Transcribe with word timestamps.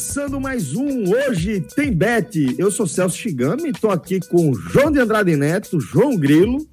Começando 0.00 0.40
mais 0.40 0.74
um 0.74 1.12
Hoje 1.12 1.60
Tem 1.60 1.92
Bet. 1.92 2.56
Eu 2.58 2.70
sou 2.70 2.86
Celso 2.86 3.18
Chigami, 3.18 3.68
estou 3.68 3.90
aqui 3.90 4.18
com 4.18 4.50
João 4.54 4.90
de 4.90 4.98
Andrade 4.98 5.36
Neto, 5.36 5.78
João 5.78 6.16
Grilo, 6.16 6.66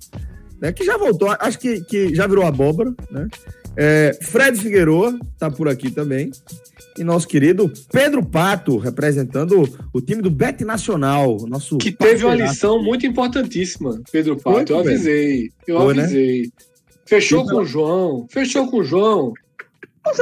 né, 0.62 0.72
que 0.72 0.86
já 0.86 0.96
voltou, 0.98 1.36
acho 1.38 1.60
que, 1.60 1.82
que 1.82 2.16
já 2.16 2.26
virou 2.26 2.46
abóbora, 2.46 2.96
né? 3.12 3.28
É, 3.76 4.18
Fred 4.22 4.58
Figueroa 4.58 5.20
está 5.34 5.52
por 5.52 5.68
aqui 5.68 5.92
também. 5.92 6.32
E 6.98 7.04
nosso 7.04 7.28
querido 7.28 7.70
Pedro 7.92 8.26
Pato, 8.26 8.78
representando 8.78 9.62
o 9.92 10.00
time 10.00 10.22
do 10.22 10.32
Bet 10.32 10.64
Nacional. 10.64 11.36
Nosso 11.50 11.80
que 11.80 11.92
teve 11.92 12.24
uma 12.24 12.34
lição 12.34 12.82
muito 12.82 13.06
importantíssima, 13.06 14.02
Pedro 14.10 14.38
Pato. 14.38 14.72
eu 14.72 14.80
avisei. 14.80 15.52
Eu 15.68 15.82
Foi, 15.82 15.94
né? 15.94 16.04
avisei. 16.04 16.42
Né? 16.44 16.48
Fechou 17.06 17.42
então... 17.44 17.58
com 17.58 17.62
o 17.62 17.66
João. 17.66 18.26
Fechou 18.30 18.72
com 18.72 18.78
o 18.78 18.84
João. 18.86 19.34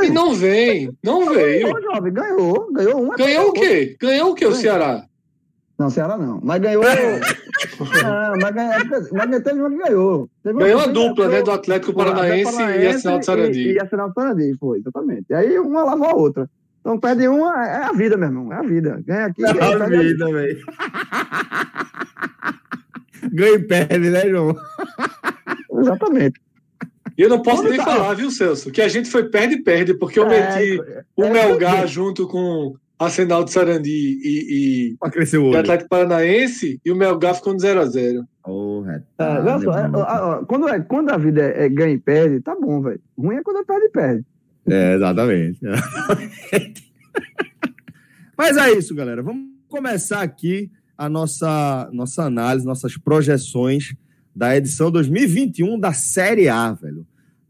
E 0.03 0.09
não 0.09 0.33
vem, 0.33 0.91
não 1.03 1.33
veio. 1.33 1.73
Ganhou, 1.73 1.81
jovem, 1.81 2.14
ganhou, 2.14 2.73
ganhou 2.73 3.02
uma. 3.02 3.16
Ganhou 3.16 3.50
o 3.50 3.53
quê? 3.53 3.95
Ganhou 4.00 4.31
o 4.31 4.36
quê, 4.36 4.45
o 4.45 4.53
Ceará? 4.53 5.05
Não, 5.78 5.89
Ceará 5.89 6.17
não. 6.17 6.39
Mas 6.41 6.61
ganhou. 6.61 6.83
não, 6.83 6.89
mas, 8.41 8.56
ganhou, 8.56 9.08
mas 9.11 9.44
teve 9.44 9.59
uma 9.59 9.69
que 9.69 9.78
ganhou. 9.78 10.30
Teve 10.41 10.59
ganhou 10.59 10.80
a 10.81 10.88
dupla, 10.88 11.28
né? 11.28 11.41
Do 11.41 11.52
Atlético 11.52 11.94
Paranaense, 11.94 12.52
Paranaense 12.52 12.83
e 12.83 12.88
Arsenal 12.88 13.19
de 13.19 13.25
Sarandi. 13.25 13.72
E, 13.72 13.80
Arsenal 13.80 14.08
de 14.08 14.13
Sarandi, 14.13 14.58
foi, 14.58 14.80
exatamente. 14.80 15.25
E 15.30 15.33
aí 15.33 15.59
uma 15.59 15.83
lava 15.83 16.08
a 16.08 16.16
outra. 16.16 16.50
Então 16.80 17.00
perde 17.00 17.28
uma, 17.28 17.66
é 17.66 17.83
a 17.83 17.91
vida, 17.91 18.16
meu 18.16 18.28
irmão. 18.28 18.53
É 18.53 18.58
a 18.58 18.61
vida. 18.61 19.03
Ganha 19.06 19.25
aqui. 19.25 19.44
É 19.44 19.50
a 19.50 19.88
vida, 19.88 20.31
velho. 20.31 20.66
Ganha 23.33 23.56
e 23.56 23.59
perde, 23.59 24.09
né, 24.11 24.30
João? 24.30 24.56
Exatamente. 25.80 26.44
E 27.17 27.21
eu 27.21 27.30
não 27.30 27.41
posso 27.41 27.63
nem 27.63 27.77
tá? 27.77 27.85
falar, 27.85 28.13
viu, 28.13 28.30
Celso? 28.30 28.71
Que 28.71 28.81
a 28.81 28.88
gente 28.88 29.09
foi 29.09 29.30
perde-perde, 29.30 29.94
porque 29.94 30.19
eu 30.19 30.25
é, 30.25 30.30
meti 30.30 30.81
é, 30.81 31.03
o 31.16 31.23
é, 31.23 31.30
Melgar 31.31 31.88
junto 31.88 32.27
com 32.27 32.75
Arsenal 32.99 33.44
de 33.44 33.52
Sarandi 33.52 33.89
e, 33.89 34.94
e, 34.94 35.09
crescer 35.11 35.38
o 35.38 35.55
Atlético 35.55 35.89
Paranaense 35.89 36.80
e 36.83 36.91
o 36.91 36.95
Melgar 36.95 37.35
ficou 37.35 37.53
no 37.53 37.59
0x0. 37.59 38.23
Oh, 38.47 38.83
é, 38.88 39.02
quando, 40.47 40.69
é, 40.69 40.80
quando 40.81 41.09
a 41.09 41.17
vida 41.17 41.41
é, 41.41 41.67
ganha 41.67 41.94
e 41.94 41.97
perde, 41.97 42.41
tá 42.41 42.55
bom, 42.55 42.81
velho. 42.81 43.02
Ruim 43.17 43.38
é 43.38 43.44
quando 43.44 43.66
perde 43.66 43.85
e 43.85 43.89
perde. 43.89 44.25
É, 44.67 44.95
exatamente. 44.95 45.59
Mas 48.38 48.57
é 48.57 48.72
isso, 48.72 48.94
galera. 48.94 49.23
Vamos 49.23 49.45
começar 49.67 50.22
aqui 50.22 50.69
a 50.97 51.09
nossa, 51.09 51.89
nossa 51.91 52.23
análise, 52.23 52.66
nossas 52.66 52.97
projeções 52.97 53.95
da 54.35 54.56
edição 54.56 54.91
2021 54.91 55.79
da 55.79 55.94
Série 55.94 56.47
A, 56.47 56.72
velho. 56.72 56.94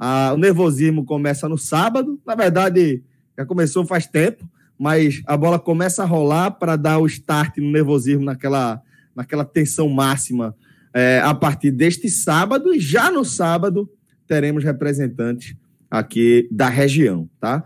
Ah, 0.08 0.34
o 0.36 0.38
nervosismo 0.38 1.04
começa 1.04 1.50
no 1.50 1.58
sábado, 1.58 2.22
na 2.24 2.36
verdade, 2.36 3.02
já 3.36 3.44
começou 3.44 3.88
faz 3.88 4.06
tempo, 4.06 4.48
mas 4.78 5.24
a 5.26 5.36
bola 5.36 5.58
começa 5.58 6.04
a 6.04 6.06
rolar 6.06 6.52
para 6.52 6.76
dar 6.76 7.00
o 7.00 7.08
start 7.08 7.58
no 7.58 7.72
nervosismo, 7.72 8.24
naquela, 8.24 8.84
naquela 9.16 9.44
tensão 9.44 9.90
máxima 9.90 10.56
é, 10.94 11.20
a 11.24 11.34
partir 11.34 11.72
deste 11.72 12.08
sábado, 12.08 12.72
e 12.72 12.80
já 12.80 13.10
no 13.10 13.26
sábado 13.26 13.90
teremos 14.28 14.64
representantes 14.64 15.56
aqui 15.90 16.48
da 16.52 16.70
região, 16.70 17.28
tá? 17.40 17.64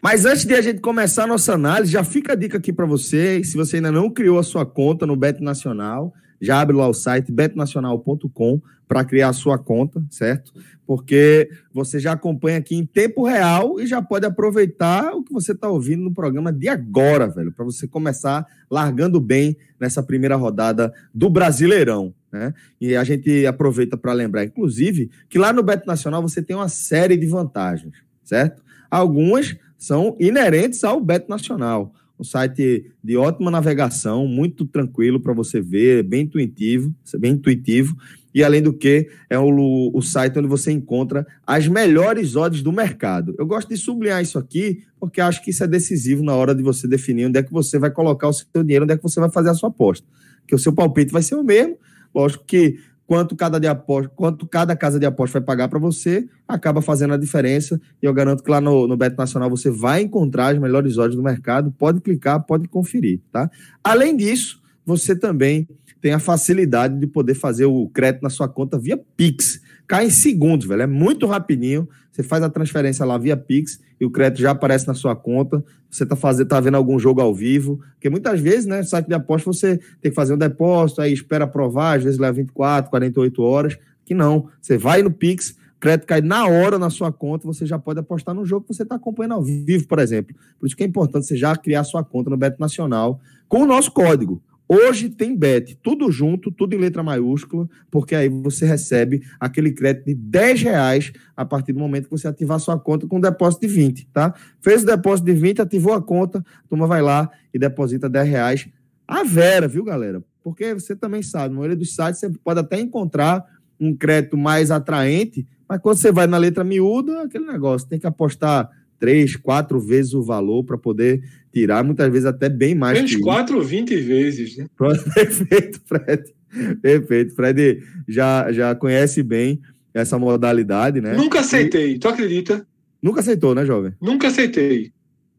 Mas 0.00 0.24
antes 0.24 0.44
de 0.44 0.54
a 0.54 0.62
gente 0.62 0.80
começar 0.80 1.24
a 1.24 1.26
nossa 1.26 1.54
análise, 1.54 1.90
já 1.90 2.04
fica 2.04 2.34
a 2.34 2.36
dica 2.36 2.58
aqui 2.58 2.72
para 2.72 2.86
você, 2.86 3.42
se 3.42 3.56
você 3.56 3.78
ainda 3.78 3.90
não 3.90 4.10
criou 4.10 4.38
a 4.38 4.44
sua 4.44 4.64
conta 4.64 5.04
no 5.04 5.16
Bet 5.16 5.42
Nacional, 5.42 6.14
já 6.40 6.60
abre 6.60 6.76
lá 6.76 6.86
o 6.86 6.94
site 6.94 7.32
betnacional.com 7.32 8.62
para 8.86 9.04
criar 9.04 9.30
a 9.30 9.32
sua 9.32 9.58
conta, 9.58 10.00
certo? 10.08 10.52
Porque 10.88 11.50
você 11.70 12.00
já 12.00 12.12
acompanha 12.12 12.56
aqui 12.56 12.74
em 12.74 12.86
tempo 12.86 13.26
real 13.26 13.78
e 13.78 13.86
já 13.86 14.00
pode 14.00 14.24
aproveitar 14.24 15.12
o 15.12 15.22
que 15.22 15.30
você 15.30 15.52
está 15.52 15.68
ouvindo 15.68 16.02
no 16.02 16.14
programa 16.14 16.50
de 16.50 16.66
agora, 16.66 17.28
velho, 17.28 17.52
para 17.52 17.62
você 17.62 17.86
começar 17.86 18.46
largando 18.70 19.20
bem 19.20 19.54
nessa 19.78 20.02
primeira 20.02 20.34
rodada 20.34 20.90
do 21.12 21.28
Brasileirão. 21.28 22.14
Né? 22.32 22.54
E 22.80 22.96
a 22.96 23.04
gente 23.04 23.44
aproveita 23.44 23.98
para 23.98 24.14
lembrar, 24.14 24.44
inclusive, 24.44 25.10
que 25.28 25.38
lá 25.38 25.52
no 25.52 25.62
Beto 25.62 25.86
Nacional 25.86 26.22
você 26.22 26.40
tem 26.40 26.56
uma 26.56 26.70
série 26.70 27.18
de 27.18 27.26
vantagens, 27.26 27.92
certo? 28.24 28.62
Algumas 28.90 29.58
são 29.76 30.16
inerentes 30.18 30.84
ao 30.84 31.02
Beto 31.02 31.28
Nacional 31.28 31.92
um 32.18 32.24
site 32.24 32.90
de 33.02 33.16
ótima 33.16 33.50
navegação, 33.50 34.26
muito 34.26 34.66
tranquilo 34.66 35.20
para 35.20 35.32
você 35.32 35.60
ver, 35.60 36.02
bem 36.02 36.22
intuitivo, 36.22 36.92
bem 37.18 37.32
intuitivo. 37.34 37.96
E 38.34 38.44
além 38.44 38.62
do 38.62 38.72
que, 38.72 39.08
é 39.28 39.38
o, 39.38 39.90
o 39.92 40.02
site 40.02 40.38
onde 40.38 40.48
você 40.48 40.70
encontra 40.70 41.26
as 41.46 41.66
melhores 41.66 42.36
odds 42.36 42.62
do 42.62 42.72
mercado. 42.72 43.34
Eu 43.38 43.46
gosto 43.46 43.68
de 43.68 43.76
sublinhar 43.76 44.22
isso 44.22 44.38
aqui, 44.38 44.84
porque 45.00 45.20
acho 45.20 45.42
que 45.42 45.50
isso 45.50 45.64
é 45.64 45.66
decisivo 45.66 46.22
na 46.22 46.34
hora 46.34 46.54
de 46.54 46.62
você 46.62 46.86
definir 46.86 47.26
onde 47.26 47.38
é 47.38 47.42
que 47.42 47.52
você 47.52 47.78
vai 47.78 47.90
colocar 47.90 48.28
o 48.28 48.32
seu 48.32 48.62
dinheiro, 48.62 48.84
onde 48.84 48.94
é 48.94 48.96
que 48.96 49.02
você 49.02 49.20
vai 49.20 49.30
fazer 49.30 49.50
a 49.50 49.54
sua 49.54 49.70
aposta. 49.70 50.06
Que 50.46 50.54
o 50.54 50.58
seu 50.58 50.72
palpite 50.72 51.12
vai 51.12 51.22
ser 51.22 51.34
o 51.34 51.42
mesmo. 51.42 51.76
Lógico 52.14 52.44
que 52.44 52.78
quanto 53.06 53.34
cada, 53.34 53.58
de 53.58 53.66
aposta, 53.66 54.12
quanto 54.14 54.46
cada 54.46 54.76
casa 54.76 55.00
de 55.00 55.06
aposta 55.06 55.40
vai 55.40 55.46
pagar 55.46 55.68
para 55.68 55.78
você, 55.78 56.28
acaba 56.46 56.82
fazendo 56.82 57.14
a 57.14 57.16
diferença. 57.16 57.80
E 58.02 58.06
eu 58.06 58.12
garanto 58.12 58.44
que 58.44 58.50
lá 58.50 58.60
no, 58.60 58.86
no 58.86 58.96
Beto 58.98 59.16
Nacional 59.16 59.48
você 59.48 59.70
vai 59.70 60.02
encontrar 60.02 60.48
as 60.48 60.58
melhores 60.58 60.98
odds 60.98 61.16
do 61.16 61.22
mercado. 61.22 61.72
Pode 61.78 62.00
clicar, 62.00 62.44
pode 62.44 62.68
conferir, 62.68 63.20
tá? 63.32 63.50
Além 63.82 64.14
disso, 64.14 64.60
você 64.84 65.16
também 65.16 65.66
tem 66.00 66.12
a 66.12 66.18
facilidade 66.18 66.98
de 66.98 67.06
poder 67.06 67.34
fazer 67.34 67.66
o 67.66 67.88
crédito 67.88 68.22
na 68.22 68.30
sua 68.30 68.48
conta 68.48 68.78
via 68.78 68.96
Pix. 69.16 69.60
Cai 69.86 70.06
em 70.06 70.10
segundos, 70.10 70.66
velho. 70.66 70.82
É 70.82 70.86
muito 70.86 71.26
rapidinho. 71.26 71.88
Você 72.12 72.22
faz 72.22 72.42
a 72.42 72.50
transferência 72.50 73.04
lá 73.04 73.16
via 73.16 73.36
Pix 73.36 73.80
e 74.00 74.04
o 74.04 74.10
crédito 74.10 74.40
já 74.40 74.50
aparece 74.50 74.86
na 74.86 74.94
sua 74.94 75.16
conta. 75.16 75.64
Você 75.90 76.02
está 76.02 76.14
fazendo, 76.14 76.48
tá 76.48 76.60
vendo 76.60 76.76
algum 76.76 76.98
jogo 76.98 77.20
ao 77.20 77.34
vivo. 77.34 77.80
Porque 77.94 78.10
muitas 78.10 78.40
vezes, 78.40 78.66
né, 78.66 78.82
site 78.82 79.06
de 79.06 79.14
aposta, 79.14 79.50
você 79.50 79.78
tem 80.00 80.10
que 80.10 80.14
fazer 80.14 80.34
um 80.34 80.38
depósito, 80.38 81.00
aí 81.00 81.12
espera 81.12 81.44
aprovar, 81.44 81.96
às 81.96 82.04
vezes 82.04 82.18
leva 82.18 82.34
24, 82.34 82.90
48 82.90 83.42
horas. 83.42 83.78
Que 84.04 84.14
não. 84.14 84.48
Você 84.60 84.76
vai 84.76 85.02
no 85.02 85.10
Pix, 85.10 85.56
crédito 85.80 86.06
cai 86.06 86.20
na 86.20 86.46
hora 86.46 86.78
na 86.78 86.90
sua 86.90 87.12
conta, 87.12 87.46
você 87.46 87.64
já 87.66 87.78
pode 87.78 88.00
apostar 88.00 88.34
no 88.34 88.44
jogo 88.44 88.66
que 88.66 88.74
você 88.74 88.82
está 88.82 88.96
acompanhando 88.96 89.34
ao 89.34 89.42
vivo, 89.42 89.86
por 89.86 89.98
exemplo. 89.98 90.34
Por 90.58 90.66
isso 90.66 90.76
que 90.76 90.82
é 90.82 90.86
importante 90.86 91.26
você 91.26 91.36
já 91.36 91.56
criar 91.56 91.84
sua 91.84 92.04
conta 92.04 92.30
no 92.30 92.36
Beto 92.36 92.60
Nacional 92.60 93.20
com 93.48 93.62
o 93.62 93.66
nosso 93.66 93.90
código. 93.90 94.42
Hoje 94.68 95.08
tem 95.08 95.34
bet, 95.34 95.78
tudo 95.82 96.12
junto, 96.12 96.52
tudo 96.52 96.74
em 96.74 96.78
letra 96.78 97.02
maiúscula, 97.02 97.66
porque 97.90 98.14
aí 98.14 98.28
você 98.28 98.66
recebe 98.66 99.22
aquele 99.40 99.72
crédito 99.72 100.04
de 100.04 100.14
10 100.14 100.62
reais 100.62 101.12
a 101.34 101.44
partir 101.44 101.72
do 101.72 101.78
momento 101.78 102.04
que 102.04 102.10
você 102.10 102.28
ativar 102.28 102.60
sua 102.60 102.78
conta 102.78 103.06
com 103.06 103.18
depósito 103.18 103.66
de 103.66 103.72
20, 103.72 104.08
tá? 104.12 104.34
Fez 104.60 104.82
o 104.82 104.86
depósito 104.86 105.24
de 105.24 105.32
20, 105.32 105.62
ativou 105.62 105.94
a 105.94 106.02
conta, 106.02 106.40
a 106.40 106.68
turma 106.68 106.86
vai 106.86 107.00
lá 107.00 107.30
e 107.52 107.58
deposita 107.58 108.10
10 108.10 108.28
reais 108.28 108.68
a 109.08 109.24
vera, 109.24 109.66
viu, 109.66 109.82
galera? 109.82 110.22
Porque 110.44 110.74
você 110.74 110.94
também 110.94 111.22
sabe, 111.22 111.48
no 111.48 111.60
maioria 111.60 111.76
dos 111.76 111.94
sites 111.94 112.20
você 112.20 112.28
pode 112.28 112.60
até 112.60 112.78
encontrar 112.78 113.42
um 113.80 113.96
crédito 113.96 114.36
mais 114.36 114.70
atraente, 114.70 115.46
mas 115.66 115.80
quando 115.80 115.96
você 115.96 116.12
vai 116.12 116.26
na 116.26 116.36
letra 116.36 116.62
miúda, 116.62 117.22
aquele 117.22 117.46
negócio, 117.46 117.88
tem 117.88 117.98
que 117.98 118.06
apostar 118.06 118.68
três, 118.98 119.36
quatro 119.36 119.80
vezes 119.80 120.14
o 120.14 120.22
valor 120.22 120.64
para 120.64 120.76
poder 120.76 121.22
tirar, 121.52 121.82
muitas 121.84 122.10
vezes 122.10 122.26
até 122.26 122.48
bem 122.48 122.74
mais. 122.74 122.98
Três, 122.98 123.16
quatro, 123.16 123.62
vinte 123.62 123.96
vezes, 123.96 124.56
né? 124.56 124.66
Perfeito, 125.14 125.80
Fred. 125.84 126.34
Perfeito. 126.80 127.34
Fred 127.34 127.82
já, 128.06 128.50
já 128.52 128.74
conhece 128.74 129.22
bem 129.22 129.60
essa 129.92 130.18
modalidade, 130.18 131.00
né? 131.00 131.14
Nunca 131.14 131.40
aceitei, 131.40 131.92
e... 131.92 131.98
tu 131.98 132.08
acredita? 132.08 132.66
Nunca 133.02 133.20
aceitou, 133.20 133.54
né, 133.54 133.64
jovem? 133.64 133.92
Nunca 134.00 134.28
aceitei. 134.28 134.92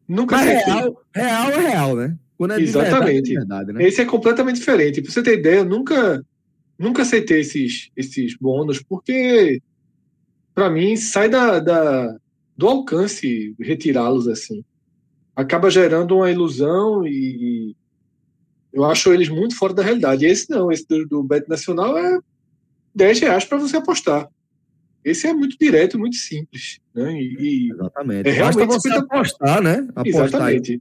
Nunca 0.08 0.36
Mas 0.36 0.48
aceitei. 0.48 0.72
Real, 0.72 1.02
real 1.14 1.50
é 1.50 1.68
real, 1.68 1.96
né? 1.96 2.16
Quando 2.36 2.52
é 2.54 2.60
Exatamente. 2.60 3.04
Verdade, 3.04 3.32
é 3.32 3.38
verdade, 3.38 3.72
né? 3.72 3.84
Esse 3.86 4.00
é 4.00 4.04
completamente 4.04 4.56
diferente. 4.56 5.02
Pra 5.02 5.12
você 5.12 5.22
ter 5.22 5.38
ideia, 5.38 5.58
eu 5.58 5.64
nunca, 5.64 6.24
nunca 6.78 7.02
aceitei 7.02 7.40
esses, 7.40 7.90
esses 7.94 8.34
bônus, 8.34 8.82
porque 8.82 9.60
para 10.54 10.70
mim 10.70 10.96
sai 10.96 11.28
da, 11.28 11.60
da 11.60 12.16
do 12.60 12.68
alcance 12.68 13.54
retirá-los 13.58 14.28
assim. 14.28 14.62
Acaba 15.34 15.70
gerando 15.70 16.14
uma 16.16 16.30
ilusão 16.30 17.06
e, 17.06 17.74
eu 18.70 18.84
acho 18.84 19.12
eles 19.14 19.30
muito 19.30 19.56
fora 19.56 19.72
da 19.72 19.82
realidade. 19.82 20.26
esse 20.26 20.50
não, 20.50 20.70
esse 20.70 20.86
do, 20.86 21.06
do 21.08 21.22
Bet 21.22 21.48
Nacional 21.48 21.96
é 21.96 22.18
10 22.94 23.20
reais 23.20 23.44
para 23.46 23.56
você 23.56 23.78
apostar. 23.78 24.28
Esse 25.02 25.26
é 25.26 25.32
muito 25.32 25.56
direto, 25.58 25.98
muito 25.98 26.16
simples. 26.16 26.78
Né? 26.94 27.14
E, 27.14 27.70
Exatamente. 27.72 28.28
É 28.28 28.32
realmente 28.32 28.66
Basta 28.66 28.90
você 28.90 28.98
apostar, 28.98 29.62
né? 29.62 29.88
Apostar 29.96 30.26
Exatamente. 30.26 30.72
Aí. 30.72 30.80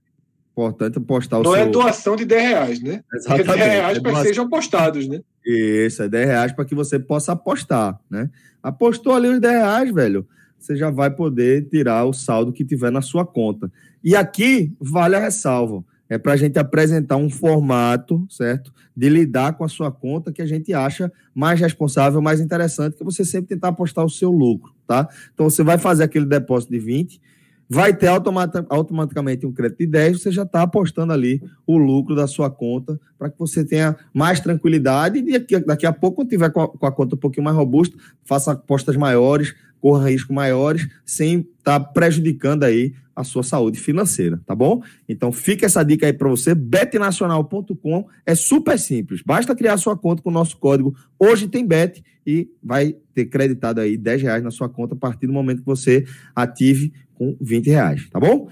Importante 0.51 0.97
apostar 0.97 1.39
o 1.39 1.43
Não 1.43 1.55
é 1.55 1.59
seu... 1.59 1.67
é 1.67 1.71
doação 1.71 2.15
de 2.17 2.25
10 2.25 2.43
reais, 2.43 2.81
né? 2.81 3.01
Exatamente. 3.13 3.49
É 3.49 3.55
10 3.55 3.71
reais 3.71 3.97
é 3.97 4.01
para 4.01 4.11
que 4.11 4.21
sejam 4.23 4.45
apostados, 4.45 5.07
né? 5.07 5.21
Isso, 5.45 6.03
é 6.03 6.09
10 6.09 6.27
reais 6.27 6.51
para 6.51 6.65
que 6.65 6.75
você 6.75 6.99
possa 6.99 7.31
apostar, 7.31 7.97
né? 8.09 8.29
Apostou 8.61 9.15
ali 9.15 9.29
os 9.29 9.39
10 9.39 9.53
reais, 9.53 9.93
velho, 9.93 10.27
você 10.59 10.75
já 10.75 10.89
vai 10.89 11.09
poder 11.09 11.67
tirar 11.69 12.05
o 12.05 12.13
saldo 12.13 12.51
que 12.51 12.65
tiver 12.65 12.91
na 12.91 13.01
sua 13.01 13.25
conta. 13.25 13.71
E 14.03 14.15
aqui 14.15 14.73
vale 14.79 15.15
a 15.15 15.19
ressalva 15.19 15.83
é 16.09 16.17
para 16.17 16.33
a 16.33 16.35
gente 16.35 16.57
apresentar 16.57 17.17
um 17.17 17.29
formato, 17.29 18.25
certo? 18.29 18.73
De 18.97 19.07
lidar 19.07 19.53
com 19.53 19.63
a 19.63 19.69
sua 19.69 19.91
conta 19.91 20.33
que 20.33 20.41
a 20.41 20.45
gente 20.45 20.73
acha 20.73 21.11
mais 21.35 21.59
responsável, 21.59 22.19
mais 22.19 22.41
interessante, 22.41 22.97
que 22.97 23.03
você 23.03 23.23
sempre 23.23 23.49
tentar 23.49 23.67
apostar 23.67 24.03
o 24.03 24.09
seu 24.09 24.31
lucro, 24.31 24.73
tá? 24.87 25.07
Então 25.33 25.47
você 25.47 25.63
vai 25.63 25.77
fazer 25.77 26.03
aquele 26.03 26.25
depósito 26.25 26.73
de 26.73 26.79
20, 26.79 27.21
vai 27.69 27.95
ter 27.95 28.07
automaticamente 28.07 29.45
um 29.45 29.51
crédito 29.51 29.77
de 29.77 29.85
10, 29.85 30.23
você 30.23 30.31
já 30.31 30.41
está 30.41 30.63
apostando 30.63 31.13
ali 31.13 31.39
o 31.67 31.77
lucro 31.77 32.15
da 32.15 32.25
sua 32.25 32.49
conta 32.49 32.99
para 33.15 33.29
que 33.29 33.37
você 33.37 33.63
tenha 33.63 33.95
mais 34.11 34.39
tranquilidade 34.39 35.19
e 35.19 35.39
daqui, 35.59 35.85
a 35.85 35.93
pouco, 35.93 36.17
quando 36.17 36.29
tiver 36.29 36.49
com 36.49 36.85
a 36.85 36.91
conta 36.91 37.15
um 37.15 37.19
pouquinho 37.19 37.43
mais 37.43 37.55
robusta, 37.55 37.95
faça 38.25 38.53
apostas 38.53 38.95
maiores, 38.95 39.53
corra 39.81 40.09
riscos 40.09 40.35
maiores, 40.35 40.87
sem 41.05 41.39
estar 41.39 41.79
tá 41.79 41.79
prejudicando 41.79 42.63
aí 42.63 42.93
a 43.15 43.23
sua 43.23 43.43
saúde 43.43 43.77
financeira, 43.77 44.39
tá 44.45 44.55
bom? 44.55 44.81
Então 45.07 45.29
fica 45.31 45.65
essa 45.65 45.83
dica 45.83 46.05
aí 46.05 46.13
para 46.13 46.29
você, 46.29 46.55
betnacional.com, 46.55 48.07
é 48.25 48.33
super 48.33 48.79
simples, 48.79 49.21
basta 49.25 49.53
criar 49.53 49.77
sua 49.77 49.97
conta 49.97 50.21
com 50.21 50.29
o 50.29 50.33
nosso 50.33 50.57
código 50.57 50.95
Hoje 51.19 51.49
Tem 51.49 51.67
Bet 51.67 52.01
e 52.25 52.49
vai 52.63 52.95
ter 53.13 53.25
creditado 53.25 53.81
aí 53.81 53.97
10 53.97 54.21
reais 54.21 54.43
na 54.43 54.51
sua 54.51 54.69
conta 54.69 54.93
a 54.93 54.97
partir 54.97 55.27
do 55.27 55.33
momento 55.33 55.59
que 55.59 55.65
você 55.65 56.05
ative 56.33 56.93
com 57.13 57.35
20 57.41 57.67
reais, 57.67 58.09
tá 58.09 58.19
bom? 58.19 58.47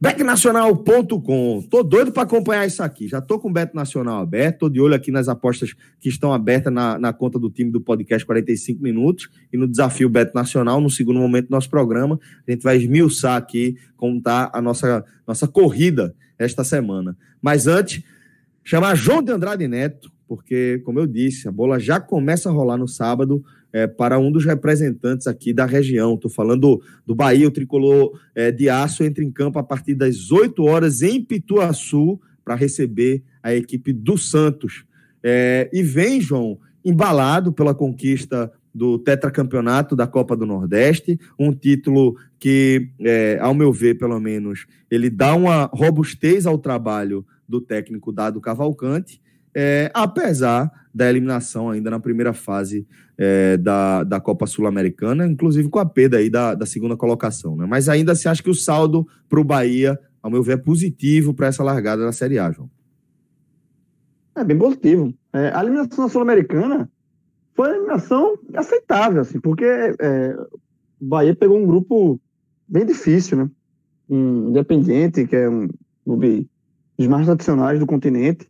Betnacional.com. 0.00 1.62
Tô 1.68 1.82
doido 1.82 2.12
para 2.12 2.22
acompanhar 2.22 2.64
isso 2.64 2.80
aqui. 2.84 3.08
Já 3.08 3.20
tô 3.20 3.36
com 3.36 3.48
o 3.48 3.52
Beto 3.52 3.74
Nacional 3.74 4.20
aberto, 4.20 4.60
tô 4.60 4.68
de 4.68 4.80
olho 4.80 4.94
aqui 4.94 5.10
nas 5.10 5.28
apostas 5.28 5.74
que 5.98 6.08
estão 6.08 6.32
abertas 6.32 6.72
na, 6.72 6.96
na 6.98 7.12
conta 7.12 7.36
do 7.36 7.50
time 7.50 7.72
do 7.72 7.80
podcast 7.80 8.24
45 8.24 8.80
minutos 8.80 9.28
e 9.52 9.56
no 9.56 9.66
desafio 9.66 10.08
Beto 10.08 10.36
Nacional, 10.36 10.80
no 10.80 10.88
segundo 10.88 11.18
momento 11.18 11.48
do 11.48 11.50
nosso 11.50 11.68
programa. 11.68 12.18
A 12.46 12.50
gente 12.50 12.62
vai 12.62 12.76
esmiuçar 12.76 13.36
aqui 13.36 13.76
como 13.96 14.22
tá 14.22 14.48
a 14.54 14.62
nossa, 14.62 15.04
nossa 15.26 15.48
corrida 15.48 16.14
esta 16.38 16.62
semana. 16.62 17.16
Mas 17.42 17.66
antes, 17.66 18.04
chamar 18.62 18.94
João 18.94 19.20
de 19.20 19.32
Andrade 19.32 19.66
Neto, 19.66 20.12
porque, 20.28 20.80
como 20.84 21.00
eu 21.00 21.08
disse, 21.08 21.48
a 21.48 21.52
bola 21.52 21.80
já 21.80 21.98
começa 21.98 22.48
a 22.48 22.52
rolar 22.52 22.76
no 22.76 22.86
sábado 22.86 23.42
é, 23.72 23.86
para 23.86 24.18
um 24.18 24.30
dos 24.30 24.44
representantes 24.44 25.26
aqui 25.26 25.52
da 25.52 25.66
região. 25.66 26.14
Estou 26.14 26.30
falando 26.30 26.80
do 27.06 27.14
Bahia, 27.14 27.48
o 27.48 27.50
tricolor 27.50 28.18
é, 28.34 28.50
de 28.50 28.68
aço 28.68 29.04
entra 29.04 29.22
em 29.22 29.30
campo 29.30 29.58
a 29.58 29.62
partir 29.62 29.94
das 29.94 30.30
8 30.30 30.62
horas 30.64 31.02
em 31.02 31.22
Pituaçu 31.22 32.20
para 32.44 32.54
receber 32.54 33.22
a 33.42 33.54
equipe 33.54 33.92
do 33.92 34.16
Santos. 34.16 34.84
É, 35.22 35.68
e 35.72 35.82
vem, 35.82 36.20
João, 36.20 36.58
embalado 36.84 37.52
pela 37.52 37.74
conquista 37.74 38.50
do 38.74 38.98
tetracampeonato 38.98 39.96
da 39.96 40.06
Copa 40.06 40.36
do 40.36 40.46
Nordeste, 40.46 41.18
um 41.38 41.52
título 41.52 42.16
que, 42.38 42.90
é, 43.00 43.38
ao 43.40 43.52
meu 43.52 43.72
ver, 43.72 43.98
pelo 43.98 44.18
menos, 44.20 44.66
ele 44.90 45.10
dá 45.10 45.34
uma 45.34 45.64
robustez 45.72 46.46
ao 46.46 46.56
trabalho 46.56 47.26
do 47.48 47.60
técnico 47.60 48.12
Dado 48.12 48.40
Cavalcante, 48.40 49.20
é, 49.60 49.90
apesar 49.92 50.70
da 50.94 51.10
eliminação 51.10 51.68
ainda 51.68 51.90
na 51.90 51.98
primeira 51.98 52.32
fase 52.32 52.86
é, 53.16 53.56
da, 53.56 54.04
da 54.04 54.20
Copa 54.20 54.46
Sul-Americana, 54.46 55.26
inclusive 55.26 55.68
com 55.68 55.80
a 55.80 55.84
perda 55.84 56.18
aí 56.18 56.30
da, 56.30 56.54
da 56.54 56.64
segunda 56.64 56.96
colocação. 56.96 57.56
Né? 57.56 57.66
Mas 57.66 57.88
ainda 57.88 58.14
se 58.14 58.28
acha 58.28 58.40
que 58.40 58.50
o 58.50 58.54
saldo 58.54 59.04
para 59.28 59.40
o 59.40 59.44
Bahia, 59.44 59.98
ao 60.22 60.30
meu 60.30 60.44
ver, 60.44 60.52
é 60.52 60.56
positivo 60.56 61.34
para 61.34 61.48
essa 61.48 61.64
largada 61.64 62.04
da 62.04 62.12
Série 62.12 62.38
A, 62.38 62.52
João. 62.52 62.70
É 64.36 64.44
bem 64.44 64.56
positivo. 64.56 65.12
É, 65.32 65.50
a 65.52 65.60
eliminação 65.60 66.04
da 66.04 66.12
Sul-Americana 66.12 66.88
foi 67.56 67.66
uma 67.66 67.76
eliminação 67.78 68.38
aceitável, 68.54 69.22
assim, 69.22 69.40
porque 69.40 69.64
é, 69.64 70.36
o 71.00 71.04
Bahia 71.04 71.34
pegou 71.34 71.58
um 71.58 71.66
grupo 71.66 72.20
bem 72.68 72.86
difícil, 72.86 73.38
né? 73.38 73.50
Um 74.08 74.50
Independiente, 74.50 75.26
que 75.26 75.34
é 75.34 75.50
um 75.50 75.68
clube 76.04 76.48
dos 76.96 77.08
mais 77.08 77.26
tradicionais 77.26 77.80
do 77.80 77.86
continente, 77.86 78.48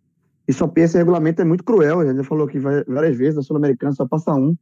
e 0.48 0.52
só 0.54 0.72
esse 0.76 0.96
regulamento 0.96 1.42
é 1.42 1.44
muito 1.44 1.62
cruel. 1.62 2.00
A 2.00 2.06
gente 2.06 2.16
já 2.16 2.24
falou 2.24 2.46
aqui 2.46 2.58
várias 2.58 3.16
vezes, 3.16 3.38
a 3.38 3.42
Sul-Americana 3.42 3.92
só 3.92 4.06
passa 4.06 4.32
um. 4.32 4.56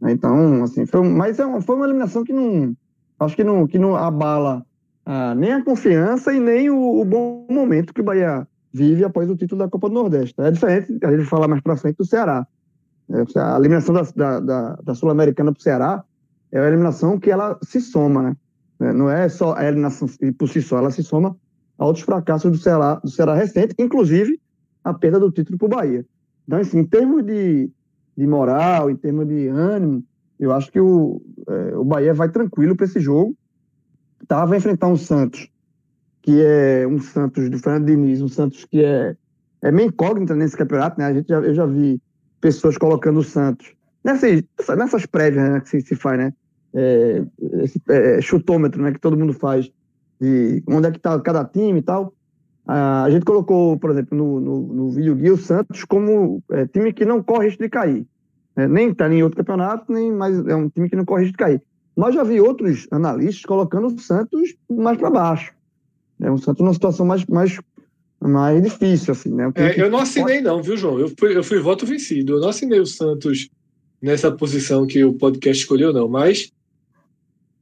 Né? 0.00 0.12
Então, 0.12 0.62
assim, 0.62 0.86
foi, 0.86 1.02
mas 1.02 1.40
é 1.40 1.44
uma, 1.44 1.60
foi 1.60 1.74
uma 1.74 1.86
eliminação 1.86 2.22
que 2.22 2.32
não. 2.32 2.76
Acho 3.18 3.34
que 3.34 3.42
não, 3.42 3.66
que 3.66 3.80
não 3.80 3.96
abala 3.96 4.64
ah, 5.04 5.34
nem 5.34 5.52
a 5.52 5.64
confiança 5.64 6.32
e 6.32 6.38
nem 6.38 6.70
o, 6.70 7.00
o, 7.00 7.04
bom 7.04 7.44
momento 7.50 7.92
que 7.92 8.00
o 8.00 8.04
Bahia 8.04 8.46
vive 8.72 9.02
após 9.02 9.28
o 9.28 9.34
título 9.34 9.58
da 9.58 9.68
Copa 9.68 9.88
do 9.88 9.94
Nordeste. 9.96 10.40
É 10.40 10.52
diferente, 10.52 10.96
a 11.02 11.10
gente 11.10 11.24
falar 11.24 11.48
mais 11.48 11.60
para 11.62 11.76
frente, 11.76 11.96
do 11.96 12.04
Ceará. 12.04 12.46
É, 13.10 13.40
a 13.40 13.58
eliminação 13.58 13.92
da, 13.92 14.02
da, 14.14 14.38
da, 14.38 14.72
da 14.76 14.94
Sul-Americana 14.94 15.50
para 15.50 15.58
o 15.58 15.62
Ceará 15.62 16.04
é 16.52 16.60
uma 16.60 16.68
eliminação 16.68 17.18
que 17.18 17.28
ela 17.28 17.58
se 17.62 17.80
soma, 17.80 18.22
né? 18.22 18.36
É, 18.80 18.92
não 18.92 19.10
é 19.10 19.28
só 19.28 19.56
a 19.56 19.64
eliminação 19.66 20.08
por 20.38 20.48
si 20.48 20.62
só, 20.62 20.78
ela 20.78 20.92
se 20.92 21.02
soma 21.02 21.36
a 21.76 21.84
outros 21.84 22.04
fracassos 22.04 22.52
do 22.52 22.58
Ceará, 22.58 22.94
do 23.02 23.10
Ceará 23.10 23.34
recente, 23.34 23.74
inclusive 23.80 24.38
a 24.88 24.94
perda 24.94 25.20
do 25.20 25.30
título 25.30 25.58
para 25.58 25.66
o 25.66 25.68
Bahia. 25.68 26.06
Então, 26.46 26.58
assim, 26.58 26.78
em 26.78 26.84
termos 26.84 27.24
de, 27.24 27.70
de 28.16 28.26
moral, 28.26 28.90
em 28.90 28.96
termos 28.96 29.26
de 29.26 29.48
ânimo, 29.48 30.04
eu 30.38 30.52
acho 30.52 30.70
que 30.70 30.80
o, 30.80 31.20
é, 31.46 31.76
o 31.76 31.84
Bahia 31.84 32.14
vai 32.14 32.28
tranquilo 32.28 32.76
para 32.76 32.86
esse 32.86 33.00
jogo. 33.00 33.36
Tá, 34.26 34.44
vai 34.44 34.58
enfrentar 34.58 34.88
um 34.88 34.96
Santos, 34.96 35.48
que 36.22 36.42
é 36.42 36.86
um 36.86 37.00
Santos 37.00 37.48
do 37.48 37.58
Fernando 37.58 37.86
Diniz, 37.86 38.20
um 38.20 38.28
Santos 38.28 38.64
que 38.64 38.82
é, 38.84 39.16
é 39.62 39.70
meio 39.70 39.88
incógnita 39.88 40.34
nesse 40.34 40.56
campeonato, 40.56 40.98
né? 40.98 41.06
A 41.06 41.14
gente 41.14 41.28
já, 41.28 41.40
eu 41.40 41.54
já 41.54 41.66
vi 41.66 42.00
pessoas 42.40 42.76
colocando 42.76 43.20
o 43.20 43.24
Santos 43.24 43.74
nessas, 44.02 44.42
nessas 44.76 45.06
prévias 45.06 45.50
né, 45.50 45.60
que 45.60 45.68
se, 45.68 45.80
se 45.80 45.94
faz, 45.94 46.18
né? 46.18 46.32
É, 46.74 47.22
esse 47.62 47.80
é, 47.88 48.20
chutômetro 48.20 48.82
né, 48.82 48.92
que 48.92 49.00
todo 49.00 49.16
mundo 49.16 49.32
faz 49.32 49.70
de 50.20 50.62
onde 50.68 50.88
é 50.88 50.90
que 50.90 50.98
está 50.98 51.18
cada 51.20 51.44
time 51.44 51.78
e 51.78 51.82
tal. 51.82 52.12
A 52.70 53.08
gente 53.08 53.24
colocou, 53.24 53.78
por 53.78 53.90
exemplo, 53.90 54.16
no, 54.16 54.38
no, 54.38 54.60
no 54.74 54.90
vídeo 54.90 55.14
guia 55.14 55.32
o 55.32 55.38
Santos 55.38 55.84
como 55.84 56.42
é, 56.50 56.66
time 56.66 56.92
que 56.92 57.06
não 57.06 57.22
corre 57.22 57.46
risco 57.46 57.62
de 57.62 57.70
cair. 57.70 58.06
É, 58.54 58.68
nem 58.68 58.90
está 58.90 59.10
em 59.10 59.22
outro 59.22 59.38
campeonato, 59.38 59.90
nem 59.90 60.12
mais 60.12 60.38
é 60.46 60.54
um 60.54 60.68
time 60.68 60.90
que 60.90 60.94
não 60.94 61.06
corre 61.06 61.22
risco 61.22 61.38
de 61.38 61.44
cair. 61.44 61.62
Mas 61.96 62.14
já 62.14 62.22
vi 62.22 62.38
outros 62.42 62.86
analistas 62.90 63.42
colocando 63.46 63.86
o 63.86 63.98
Santos 63.98 64.54
mais 64.70 64.98
para 64.98 65.08
baixo. 65.08 65.54
É 66.20 66.30
um 66.30 66.36
Santos 66.36 66.62
numa 66.62 66.74
situação 66.74 67.06
mais, 67.06 67.24
mais, 67.24 67.58
mais 68.20 68.62
difícil, 68.62 69.12
assim, 69.12 69.32
né? 69.32 69.50
É, 69.54 69.80
eu 69.80 69.90
não 69.90 70.00
assinei, 70.00 70.42
não, 70.42 70.62
viu, 70.62 70.76
João? 70.76 70.98
Eu 70.98 71.10
fui, 71.18 71.34
eu 71.34 71.42
fui 71.42 71.60
voto 71.60 71.86
vencido. 71.86 72.34
Eu 72.34 72.40
não 72.40 72.50
assinei 72.50 72.80
o 72.80 72.86
Santos 72.86 73.48
nessa 74.02 74.30
posição 74.30 74.86
que 74.86 75.02
o 75.02 75.14
podcast 75.14 75.62
escolheu, 75.62 75.90
não. 75.90 76.06
Mas 76.06 76.52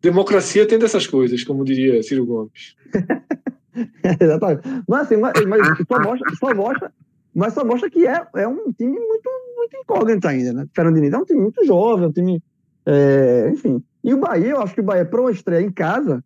democracia 0.03 0.67
tem 0.67 0.81
dessas 0.81 1.07
coisas, 1.07 1.45
como 1.45 1.65
diria 1.65 2.03
Ciro 2.03 2.27
Gomes. 2.27 2.75
Exatamente. 4.21 4.63
Mas 4.89 5.01
assim, 5.03 5.17
mas, 5.17 5.33
mas 5.47 5.61
só, 5.87 6.01
mostra, 6.01 6.35
só 6.39 6.55
mostra, 6.55 6.93
mas 7.35 7.53
só 7.53 7.65
mostra 7.65 7.91
que 7.91 8.07
é, 8.07 8.27
é 8.37 8.49
um 8.49 8.73
time 8.73 8.99
muito, 8.99 9.31
muito 9.57 9.77
incógnito 9.77 10.27
ainda, 10.27 10.53
né? 10.53 10.67
Fernando 10.75 10.95
Diniz 10.95 11.13
é 11.13 11.19
um 11.19 11.25
time 11.25 11.41
muito 11.41 11.65
jovem, 11.65 12.09
um 12.09 12.13
time. 12.13 12.43
É, 12.85 13.51
enfim. 13.53 13.83
E 14.03 14.15
o 14.15 14.19
Bahia, 14.19 14.51
eu 14.51 14.61
acho 14.61 14.75
que 14.75 14.81
o 14.81 14.85
Bahia, 14.85 15.05
para 15.05 15.21
uma 15.21 15.31
estreia 15.31 15.65
em 15.65 15.71
casa, 15.71 16.25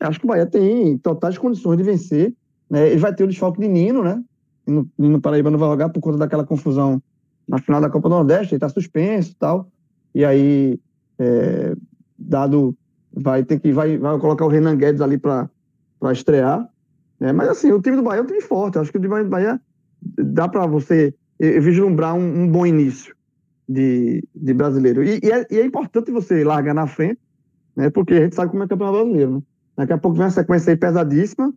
acho 0.00 0.18
que 0.18 0.24
o 0.24 0.28
Bahia 0.28 0.46
tem 0.46 0.96
totais 0.98 1.36
condições 1.38 1.76
de 1.76 1.82
vencer. 1.82 2.34
Né? 2.68 2.88
Ele 2.88 3.00
vai 3.00 3.14
ter 3.14 3.24
o 3.24 3.28
desfalque 3.28 3.60
de 3.60 3.68
Nino, 3.68 4.02
né? 4.02 4.22
Nino, 4.66 4.88
Nino 4.98 5.20
Paraíba 5.20 5.50
não 5.50 5.58
vai 5.58 5.68
jogar 5.68 5.88
por 5.90 6.00
conta 6.00 6.18
daquela 6.18 6.44
confusão 6.44 7.02
na 7.46 7.58
final 7.58 7.80
da 7.80 7.90
Copa 7.90 8.08
do 8.08 8.14
Nordeste, 8.14 8.54
ele 8.54 8.56
está 8.56 8.68
suspenso 8.68 9.32
e 9.32 9.34
tal. 9.34 9.68
E 10.14 10.24
aí, 10.24 10.78
é, 11.18 11.74
dado, 12.16 12.76
vai 13.12 13.42
ter 13.42 13.58
que 13.58 13.72
vai, 13.72 13.98
vai 13.98 14.18
colocar 14.18 14.44
o 14.44 14.48
Renan 14.48 14.76
Guedes 14.76 15.00
ali 15.00 15.18
para 15.18 15.50
estrear. 16.12 16.68
É, 17.20 17.32
mas 17.32 17.48
assim, 17.48 17.70
o 17.70 17.80
time 17.80 17.96
do 17.96 18.02
Bahia 18.02 18.20
é 18.20 18.22
um 18.22 18.26
time 18.26 18.40
forte. 18.40 18.78
Acho 18.78 18.90
que 18.90 18.98
o 18.98 19.00
time 19.00 19.22
do 19.22 19.28
Bahia 19.28 19.60
dá 20.00 20.48
para 20.48 20.66
você 20.66 21.14
vislumbrar 21.38 22.14
um, 22.14 22.42
um, 22.42 22.50
bom 22.50 22.66
início 22.66 23.14
de, 23.68 24.22
de 24.34 24.54
brasileiro. 24.54 25.02
E, 25.02 25.20
e, 25.22 25.30
é, 25.30 25.46
e, 25.50 25.58
é, 25.58 25.64
importante 25.64 26.10
você 26.10 26.42
largar 26.44 26.74
na 26.74 26.86
frente, 26.86 27.20
né? 27.76 27.90
Porque 27.90 28.14
a 28.14 28.20
gente 28.20 28.34
sabe 28.34 28.50
como 28.50 28.62
é 28.62 28.66
o 28.66 28.68
campeonato 28.68 28.98
brasileiro, 28.98 29.34
né? 29.36 29.42
Daqui 29.76 29.92
a 29.92 29.98
pouco 29.98 30.16
vem 30.16 30.24
uma 30.24 30.30
sequência 30.30 30.72
aí 30.72 30.76
pesadíssima, 30.76 31.52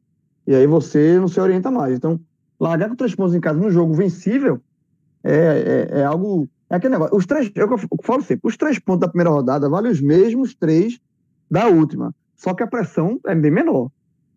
e 0.47 0.55
aí 0.55 0.67
você 0.67 1.17
não 1.19 1.27
se 1.27 1.39
orienta 1.39 1.69
mais. 1.71 1.95
Então, 1.95 2.19
largar 2.59 2.89
com 2.89 2.95
três 2.95 3.15
pontos 3.15 3.35
em 3.35 3.41
casa 3.41 3.59
no 3.59 3.69
jogo 3.69 3.93
vencível 3.93 4.61
é, 5.23 5.89
é, 5.91 5.99
é 5.99 6.05
algo. 6.05 6.47
É 6.69 6.75
aquele 6.75 6.93
negócio. 6.93 7.15
Os 7.15 7.25
três, 7.25 7.51
eu 7.53 7.67
falo 8.01 8.21
sempre, 8.21 8.47
os 8.47 8.57
três 8.57 8.79
pontos 8.79 9.01
da 9.01 9.07
primeira 9.07 9.29
rodada 9.29 9.69
valem 9.69 9.91
os 9.91 10.01
mesmos 10.01 10.55
três 10.55 10.99
da 11.49 11.67
última. 11.67 12.15
só 12.35 12.53
que 12.53 12.63
a 12.63 12.67
pressão 12.67 13.19
é 13.25 13.35
bem 13.35 13.51
menor. 13.51 13.89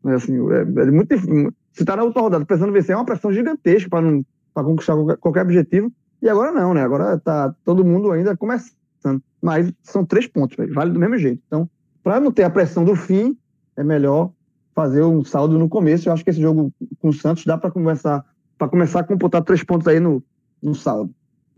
Né? 0.03 0.15
Assim, 0.15 0.35
é, 0.53 0.61
é 0.61 0.91
muito 0.91 1.17
Se 1.19 1.83
está 1.83 1.97
na 1.97 2.05
outra 2.05 2.23
rodada 2.23 2.45
precisando 2.45 2.73
vencer, 2.73 2.95
é 2.95 2.97
uma 2.97 3.05
pressão 3.05 3.33
gigantesca 3.33 3.91
para 3.91 4.65
conquistar 4.65 4.95
qualquer, 4.95 5.17
qualquer 5.17 5.43
objetivo. 5.43 5.93
E 6.23 6.29
agora 6.29 6.53
não, 6.53 6.73
né? 6.73 6.83
Agora 6.83 7.19
tá 7.19 7.55
todo 7.65 7.85
mundo 7.85 8.11
ainda 8.11 8.37
começando. 8.37 9.23
Mas 9.41 9.73
são 9.83 10.05
três 10.05 10.27
pontos, 10.27 10.57
véio, 10.57 10.73
vale 10.73 10.91
do 10.91 10.99
mesmo 10.99 11.19
jeito. 11.19 11.41
Então, 11.47 11.69
para 12.03 12.19
não 12.19 12.33
ter 12.33 12.45
a 12.45 12.51
pressão 12.51 12.85
do 12.85 12.97
fim, 12.97 13.37
é 13.77 13.85
melhor 13.85 14.33
fazer 14.75 15.03
um 15.03 15.25
saldo 15.25 15.59
no 15.59 15.69
começo. 15.69 16.09
Eu 16.09 16.13
acho 16.13 16.25
que 16.25 16.31
esse 16.31 16.41
jogo 16.41 16.73
com 17.01 17.09
o 17.09 17.13
Santos 17.13 17.45
dá 17.45 17.57
para 17.57 17.71
começar, 17.71 18.25
para 18.59 18.69
começar 18.69 19.01
a 19.01 19.05
computar 19.05 19.43
três 19.43 19.63
pontos 19.63 19.87
aí 19.89 20.01
no, 20.01 20.23
no 20.63 20.75
saldo. 20.75 21.15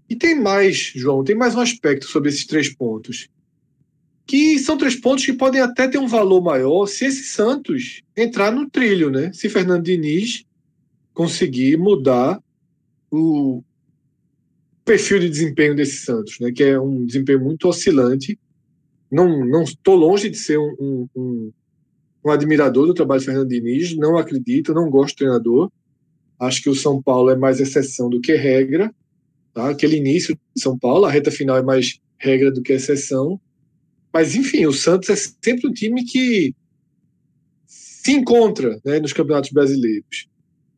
E 0.08 0.16
tem 0.16 0.40
mais, 0.40 0.92
João, 0.94 1.22
tem 1.22 1.36
mais 1.36 1.54
um 1.54 1.60
aspecto 1.60 2.06
sobre 2.06 2.30
esses 2.30 2.46
três 2.46 2.74
pontos. 2.74 3.28
Que 4.28 4.58
são 4.60 4.76
três 4.78 4.94
pontos 4.94 5.26
que 5.26 5.32
podem 5.32 5.60
até 5.60 5.88
ter 5.88 5.98
um 5.98 6.06
valor 6.06 6.40
maior 6.40 6.86
se 6.86 7.06
esse 7.06 7.24
Santos 7.24 8.02
entrar 8.16 8.52
no 8.52 8.70
trilho, 8.70 9.10
né? 9.10 9.32
Se 9.32 9.48
Fernando 9.48 9.82
Diniz 9.82 10.44
conseguir 11.12 11.76
mudar 11.76 12.40
o 13.10 13.60
perfil 14.84 15.18
de 15.18 15.28
desempenho 15.28 15.74
desse 15.74 16.04
Santos, 16.04 16.38
né? 16.38 16.52
Que 16.52 16.62
é 16.62 16.80
um 16.80 17.04
desempenho 17.04 17.40
muito 17.40 17.66
oscilante. 17.66 18.38
Não 19.10 19.44
não 19.44 19.62
estou 19.62 19.96
longe 19.96 20.30
de 20.30 20.36
ser 20.36 20.58
um, 20.58 20.76
um, 20.78 21.08
um, 21.16 21.52
um 22.26 22.30
admirador 22.30 22.86
do 22.86 22.94
trabalho 22.94 23.18
de 23.18 23.26
Fernando 23.26 23.48
Diniz, 23.48 23.96
não 23.96 24.16
acredito, 24.16 24.72
não 24.72 24.88
gosto 24.88 25.16
do 25.16 25.18
treinador. 25.18 25.72
Acho 26.38 26.62
que 26.62 26.70
o 26.70 26.74
São 26.74 27.02
Paulo 27.02 27.30
é 27.30 27.36
mais 27.36 27.58
exceção 27.58 28.08
do 28.08 28.20
que 28.20 28.36
regra 28.36 28.94
Tá? 29.58 29.70
Aquele 29.70 29.96
início 29.96 30.38
de 30.54 30.62
São 30.62 30.78
Paulo, 30.78 31.04
a 31.04 31.10
reta 31.10 31.32
final 31.32 31.56
é 31.56 31.62
mais 31.62 31.98
regra 32.16 32.48
do 32.48 32.62
que 32.62 32.72
exceção. 32.72 33.40
Mas, 34.12 34.34
enfim, 34.34 34.66
o 34.66 34.72
Santos 34.72 35.08
é 35.10 35.16
sempre 35.16 35.68
um 35.68 35.72
time 35.72 36.04
que 36.04 36.54
se 37.66 38.12
encontra 38.12 38.80
né, 38.84 38.98
nos 38.98 39.12
campeonatos 39.12 39.50
brasileiros. 39.50 40.28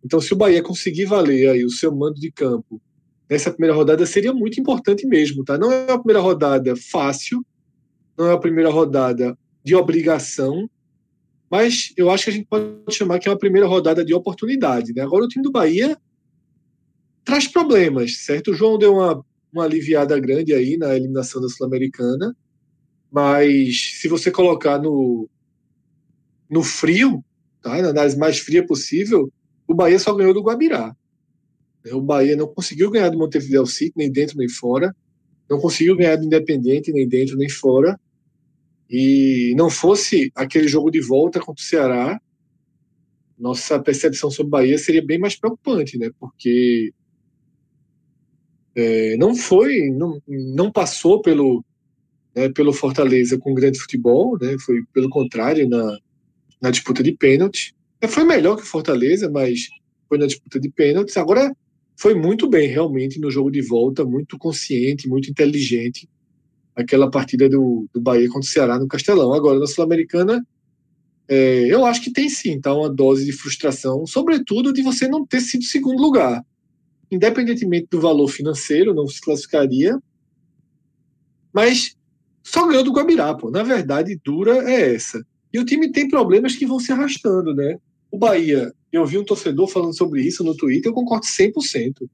Então, 0.05 0.21
se 0.21 0.33
o 0.33 0.37
Bahia 0.37 0.63
conseguir 0.63 1.05
valer 1.05 1.49
aí 1.49 1.65
o 1.65 1.71
seu 1.71 1.95
mando 1.95 2.19
de 2.19 2.31
campo 2.33 2.81
nessa 3.29 3.51
primeira 3.51 3.75
rodada, 3.75 4.05
seria 4.05 4.33
muito 4.33 4.61
importante 4.61 5.07
mesmo. 5.07 5.45
Tá? 5.45 5.57
Não 5.57 5.71
é 5.71 5.87
uma 5.87 5.99
primeira 5.99 6.21
rodada 6.21 6.75
fácil, 6.75 7.45
não 8.19 8.27
é 8.27 8.31
uma 8.31 8.41
primeira 8.41 8.71
rodada 8.71 9.39
de 9.63 9.75
obrigação, 9.77 10.69
mas 11.51 11.93
eu 11.97 12.11
acho 12.11 12.25
que 12.25 12.31
a 12.31 12.33
gente 12.33 12.47
pode 12.47 12.67
chamar 12.91 13.19
que 13.19 13.29
é 13.29 13.33
uma 13.33 13.39
primeira 13.39 13.67
rodada 13.67 14.05
de 14.05 14.15
oportunidade. 14.15 14.93
Né? 14.93 15.03
Agora, 15.03 15.25
o 15.25 15.29
time 15.29 15.45
do 15.45 15.53
Bahia 15.53 15.97
traz 17.25 17.47
problemas, 17.47 18.19
certo? 18.25 18.51
O 18.51 18.55
João 18.55 18.79
deu 18.79 18.95
uma, 18.95 19.25
uma 19.53 19.65
aliviada 19.65 20.19
grande 20.19 20.55
aí 20.55 20.77
na 20.77 20.97
eliminação 20.97 21.41
da 21.41 21.49
Sul-Americana, 21.49 22.35
mas 23.11 23.99
se 24.01 24.09
você 24.09 24.31
colocar 24.31 24.79
no, 24.79 25.29
no 26.49 26.63
frio, 26.63 27.25
tá? 27.63 27.81
na 27.83 27.89
análise 27.89 28.17
mais 28.17 28.39
fria 28.39 28.65
possível, 28.65 29.33
o 29.67 29.75
Bahia 29.75 29.99
só 29.99 30.15
ganhou 30.15 30.35
do 30.35 30.43
Guabirá. 30.43 30.95
O 31.93 32.01
Bahia 32.01 32.37
não 32.37 32.47
conseguiu 32.47 32.91
ganhar 32.91 33.09
do 33.09 33.19
Montevideo 33.19 33.67
City, 33.67 33.93
nem 33.97 34.11
dentro 34.11 34.37
nem 34.37 34.49
fora. 34.49 34.95
Não 35.49 35.59
conseguiu 35.59 35.97
ganhar 35.97 36.17
do 36.17 36.25
Independente, 36.25 36.93
nem 36.93 37.09
dentro 37.09 37.37
nem 37.37 37.49
fora. 37.49 37.99
E 38.89 39.55
não 39.57 39.71
fosse 39.71 40.31
aquele 40.35 40.69
jogo 40.69 40.91
de 40.91 41.01
volta 41.01 41.41
contra 41.41 41.63
o 41.63 41.67
Ceará, 41.67 42.21
nossa 43.39 43.81
percepção 43.81 44.31
sobre 44.31 44.49
o 44.49 44.51
Bahia 44.51 44.77
seria 44.77 45.05
bem 45.05 45.19
mais 45.19 45.35
preocupante, 45.35 45.97
né? 45.97 46.11
Porque 46.21 46.93
é, 48.75 49.17
não 49.17 49.35
foi, 49.35 49.89
não, 49.91 50.21
não 50.29 50.71
passou 50.71 51.23
pelo, 51.23 51.65
né, 52.35 52.49
pelo 52.49 52.73
Fortaleza 52.73 53.39
com 53.39 53.55
grande 53.55 53.79
futebol, 53.79 54.39
né, 54.41 54.57
foi 54.59 54.83
pelo 54.93 55.09
contrário 55.09 55.69
na, 55.69 55.99
na 56.61 56.71
disputa 56.71 57.03
de 57.03 57.13
pênalti. 57.13 57.75
É, 58.01 58.09
foi 58.09 58.25
melhor 58.25 58.57
que 58.57 58.63
o 58.63 58.67
Fortaleza, 58.67 59.31
mas 59.31 59.69
foi 60.09 60.19
na 60.19 60.27
disputa 60.27 60.59
de 60.59 60.71
pênaltis. 60.71 61.17
Agora 61.17 61.55
foi 61.97 62.15
muito 62.15 62.49
bem 62.49 62.69
realmente 62.69 63.21
no 63.21 63.31
jogo 63.31 63.51
de 63.51 63.61
volta, 63.61 64.05
muito 64.05 64.39
consciente, 64.39 65.09
muito 65.09 65.31
inteligente. 65.31 66.09
Aquela 66.75 67.11
partida 67.11 67.49
do, 67.49 67.89
do 67.93 68.01
Bahia 68.01 68.29
contra 68.29 68.49
o 68.49 68.53
Ceará 68.53 68.79
no 68.79 68.89
Castelão. 68.89 69.35
Agora, 69.35 69.59
na 69.59 69.67
Sul-Americana, 69.67 70.45
é, 71.29 71.67
eu 71.67 71.85
acho 71.85 72.03
que 72.03 72.13
tem 72.13 72.29
sim 72.29 72.59
tá, 72.61 72.75
uma 72.75 72.89
dose 72.89 73.25
de 73.25 73.33
frustração, 73.33 74.07
sobretudo 74.07 74.73
de 74.73 74.83
você 74.83 75.07
não 75.07 75.27
ter 75.27 75.41
sido 75.41 75.65
segundo 75.65 76.01
lugar 76.01 76.43
independentemente 77.11 77.89
do 77.91 78.01
valor 78.01 78.29
financeiro, 78.29 78.95
não 78.95 79.07
se 79.07 79.21
classificaria. 79.21 79.99
Mas 81.53 81.97
só 82.51 82.67
ganhou 82.67 82.85
do 82.85 82.93
Guabirá, 82.93 83.35
pô. 83.35 83.51
Na 83.51 83.63
verdade, 83.63 84.21
dura 84.25 84.71
é 84.71 84.95
essa. 84.95 85.25
E 85.53 85.59
o 85.59 85.65
time 85.65 85.91
tem 85.91 86.09
problemas 86.09 86.55
que 86.55 86.67
vão 86.67 86.79
se 86.79 86.93
arrastando, 86.93 87.55
né? 87.55 87.79
O 88.11 88.19
Bahia, 88.19 88.73
eu 88.93 89.05
vi 89.07 89.19
um 89.19 89.25
torcedor 89.25 89.69
falando 89.69 89.97
sobre 89.97 90.23
isso 90.23 90.43
no 90.43 90.57
Twitter, 90.57 90.91
eu 90.91 90.95
concordo 90.95 91.27
100%. 91.27 92.09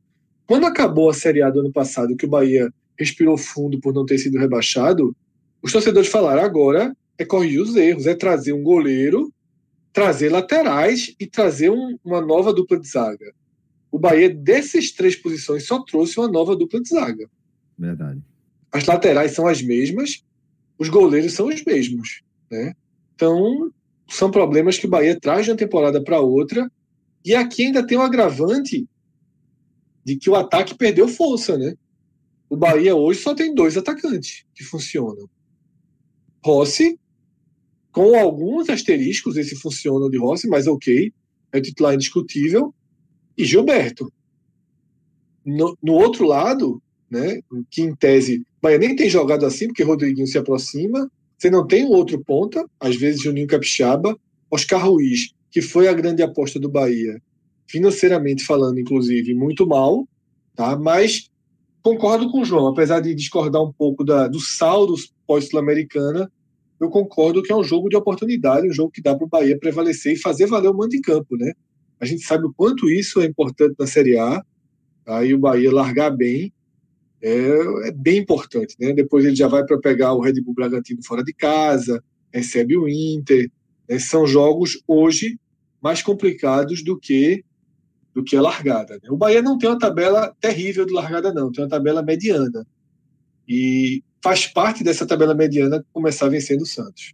Quando 0.47 0.67
acabou 0.67 1.11
a 1.11 1.15
Série 1.15 1.43
A 1.43 1.51
do 1.51 1.61
ano 1.61 1.73
passado, 1.73 2.17
que 2.17 2.27
o 2.27 2.29
Bahia 2.29 2.73
respirou 2.99 3.37
fundo 3.37 3.81
por 3.81 3.93
não 3.93 4.07
ter 4.07 4.19
sido 4.19 4.39
rebaixado, 4.39 5.15
os 5.63 5.73
torcedores 5.73 6.09
falaram 6.09 6.43
agora 6.43 6.97
é 7.19 7.25
corrigir 7.25 7.61
os 7.61 7.75
erros, 7.75 8.07
é 8.07 8.15
trazer 8.15 8.53
um 8.53 8.63
goleiro, 8.63 9.33
trazer 9.93 10.31
laterais 10.31 11.15
e 11.19 11.27
trazer 11.27 11.71
um, 11.71 11.99
uma 12.05 12.21
nova 12.21 12.53
dupla 12.53 12.79
de 12.79 12.89
zaga 12.89 13.35
o 13.97 13.99
Bahia, 13.99 14.29
dessas 14.29 14.91
três 14.91 15.17
posições, 15.17 15.67
só 15.67 15.83
trouxe 15.83 16.19
uma 16.21 16.29
nova 16.29 16.55
dupla 16.55 16.83
de 16.83 16.89
zaga. 16.91 17.31
Verdade. 17.79 18.21
As 18.71 18.85
laterais 18.85 19.33
são 19.33 19.47
as 19.47 19.63
mesmas, 19.63 20.23
os 20.79 20.89
goleiros 20.89 21.33
são 21.33 21.49
os 21.49 21.65
mesmos. 21.65 22.23
Né? 22.51 22.75
Então, 23.15 23.71
são 24.09 24.31
problemas 24.31 24.79
que 24.79 24.87
o 24.87 24.91
Bahia 24.91 25.19
traz 25.19 25.45
de 25.45 25.51
uma 25.51 25.57
temporada 25.57 26.03
para 26.03 26.21
outra. 26.21 26.71
E 27.25 27.35
aqui 27.35 27.67
ainda 27.67 27.87
tem 27.87 27.99
um 27.99 28.03
agravante 28.03 28.87
de 30.05 30.17
que 30.17 30.31
o 30.31 30.37
ataque 30.37 30.75
perdeu 30.77 31.09
força, 31.09 31.59
né? 31.59 31.75
O 32.49 32.57
Bahia 32.57 32.95
hoje 32.95 33.21
só 33.21 33.35
tem 33.35 33.53
dois 33.53 33.77
atacantes 33.77 34.45
que 34.55 34.63
funcionam. 34.63 35.29
Rossi, 36.45 36.97
com 37.91 38.17
alguns 38.17 38.69
asteriscos, 38.69 39.37
esse 39.37 39.57
funciona 39.57 40.09
de 40.09 40.17
Rossi, 40.17 40.47
mas 40.47 40.69
ok, 40.69 41.13
é 41.51 41.61
titular 41.61 41.95
indiscutível 41.95 42.73
e 43.37 43.45
Gilberto. 43.45 44.13
No, 45.45 45.77
no 45.83 45.95
outro 45.95 46.25
lado, 46.25 46.81
né, 47.11 47.41
que 47.69 47.83
em 47.83 47.95
tese, 47.95 48.47
o 48.56 48.56
Bahia 48.67 48.79
nem 48.79 48.97
tem 48.97 49.09
jogado 49.09 49.47
assim, 49.47 49.69
porque 49.69 49.85
Rodriguinho 49.85 50.27
se 50.27 50.37
aproxima, 50.37 51.09
você 51.39 51.49
não 51.49 51.65
tem 51.65 51.85
o 51.85 51.91
outro 51.91 52.23
ponta, 52.25 52.69
às 52.81 52.97
vezes 52.97 53.23
Juninho 53.23 53.47
Capixaba, 53.47 54.19
Oscar 54.51 54.85
Ruiz, 54.85 55.33
que 55.53 55.63
foi 55.63 55.87
a 55.87 55.93
grande 55.93 56.21
aposta 56.21 56.59
do 56.59 56.69
Bahia, 56.69 57.23
financeiramente 57.69 58.45
falando, 58.45 58.81
inclusive, 58.81 59.35
muito 59.35 59.67
mal, 59.67 60.07
tá? 60.57 60.77
mas 60.77 61.31
concordo 61.81 62.29
com 62.31 62.41
o 62.41 62.45
João, 62.45 62.67
apesar 62.67 62.99
de 62.99 63.15
discordar 63.15 63.63
um 63.63 63.73
pouco 63.73 64.03
da, 64.03 64.27
do 64.27 64.41
saldo 64.41 64.95
pós-sul-americana, 65.27 66.29
eu 66.81 66.91
concordo 66.91 67.43
que 67.43 67.53
é 67.53 67.57
um 67.57 67.63
jogo 67.63 67.89
de 67.89 67.97
oportunidade, 67.97 68.69
um 68.69 68.73
jogo 68.73 68.91
que 68.91 69.01
dá 69.01 69.15
para 69.15 69.25
o 69.25 69.29
Bahia 69.29 69.57
prevalecer 69.57 70.15
e 70.15 70.21
fazer 70.21 70.47
valer 70.47 70.71
o 70.71 70.75
mando 70.75 70.91
de 70.91 71.01
campo, 71.01 71.37
né? 71.37 71.53
A 72.01 72.05
gente 72.05 72.23
sabe 72.23 72.45
o 72.45 72.53
quanto 72.53 72.91
isso 72.91 73.21
é 73.21 73.25
importante 73.25 73.77
na 73.79 73.87
Série 73.87 74.19
A. 74.19 74.45
Aí 75.07 75.33
o 75.33 75.39
Bahia 75.39 75.73
largar 75.73 76.11
bem 76.11 76.53
é, 77.27 77.89
é 77.89 77.91
bem 77.91 78.19
importante, 78.19 78.77
né? 78.79 78.93
Depois 78.93 79.25
ele 79.25 79.35
já 79.35 79.49
vai 79.49 79.65
para 79.65 79.79
pegar 79.81 80.13
o 80.13 80.21
Red 80.21 80.41
Bull 80.41 80.55
Bragantino 80.55 81.03
fora 81.03 81.25
de 81.25 81.33
casa, 81.33 82.03
recebe 82.33 82.77
o 82.77 82.89
Inter. 82.89 83.51
Né? 83.89 83.99
São 83.99 84.25
jogos 84.27 84.81
hoje 84.87 85.37
mais 85.83 86.03
complicados 86.03 86.85
do 86.85 86.97
que 86.97 87.45
do 88.15 88.23
que 88.25 88.37
a 88.37 88.41
largada. 88.41 88.95
Né? 88.95 89.11
O 89.11 89.17
Bahia 89.17 89.43
não 89.43 89.59
tem 89.59 89.69
uma 89.69 89.79
tabela 89.79 90.35
terrível 90.41 90.87
de 90.87 90.93
largada, 90.93 91.35
não, 91.35 91.51
tem 91.51 91.65
uma 91.65 91.69
tabela 91.71 92.01
mediana. 92.01 92.67
E 93.47 94.03
faz 94.23 94.47
parte 94.47 94.83
dessa 94.83 95.05
tabela 95.05 95.35
mediana 95.35 95.85
começar 95.93 96.29
vencendo 96.29 96.63
o 96.63 96.67
Santos. 96.67 97.13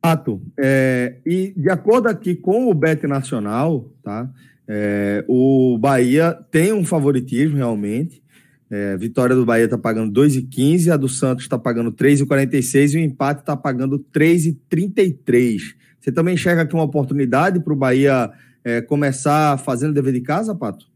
Fato. 0.00 0.40
É, 0.56 1.18
e 1.26 1.52
de 1.54 1.68
acordo 1.68 2.08
aqui 2.08 2.34
com 2.34 2.70
o 2.70 2.74
Bet 2.74 3.06
Nacional, 3.06 3.92
tá? 4.02 4.32
É, 4.68 5.24
o 5.26 5.78
Bahia 5.78 6.38
tem 6.50 6.72
um 6.72 6.84
favoritismo 6.84 7.56
realmente. 7.56 8.22
É, 8.70 8.98
vitória 8.98 9.34
do 9.34 9.46
Bahia 9.46 9.64
está 9.64 9.78
pagando 9.78 10.12
2,15, 10.20 10.92
a 10.92 10.96
do 10.96 11.08
Santos 11.08 11.44
está 11.44 11.58
pagando 11.58 11.90
3,46 11.90 12.92
e 12.92 12.96
o 12.98 13.00
empate 13.00 13.40
está 13.40 13.56
pagando 13.56 13.98
3,33. 14.14 15.58
Você 15.98 16.12
também 16.12 16.34
enxerga 16.34 16.62
aqui 16.62 16.74
uma 16.74 16.84
oportunidade 16.84 17.60
para 17.60 17.72
o 17.72 17.76
Bahia 17.76 18.30
é, 18.62 18.82
começar 18.82 19.56
fazendo 19.58 19.94
dever 19.94 20.12
de 20.12 20.20
casa, 20.20 20.54
Pato? 20.54 20.86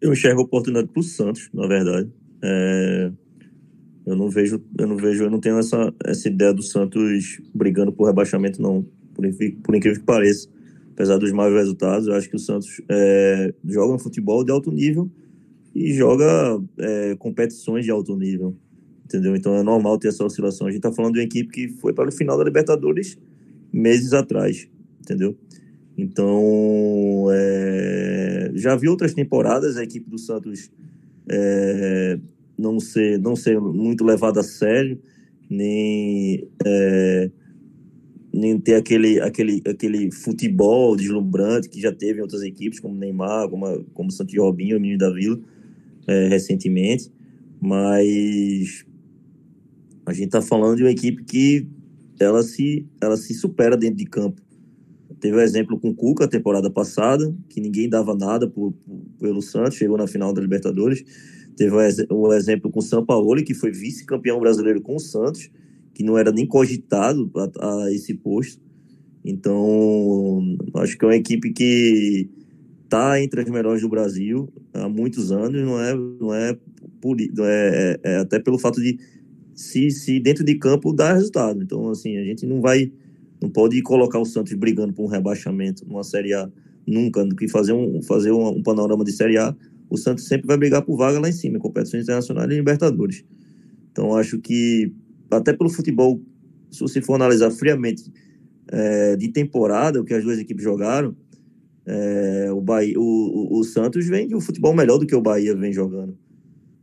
Eu 0.00 0.12
enxergo 0.12 0.40
oportunidade 0.40 0.88
para 0.88 1.00
o 1.00 1.02
Santos, 1.02 1.50
na 1.52 1.66
verdade. 1.66 2.10
É, 2.42 3.12
eu 4.06 4.16
não 4.16 4.30
vejo, 4.30 4.60
eu 4.78 4.86
não 4.86 4.96
vejo, 4.96 5.24
eu 5.24 5.30
não 5.30 5.38
tenho 5.38 5.58
essa, 5.58 5.94
essa 6.04 6.28
ideia 6.28 6.52
do 6.52 6.62
Santos 6.62 7.40
brigando 7.54 7.92
por 7.92 8.06
rebaixamento, 8.06 8.60
não. 8.60 8.84
Por, 9.14 9.24
por 9.62 9.76
incrível 9.76 10.00
que 10.00 10.06
pareça. 10.06 10.48
Apesar 11.02 11.18
dos 11.18 11.32
maus 11.32 11.52
resultados, 11.52 12.06
eu 12.06 12.14
acho 12.14 12.30
que 12.30 12.36
o 12.36 12.38
Santos 12.38 12.80
é, 12.88 13.52
joga 13.64 13.92
um 13.92 13.98
futebol 13.98 14.44
de 14.44 14.52
alto 14.52 14.70
nível 14.70 15.10
e 15.74 15.92
joga 15.92 16.62
é, 16.78 17.16
competições 17.16 17.84
de 17.84 17.90
alto 17.90 18.16
nível. 18.16 18.54
entendeu? 19.04 19.34
Então 19.34 19.52
é 19.56 19.64
normal 19.64 19.98
ter 19.98 20.08
essa 20.08 20.24
oscilação. 20.24 20.68
A 20.68 20.70
gente 20.70 20.78
está 20.78 20.92
falando 20.92 21.14
de 21.14 21.18
uma 21.18 21.24
equipe 21.24 21.50
que 21.50 21.68
foi 21.80 21.92
para 21.92 22.08
o 22.08 22.12
final 22.12 22.38
da 22.38 22.44
Libertadores 22.44 23.18
meses 23.72 24.12
atrás, 24.12 24.68
entendeu? 25.00 25.36
Então, 25.98 27.26
é, 27.32 28.52
já 28.54 28.76
vi 28.76 28.88
outras 28.88 29.12
temporadas 29.12 29.76
a 29.76 29.82
equipe 29.82 30.08
do 30.08 30.18
Santos 30.18 30.70
é, 31.28 32.16
não 32.56 32.78
ser 32.78 33.18
não 33.18 33.34
ser 33.34 33.60
muito 33.60 34.04
levada 34.04 34.38
a 34.38 34.44
sério, 34.44 35.00
nem 35.50 36.46
é, 36.64 37.28
nem 38.32 38.58
ter 38.58 38.76
aquele, 38.76 39.20
aquele, 39.20 39.62
aquele 39.66 40.10
futebol 40.10 40.96
deslumbrante 40.96 41.68
que 41.68 41.80
já 41.80 41.92
teve 41.92 42.18
em 42.18 42.22
outras 42.22 42.42
equipes, 42.42 42.80
como 42.80 42.94
Neymar, 42.94 43.48
como, 43.48 43.84
como 43.92 44.10
Santos 44.10 44.34
Robinho, 44.36 44.78
o 44.78 44.80
menino 44.80 44.98
da 44.98 45.10
Vila, 45.10 45.38
é, 46.06 46.28
recentemente. 46.28 47.10
Mas 47.60 48.84
a 50.06 50.12
gente 50.12 50.26
está 50.26 50.40
falando 50.40 50.76
de 50.76 50.82
uma 50.82 50.90
equipe 50.90 51.22
que 51.24 51.66
ela 52.18 52.42
se, 52.42 52.86
ela 53.00 53.16
se 53.16 53.34
supera 53.34 53.76
dentro 53.76 53.96
de 53.96 54.06
campo. 54.06 54.40
Teve 55.20 55.36
o 55.36 55.38
um 55.38 55.42
exemplo 55.42 55.78
com 55.78 55.90
o 55.90 55.94
Cuca, 55.94 56.26
temporada 56.26 56.68
passada, 56.70 57.32
que 57.48 57.60
ninguém 57.60 57.88
dava 57.88 58.14
nada 58.14 58.48
por, 58.48 58.72
por, 58.72 59.00
pelo 59.20 59.40
Santos, 59.40 59.76
chegou 59.76 59.96
na 59.96 60.06
final 60.06 60.32
da 60.32 60.40
Libertadores. 60.40 61.04
Teve 61.56 61.76
o 62.10 62.28
um 62.28 62.32
exemplo 62.32 62.70
com 62.70 62.80
o 62.80 62.82
São 62.82 63.04
Paulo, 63.04 63.42
que 63.44 63.54
foi 63.54 63.70
vice-campeão 63.70 64.40
brasileiro 64.40 64.80
com 64.80 64.96
o 64.96 65.00
Santos, 65.00 65.50
que 65.94 66.02
não 66.02 66.16
era 66.16 66.32
nem 66.32 66.46
cogitado 66.46 67.30
a, 67.36 67.84
a 67.84 67.92
esse 67.92 68.14
posto. 68.14 68.60
Então, 69.24 70.56
acho 70.76 70.98
que 70.98 71.04
é 71.04 71.08
uma 71.08 71.16
equipe 71.16 71.52
que 71.52 72.28
está 72.84 73.20
entre 73.22 73.40
as 73.40 73.48
melhores 73.48 73.80
do 73.80 73.88
Brasil 73.88 74.52
há 74.74 74.88
muitos 74.88 75.32
anos, 75.32 75.62
não 75.62 75.80
é, 75.80 75.94
não 75.94 76.34
é, 76.34 76.58
por, 77.00 77.16
é, 77.20 77.26
é, 77.40 78.00
é 78.02 78.16
até 78.18 78.38
pelo 78.38 78.58
fato 78.58 78.80
de 78.80 78.98
se, 79.54 79.90
se 79.90 80.20
dentro 80.20 80.44
de 80.44 80.56
campo 80.56 80.92
dar 80.92 81.14
resultado. 81.14 81.62
Então, 81.62 81.88
assim, 81.90 82.16
a 82.16 82.24
gente 82.24 82.46
não 82.46 82.60
vai, 82.60 82.92
não 83.40 83.48
pode 83.48 83.80
colocar 83.82 84.18
o 84.18 84.24
Santos 84.24 84.52
brigando 84.54 84.92
por 84.92 85.04
um 85.04 85.08
rebaixamento 85.08 85.86
numa 85.86 86.04
Série 86.04 86.34
A 86.34 86.50
nunca, 86.86 87.24
do 87.24 87.36
que 87.36 87.48
fazer 87.48 87.72
um, 87.72 88.02
fazer 88.02 88.32
um, 88.32 88.48
um 88.48 88.62
panorama 88.62 89.04
de 89.04 89.12
Série 89.12 89.38
A. 89.38 89.54
O 89.88 89.96
Santos 89.96 90.26
sempre 90.26 90.46
vai 90.46 90.56
brigar 90.56 90.82
por 90.82 90.96
vaga 90.96 91.20
lá 91.20 91.28
em 91.28 91.32
cima, 91.32 91.58
em 91.58 91.60
competições 91.60 92.04
internacionais 92.04 92.50
e 92.50 92.54
Libertadores. 92.54 93.24
Então, 93.90 94.16
acho 94.16 94.38
que 94.38 94.92
até 95.36 95.52
pelo 95.52 95.70
futebol, 95.70 96.20
se 96.70 96.80
você 96.80 97.00
for 97.00 97.14
analisar 97.14 97.50
friamente 97.50 98.12
é, 98.68 99.16
de 99.16 99.28
temporada, 99.28 100.00
o 100.00 100.04
que 100.04 100.14
as 100.14 100.22
duas 100.22 100.38
equipes 100.38 100.62
jogaram, 100.62 101.14
é, 101.84 102.48
o, 102.52 102.60
Bahia, 102.60 102.98
o, 102.98 103.02
o, 103.02 103.58
o, 103.58 103.64
Santos 103.64 104.06
vem 104.06 104.28
de 104.28 104.36
um 104.36 104.40
futebol 104.40 104.74
melhor 104.74 104.98
do 104.98 105.06
que 105.06 105.14
o 105.14 105.20
Bahia 105.20 105.54
vem 105.56 105.72
jogando. 105.72 106.16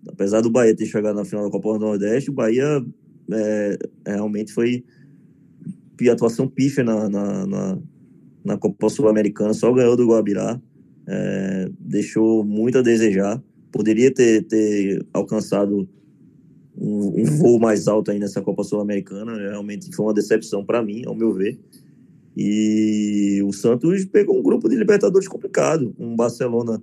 Apesar 0.08 0.42
do 0.42 0.50
Bahia 0.50 0.76
ter 0.76 0.86
chegado 0.86 1.16
na 1.16 1.26
final 1.26 1.46
da 1.46 1.52
Copa 1.52 1.74
do 1.74 1.80
Nordeste, 1.80 2.30
o 2.30 2.34
Bahia 2.34 2.84
é, 3.32 3.78
realmente 4.06 4.52
foi 4.52 4.84
atuação 6.12 6.48
pífia 6.48 6.84
na, 6.84 7.10
na, 7.10 7.46
na, 7.46 7.78
na 8.46 8.58
Copa 8.58 8.90
Sul-Americana, 8.90 9.54
só 9.54 9.72
ganhou 9.74 9.98
do 9.98 10.08
Guabirá, 10.08 10.60
deixou 11.78 12.46
muito 12.46 12.78
a 12.78 12.82
desejar. 12.82 13.44
Poderia 13.70 14.10
ter, 14.10 14.44
ter 14.44 15.06
alcançado 15.12 15.90
um, 16.90 17.22
um 17.22 17.26
voo 17.26 17.60
mais 17.60 17.88
alto 17.88 18.12
aí 18.12 18.20
nessa 18.20 18.42
Copa 18.42 18.64
Sul-Americana. 18.64 19.36
Realmente 19.36 19.94
foi 19.96 20.06
uma 20.06 20.14
decepção 20.14 20.66
para 20.66 20.82
mim, 20.82 21.04
ao 21.06 21.16
meu 21.16 21.34
ver. 21.34 21.60
E 22.36 23.42
o 23.46 23.52
Santos 23.52 24.06
pegou 24.06 24.38
um 24.38 24.44
grupo 24.44 24.70
de 24.70 24.76
Libertadores 24.76 25.28
complicado, 25.28 25.94
um 26.00 26.16
Barcelona 26.16 26.82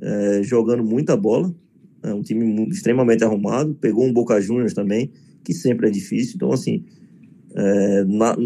é, 0.00 0.42
jogando 0.42 0.82
muita 0.82 1.16
bola, 1.16 1.54
é 2.02 2.12
um 2.12 2.22
time 2.22 2.68
extremamente 2.70 3.22
arrumado, 3.22 3.74
pegou 3.74 4.04
um 4.04 4.12
Boca 4.12 4.40
Juniors 4.40 4.72
também, 4.72 5.10
que 5.44 5.52
sempre 5.52 5.86
é 5.86 5.90
difícil. 5.90 6.34
Então, 6.36 6.52
assim, 6.52 6.84
é, 7.54 8.04
na, 8.04 8.36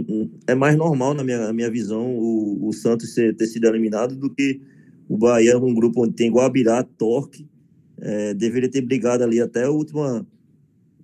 é 0.47 0.55
mais 0.55 0.77
normal, 0.77 1.15
na 1.15 1.23
minha, 1.23 1.39
na 1.39 1.53
minha 1.53 1.71
visão, 1.71 2.15
o, 2.17 2.69
o 2.69 2.73
Santos 2.73 3.15
ser, 3.15 3.37
ter 3.37 3.47
sido 3.47 3.67
eliminado 3.67 4.17
do 4.17 4.29
que 4.29 4.61
o 5.09 5.17
Bahia, 5.17 5.59
um 5.59 5.75
grupo 5.75 6.05
onde 6.05 6.15
tem 6.15 6.31
Guabirá, 6.31 6.83
Torque, 6.83 7.47
é, 7.99 8.35
deveria 8.35 8.71
ter 8.71 8.81
brigado 8.81 9.23
ali 9.23 9.41
até 9.41 9.65
a 9.65 9.71
última, 9.71 10.27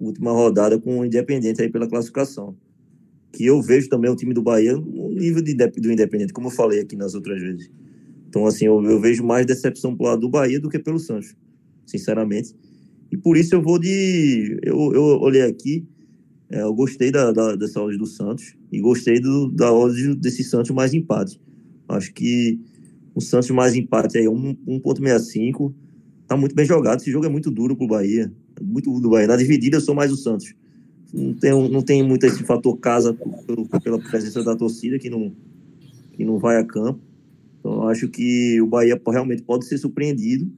última 0.01 0.33
rodada 0.33 0.79
com 0.79 1.01
o 1.01 1.05
Independente 1.05 1.61
aí 1.63 1.71
pela 1.71 1.89
classificação. 1.89 2.57
Que 3.33 3.47
eu 3.47 3.61
vejo 3.63 3.89
também 3.89 4.11
o 4.11 4.17
time 4.17 4.35
do 4.35 4.43
Bahia 4.43 4.75
no 4.77 5.11
nível 5.11 5.43
de, 5.43 5.55
do 5.55 5.93
Independente, 5.93 6.33
como 6.33 6.49
eu 6.49 6.53
falei 6.53 6.81
aqui 6.81 6.97
nas 6.97 7.15
outras 7.15 7.41
vezes. 7.41 7.71
Então, 8.29 8.47
assim, 8.47 8.67
eu, 8.67 8.83
eu 8.85 9.01
vejo 9.01 9.25
mais 9.25 9.47
decepção 9.47 9.95
pro 9.97 10.07
lado 10.07 10.21
do 10.21 10.29
Bahia 10.29 10.59
do 10.59 10.69
que 10.69 10.79
pelo 10.79 10.99
Santos, 10.99 11.37
sinceramente. 11.87 12.55
E 13.11 13.17
por 13.17 13.37
isso 13.37 13.55
eu 13.55 13.63
vou 13.63 13.79
de. 13.79 14.59
Eu, 14.63 14.93
eu 14.95 15.03
olhei 15.21 15.43
aqui, 15.43 15.87
é, 16.49 16.63
eu 16.63 16.73
gostei 16.73 17.11
da, 17.11 17.33
da, 17.33 17.57
dessa 17.57 17.81
odds 17.81 17.99
do 17.99 18.07
Santos 18.07 18.57
e 18.71 18.81
gostei 18.81 19.21
do, 19.21 19.51
da 19.51 19.73
odds 19.73 20.17
desse 20.17 20.45
Santos 20.45 20.71
mais 20.71 20.95
empate. 20.95 21.41
Acho 21.89 22.13
que 22.13 22.61
o 23.15 23.21
Santos 23.21 23.51
mais 23.51 23.75
empate 23.75 24.19
aí, 24.19 24.27
1,65, 24.27 25.75
tá 26.27 26.37
muito 26.37 26.55
bem 26.55 26.65
jogado. 26.65 27.01
Esse 27.01 27.11
jogo 27.11 27.27
é 27.27 27.29
muito 27.29 27.51
duro 27.51 27.77
pro 27.77 27.89
Bahia 27.89 28.33
muito 28.61 28.99
do 29.01 29.11
Bahia. 29.11 29.27
Na 29.27 29.37
dividida, 29.37 29.77
eu 29.77 29.81
sou 29.81 29.95
mais 29.95 30.13
o 30.13 30.17
Santos. 30.17 30.55
Não 31.13 31.35
tem, 31.35 31.71
não 31.71 31.83
tem 31.83 32.03
muito 32.03 32.25
esse 32.25 32.43
fator 32.45 32.77
casa 32.77 33.13
pelo, 33.47 33.67
pela 33.67 33.99
presença 33.99 34.45
da 34.45 34.55
torcida 34.55 34.99
que 34.99 35.11
não, 35.11 35.33
que 36.13 36.25
não 36.25 36.39
vai 36.39 36.57
a 36.57 36.65
campo. 36.65 37.01
Então, 37.59 37.75
eu 37.75 37.89
acho 37.89 38.09
que 38.09 38.61
o 38.61 38.67
Bahia 38.67 39.01
realmente 39.09 39.43
pode 39.43 39.67
ser 39.67 39.79
surpreendido. 39.79 40.51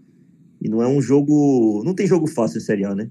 E 0.60 0.68
não 0.68 0.80
é 0.80 0.86
um 0.86 1.00
jogo. 1.00 1.82
Não 1.84 1.94
tem 1.94 2.06
jogo 2.06 2.28
fácil 2.28 2.58
em 2.58 2.60
Série 2.60 2.84
A, 2.84 2.94
né? 2.94 3.10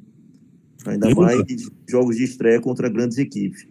Ainda 0.86 1.14
mais 1.14 1.44
jogos 1.88 2.16
de 2.16 2.24
estreia 2.24 2.62
contra 2.62 2.90
grandes 2.90 3.18
equipes. 3.18 3.68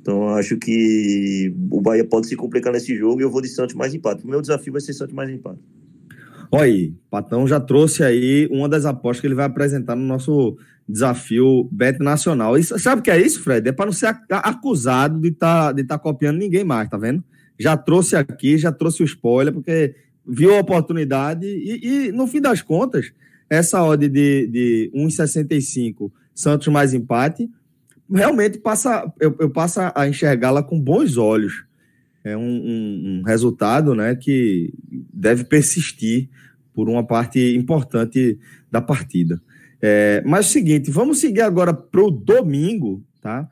Então, 0.00 0.30
acho 0.30 0.56
que 0.56 1.54
o 1.70 1.80
Bahia 1.80 2.04
pode 2.04 2.26
se 2.26 2.34
complicar 2.34 2.72
nesse 2.72 2.96
jogo 2.96 3.20
e 3.20 3.24
eu 3.24 3.30
vou 3.30 3.40
de 3.40 3.48
Santos 3.48 3.74
mais 3.76 3.94
empate. 3.94 4.24
O 4.24 4.28
meu 4.28 4.40
desafio 4.40 4.72
vai 4.72 4.80
ser 4.80 4.92
Santos 4.94 5.14
mais 5.14 5.30
empate. 5.30 5.60
Olha 6.54 6.64
aí, 6.64 6.94
Patão 7.10 7.48
já 7.48 7.58
trouxe 7.58 8.04
aí 8.04 8.46
uma 8.50 8.68
das 8.68 8.84
apostas 8.84 9.22
que 9.22 9.26
ele 9.26 9.34
vai 9.34 9.46
apresentar 9.46 9.96
no 9.96 10.04
nosso 10.04 10.58
desafio 10.86 11.66
Bet 11.72 11.98
Nacional. 11.98 12.58
Isso, 12.58 12.78
sabe 12.78 13.00
o 13.00 13.02
que 13.02 13.10
é 13.10 13.18
isso, 13.18 13.42
Fred? 13.42 13.66
É 13.66 13.72
para 13.72 13.86
não 13.86 13.92
ser 13.92 14.14
acusado 14.28 15.18
de 15.18 15.28
estar 15.28 15.68
tá, 15.68 15.72
de 15.72 15.82
tá 15.82 15.98
copiando 15.98 16.36
ninguém 16.36 16.62
mais, 16.62 16.90
tá 16.90 16.98
vendo? 16.98 17.24
Já 17.58 17.74
trouxe 17.74 18.16
aqui, 18.16 18.58
já 18.58 18.70
trouxe 18.70 19.02
o 19.02 19.06
spoiler, 19.06 19.54
porque 19.54 19.94
viu 20.26 20.54
a 20.54 20.60
oportunidade 20.60 21.46
e, 21.46 22.08
e 22.08 22.12
no 22.12 22.26
fim 22.26 22.40
das 22.40 22.60
contas, 22.60 23.14
essa 23.48 23.82
odd 23.82 24.06
de, 24.06 24.46
de 24.46 24.92
1,65 24.94 26.12
Santos 26.34 26.68
mais 26.68 26.92
empate, 26.92 27.48
realmente 28.10 28.58
passa, 28.58 29.10
eu, 29.18 29.34
eu 29.40 29.48
passo 29.48 29.80
a 29.94 30.06
enxergá-la 30.06 30.62
com 30.62 30.78
bons 30.78 31.16
olhos 31.16 31.64
é 32.24 32.36
um, 32.36 32.40
um, 32.40 33.20
um, 33.20 33.22
resultado 33.24 33.94
né, 33.94 34.14
que 34.14 34.72
deve 35.12 35.44
persistir 35.44 36.28
por 36.72 36.88
uma 36.88 37.04
parte 37.04 37.54
importante 37.56 38.38
da 38.70 38.80
partida. 38.80 39.40
É, 39.80 40.22
mas 40.24 40.46
é 40.46 40.48
o 40.48 40.52
seguinte, 40.52 40.90
vamos 40.90 41.18
seguir 41.18 41.42
agora 41.42 41.74
para 41.74 42.00
o 42.00 42.10
domingo, 42.10 43.04
tá? 43.20 43.48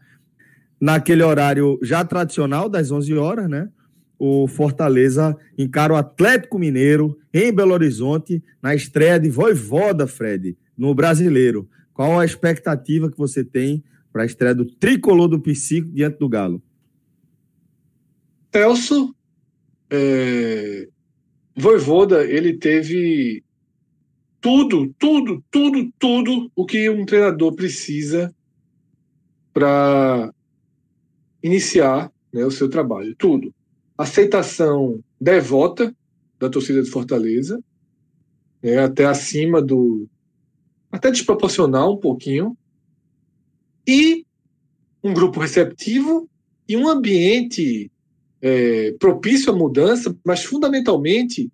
Naquele 0.80 1.22
horário 1.22 1.78
já 1.82 2.04
tradicional, 2.04 2.68
das 2.68 2.90
11 2.90 3.14
horas, 3.14 3.50
né? 3.50 3.68
O 4.18 4.46
Fortaleza 4.46 5.36
encara 5.58 5.92
o 5.92 5.96
Atlético 5.96 6.58
Mineiro 6.58 7.18
em 7.34 7.52
Belo 7.52 7.72
Horizonte 7.72 8.42
na 8.62 8.74
estreia 8.74 9.18
de 9.18 9.28
Voivoda, 9.28 10.06
Fred, 10.06 10.56
no 10.76 10.94
Brasileiro. 10.94 11.68
Qual 11.92 12.18
a 12.18 12.24
expectativa 12.24 13.10
que 13.10 13.18
você 13.18 13.42
tem 13.42 13.82
para 14.12 14.22
a 14.22 14.26
estreia 14.26 14.54
do 14.54 14.64
tricolor 14.64 15.28
do 15.28 15.40
Psico 15.40 15.88
diante 15.90 16.18
do 16.18 16.28
Galo? 16.28 16.62
Celso, 18.52 19.14
é, 19.90 20.88
Voivoda, 21.56 22.24
ele 22.24 22.56
teve 22.56 23.44
tudo, 24.40 24.94
tudo, 24.98 25.44
tudo, 25.50 25.92
tudo 25.98 26.50
o 26.56 26.64
que 26.64 26.88
um 26.88 27.04
treinador 27.04 27.54
precisa 27.54 28.34
para 29.52 30.32
iniciar 31.42 32.10
né, 32.32 32.44
o 32.44 32.50
seu 32.50 32.68
trabalho. 32.68 33.14
Tudo. 33.16 33.54
Aceitação 33.96 35.02
devota 35.20 35.94
da 36.38 36.48
torcida 36.48 36.82
de 36.82 36.90
Fortaleza, 36.90 37.62
né, 38.62 38.78
até 38.78 39.04
acima 39.04 39.60
do. 39.60 40.08
até 40.90 41.10
desproporcional 41.10 41.94
um 41.94 42.00
pouquinho. 42.00 42.56
E 43.86 44.24
um 45.02 45.12
grupo 45.12 45.40
receptivo 45.40 46.28
e 46.68 46.76
um 46.76 46.88
ambiente 46.88 47.89
é, 48.42 48.92
propício 48.98 49.52
à 49.52 49.56
mudança, 49.56 50.16
mas 50.24 50.44
fundamentalmente 50.44 51.50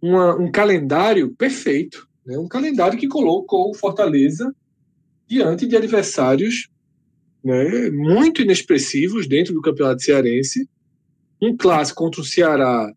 uma, 0.00 0.34
um 0.36 0.50
calendário 0.50 1.34
perfeito, 1.34 2.08
né? 2.24 2.38
um 2.38 2.48
calendário 2.48 2.98
que 2.98 3.08
colocou 3.08 3.70
o 3.70 3.74
Fortaleza 3.74 4.54
diante 5.26 5.66
de 5.66 5.76
adversários 5.76 6.68
né, 7.42 7.90
muito 7.90 8.42
inexpressivos 8.42 9.28
dentro 9.28 9.54
do 9.54 9.62
campeonato 9.62 10.02
cearense, 10.02 10.68
um 11.40 11.56
clássico 11.56 12.02
contra 12.02 12.20
o 12.20 12.24
Ceará 12.24 12.92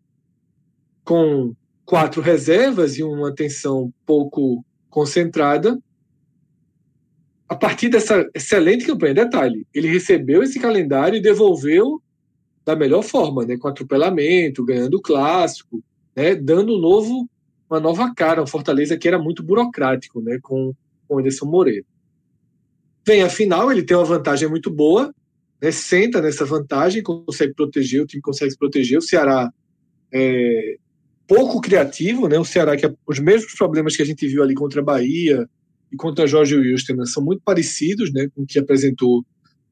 com 1.04 1.54
quatro 1.84 2.20
reservas 2.20 2.96
e 2.96 3.02
uma 3.02 3.28
atenção 3.28 3.92
pouco 4.06 4.64
concentrada, 4.88 5.78
a 7.48 7.56
partir 7.56 7.88
dessa 7.88 8.28
excelente 8.32 8.86
campanha, 8.86 9.14
detalhe, 9.14 9.66
ele 9.74 9.88
recebeu 9.88 10.42
esse 10.42 10.60
calendário 10.60 11.16
e 11.16 11.22
devolveu 11.22 12.00
da 12.70 12.76
melhor 12.76 13.02
forma, 13.02 13.44
né, 13.44 13.56
com 13.56 13.68
atropelamento, 13.68 14.64
ganhando 14.64 14.94
o 14.94 15.02
clássico, 15.02 15.82
né, 16.14 16.34
dando 16.34 16.76
um 16.76 16.78
novo, 16.78 17.28
uma 17.68 17.80
nova 17.80 18.12
cara, 18.14 18.42
um 18.42 18.46
Fortaleza 18.46 18.96
que 18.96 19.08
era 19.08 19.18
muito 19.18 19.42
burocrático, 19.42 20.20
né, 20.20 20.38
com 20.42 20.74
o 21.08 21.18
Anderson 21.18 21.46
Moreira. 21.46 21.84
Vem 23.06 23.22
a 23.22 23.28
final, 23.28 23.72
ele 23.72 23.82
tem 23.82 23.96
uma 23.96 24.04
vantagem 24.04 24.48
muito 24.48 24.70
boa, 24.70 25.12
né, 25.60 25.70
senta 25.70 26.20
nessa 26.20 26.44
vantagem, 26.44 27.02
consegue 27.02 27.54
proteger, 27.54 28.02
o 28.02 28.06
time 28.06 28.22
consegue 28.22 28.52
se 28.52 28.58
proteger. 28.58 28.98
O 28.98 29.02
Ceará 29.02 29.50
é 30.12 30.76
pouco 31.26 31.60
criativo, 31.60 32.26
né? 32.26 32.38
O 32.40 32.44
Ceará 32.44 32.76
que 32.76 32.84
é, 32.84 32.92
os 33.06 33.20
mesmos 33.20 33.54
problemas 33.54 33.94
que 33.94 34.02
a 34.02 34.04
gente 34.04 34.26
viu 34.26 34.42
ali 34.42 34.54
contra 34.54 34.80
a 34.80 34.84
Bahia 34.84 35.48
e 35.92 35.96
contra 35.96 36.26
Jorge 36.26 36.56
né, 36.56 37.04
são 37.06 37.22
muito 37.22 37.42
parecidos, 37.44 38.12
né, 38.12 38.28
com 38.34 38.42
o 38.42 38.46
que 38.46 38.58
apresentou 38.58 39.24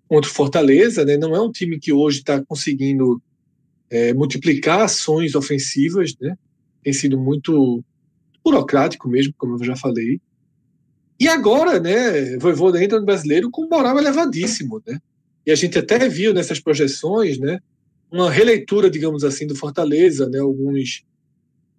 contra 0.08 0.30
o 0.30 0.34
Fortaleza, 0.34 1.04
né? 1.04 1.16
Não 1.16 1.34
é 1.36 1.40
um 1.40 1.52
time 1.52 1.78
que 1.78 1.92
hoje 1.92 2.18
está 2.18 2.42
conseguindo 2.44 3.22
é, 3.90 4.12
multiplicar 4.14 4.80
ações 4.80 5.34
ofensivas, 5.34 6.14
né? 6.20 6.36
Tem 6.82 6.92
sido 6.92 7.18
muito 7.18 7.84
burocrático 8.44 9.08
mesmo, 9.08 9.34
como 9.36 9.56
eu 9.56 9.64
já 9.64 9.76
falei. 9.76 10.20
E 11.20 11.28
agora, 11.28 11.80
né, 11.80 12.36
Voivoda 12.38 12.82
entra 12.82 12.98
no 12.98 13.04
brasileiro 13.04 13.50
com 13.50 13.68
moral 13.68 13.98
elevadíssimo, 13.98 14.80
né? 14.86 14.98
E 15.44 15.50
a 15.50 15.54
gente 15.54 15.78
até 15.78 16.08
viu 16.08 16.32
nessas 16.32 16.60
projeções, 16.60 17.38
né, 17.38 17.58
uma 18.10 18.30
releitura, 18.30 18.88
digamos 18.88 19.24
assim, 19.24 19.46
do 19.46 19.56
Fortaleza, 19.56 20.28
né, 20.28 20.38
alguns 20.38 21.04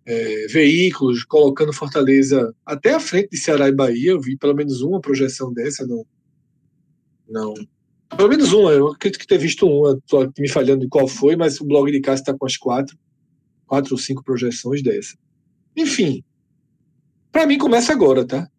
é, 0.06 0.48
veículos 0.48 1.24
colocando 1.24 1.72
Fortaleza 1.72 2.54
até 2.66 2.94
à 2.94 3.00
frente 3.00 3.30
de 3.32 3.38
Ceará 3.38 3.70
e 3.70 3.72
Bahia. 3.72 4.12
Eu 4.12 4.22
vi 4.22 4.36
pelo 4.38 4.56
menos 4.56 4.82
uma 4.82 5.00
projeção 5.00 5.54
dessa, 5.54 5.88
não, 5.88 6.06
não. 7.30 7.54
Pelo 8.16 8.30
menos 8.30 8.52
uma, 8.52 8.72
eu 8.72 8.88
acredito 8.88 9.20
que 9.20 9.28
ter 9.28 9.38
visto 9.38 9.68
uma, 9.68 9.98
estou 9.98 10.32
me 10.38 10.50
falhando 10.50 10.82
de 10.82 10.88
qual 10.88 11.08
foi, 11.08 11.36
mas 11.36 11.60
o 11.62 11.66
blog 11.66 11.92
de 11.92 12.02
casa 12.02 12.22
está 12.22 12.34
com 12.34 12.46
as 12.46 12.58
quatro, 12.58 12.98
quatro 13.66 13.94
ou 13.94 13.98
cinco 13.98 14.24
projeções 14.24 14.82
dessa. 14.82 15.16
Enfim, 15.76 16.24
para 17.32 17.46
mim 17.46 17.58
começa 17.58 17.94
agora, 17.94 18.26
tá? 18.26 18.50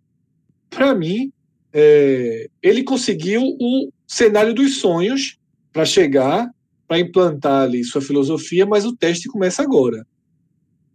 para 0.70 0.94
mim, 0.94 1.32
é, 1.72 2.48
ele 2.62 2.84
conseguiu 2.84 3.42
o 3.42 3.92
cenário 4.06 4.54
dos 4.54 4.78
sonhos 4.78 5.36
para 5.72 5.84
chegar, 5.84 6.48
para 6.86 7.00
implantar 7.00 7.64
ali 7.64 7.84
sua 7.84 8.00
filosofia, 8.00 8.64
mas 8.64 8.86
o 8.86 8.96
teste 8.96 9.28
começa 9.28 9.62
agora. 9.62 10.06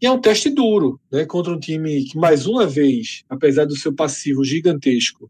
E 0.01 0.05
é 0.05 0.11
um 0.11 0.19
teste 0.19 0.49
duro, 0.49 0.99
né, 1.11 1.25
contra 1.25 1.53
um 1.53 1.59
time 1.59 2.03
que, 2.05 2.17
mais 2.17 2.47
uma 2.47 2.65
vez, 2.65 3.23
apesar 3.29 3.65
do 3.65 3.75
seu 3.75 3.93
passivo 3.93 4.43
gigantesco, 4.43 5.29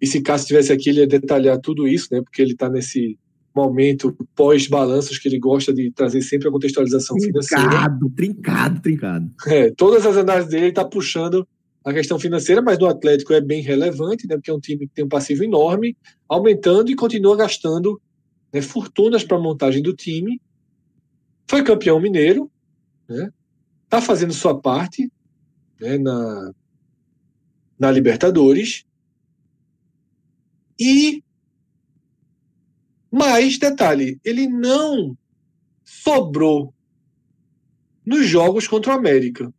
e 0.00 0.06
se 0.06 0.20
Cássio 0.20 0.44
estivesse 0.44 0.72
aqui, 0.72 0.90
ele 0.90 1.00
ia 1.00 1.06
detalhar 1.06 1.58
tudo 1.58 1.88
isso, 1.88 2.08
né, 2.10 2.20
porque 2.22 2.42
ele 2.42 2.52
está 2.52 2.68
nesse 2.68 3.18
momento 3.54 4.14
pós-balanços 4.34 5.18
que 5.18 5.28
ele 5.28 5.38
gosta 5.38 5.72
de 5.72 5.90
trazer 5.90 6.20
sempre 6.20 6.48
a 6.48 6.50
contextualização 6.50 7.16
trincado, 7.16 7.46
financeira. 7.46 7.70
Trincado, 7.70 8.10
trincado, 8.10 8.80
trincado. 8.82 9.30
É, 9.46 9.70
todas 9.70 10.04
as 10.04 10.16
análises 10.16 10.50
dele 10.50 10.64
ele 10.64 10.70
está 10.70 10.84
puxando 10.84 11.48
a 11.82 11.92
questão 11.92 12.18
financeira, 12.18 12.60
mas 12.60 12.76
do 12.76 12.86
Atlético 12.86 13.32
é 13.32 13.40
bem 13.40 13.62
relevante, 13.62 14.26
né, 14.26 14.36
porque 14.36 14.50
é 14.50 14.54
um 14.54 14.60
time 14.60 14.86
que 14.86 14.94
tem 14.94 15.04
um 15.04 15.08
passivo 15.08 15.42
enorme, 15.42 15.96
aumentando 16.28 16.90
e 16.90 16.96
continua 16.96 17.36
gastando 17.36 18.00
né, 18.52 18.60
fortunas 18.60 19.24
para 19.24 19.38
a 19.38 19.40
montagem 19.40 19.82
do 19.82 19.94
time. 19.94 20.40
Foi 21.48 21.62
campeão 21.62 22.00
mineiro, 22.00 22.50
né, 23.08 23.30
está 23.84 24.02
fazendo 24.02 24.34
sua 24.34 24.60
parte 24.60 25.10
né, 25.80 25.96
na, 25.96 26.52
na 27.78 27.90
Libertadores. 27.90 28.84
E 30.78 31.22
mais 33.10 33.58
detalhe, 33.58 34.20
ele 34.24 34.46
não 34.46 35.16
sobrou 35.84 36.74
nos 38.04 38.26
jogos 38.26 38.68
contra 38.68 38.92
o 38.92 38.96
América. 38.96 39.52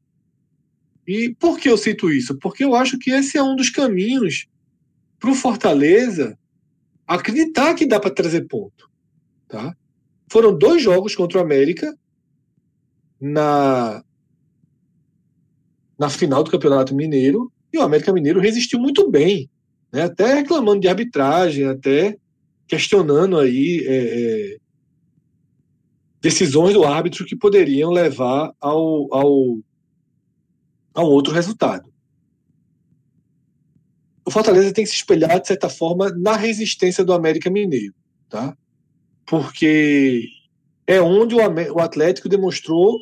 E 1.08 1.34
por 1.40 1.58
que 1.58 1.70
eu 1.70 1.78
cito 1.78 2.12
isso? 2.12 2.38
Porque 2.38 2.64
eu 2.64 2.76
acho 2.76 2.98
que 3.00 3.12
esse 3.12 3.38
é 3.38 3.44
um 3.44 3.56
dos 3.56 3.70
caminhos 3.70 4.48
para 5.20 5.32
o 5.32 5.36
Fortaleza 5.36 6.38
acreditar 7.08 7.74
que 7.74 7.86
dá 7.86 8.00
para 8.00 8.14
trazer 8.14 8.48
ponto. 8.48 8.90
Tá? 9.48 9.76
Foram 10.30 10.58
dois 10.58 10.82
jogos 10.82 11.16
contra 11.16 11.40
o 11.40 11.42
América 11.42 11.98
na, 13.20 14.04
na 15.98 16.10
final 16.10 16.44
do 16.44 16.52
Campeonato 16.52 16.94
Mineiro 16.94 17.52
e 17.72 17.78
o 17.78 17.82
América 17.82 18.14
Mineiro 18.14 18.40
resistiu 18.40 18.80
muito 18.80 19.10
bem, 19.10 19.50
né? 19.98 20.04
até 20.04 20.36
reclamando 20.36 20.82
de 20.82 20.88
arbitragem, 20.88 21.66
até 21.66 22.16
questionando 22.68 23.40
aí 23.40 23.84
é, 23.88 23.96
é, 23.96 24.58
decisões 26.22 26.76
do 26.76 26.84
árbitro 26.84 27.26
que 27.26 27.36
poderiam 27.36 27.90
levar 27.90 28.54
ao, 28.62 29.12
ao 29.12 29.58
a 30.94 31.02
um 31.02 31.08
outro 31.08 31.34
resultado. 31.34 31.92
O 34.24 34.30
Fortaleza 34.30 34.72
tem 34.72 34.84
que 34.84 34.90
se 34.90 34.98
espelhar, 34.98 35.40
de 35.40 35.48
certa 35.48 35.70
forma, 35.70 36.12
na 36.12 36.36
resistência 36.36 37.04
do 37.04 37.14
América 37.14 37.50
Mineiro, 37.50 37.96
tá? 38.30 38.56
Porque 39.26 40.28
é 40.86 41.02
onde 41.02 41.34
o 41.34 41.80
Atlético 41.80 42.30
demonstrou 42.30 43.00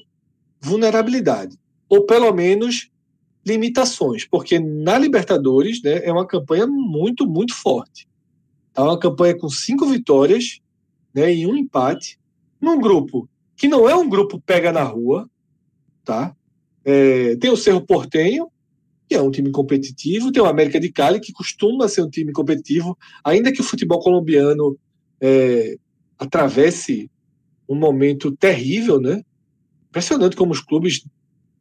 vulnerabilidade, 0.62 1.58
ou 1.90 2.06
pelo 2.06 2.32
menos 2.32 2.90
limitações, 3.46 4.26
porque 4.26 4.60
na 4.60 4.98
Libertadores 4.98 5.82
né, 5.82 6.04
é 6.04 6.12
uma 6.12 6.26
campanha 6.26 6.66
muito, 6.66 7.28
muito 7.28 7.54
forte. 7.54 8.08
Tá 8.74 8.84
uma 8.84 9.00
campanha 9.00 9.38
com 9.38 9.50
cinco 9.50 9.86
vitórias 9.86 10.60
né, 11.14 11.34
e 11.34 11.46
um 11.46 11.56
empate, 11.56 12.20
num 12.60 12.80
grupo 12.80 13.30
que 13.56 13.68
não 13.68 13.88
é 13.88 13.96
um 13.96 14.10
grupo 14.10 14.42
pega 14.42 14.72
na 14.72 14.84
rua, 14.84 15.30
tá? 16.04 16.36
É, 16.84 17.36
tem 17.38 17.50
o 17.50 17.56
Cerro 17.56 17.86
Portenho, 17.86 18.48
que 19.08 19.16
é 19.16 19.22
um 19.22 19.32
time 19.32 19.52
competitivo, 19.52 20.32
tem 20.32 20.42
o 20.42 20.48
América 20.48 20.80
de 20.80 20.92
Cali, 20.92 21.20
que 21.20 21.32
costuma 21.32 21.88
ser 21.88 22.02
um 22.02 22.10
time 22.10 22.34
competitivo, 22.34 22.98
ainda 23.24 23.52
que 23.52 23.62
o 23.62 23.64
futebol 23.64 24.00
colombiano 24.00 24.78
é, 25.22 25.78
atravesse 26.18 27.10
um 27.70 27.76
momento 27.76 28.36
terrível, 28.36 29.00
né? 29.00 29.24
Impressionante 29.90 30.36
como 30.36 30.52
os 30.52 30.60
clubes 30.60 31.06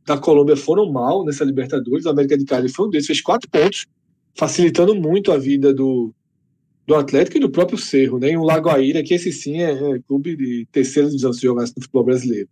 da 0.07 0.19
Colômbia 0.19 0.57
foram 0.57 0.90
mal 0.90 1.25
nessa 1.25 1.45
Libertadores. 1.45 2.05
O 2.05 2.11
América 2.11 2.37
de 2.37 2.45
Cali 2.45 2.69
foi 2.69 2.87
um 2.87 2.90
deles, 2.90 3.07
fez 3.07 3.21
quatro 3.21 3.49
pontos, 3.49 3.87
facilitando 4.37 4.95
muito 4.95 5.33
a 5.33 5.38
vida 5.38 5.73
do, 5.73 6.12
do 6.87 6.95
Atlético 6.95 7.38
e 7.38 7.40
do 7.40 7.51
próprio 7.51 7.79
Cerro, 7.79 8.19
né? 8.19 8.31
E 8.31 8.37
um 8.37 8.45
Lagoaíra, 8.45 9.03
que 9.03 9.14
esse 9.14 9.33
sim 9.33 9.59
é, 9.62 9.73
é 9.73 9.99
clube 10.07 10.37
de 10.37 10.67
terceira 10.71 11.09
divisão 11.09 11.33
se 11.33 11.43
jogasse 11.43 11.73
no 11.77 11.83
futebol 11.83 12.05
brasileiro. 12.05 12.49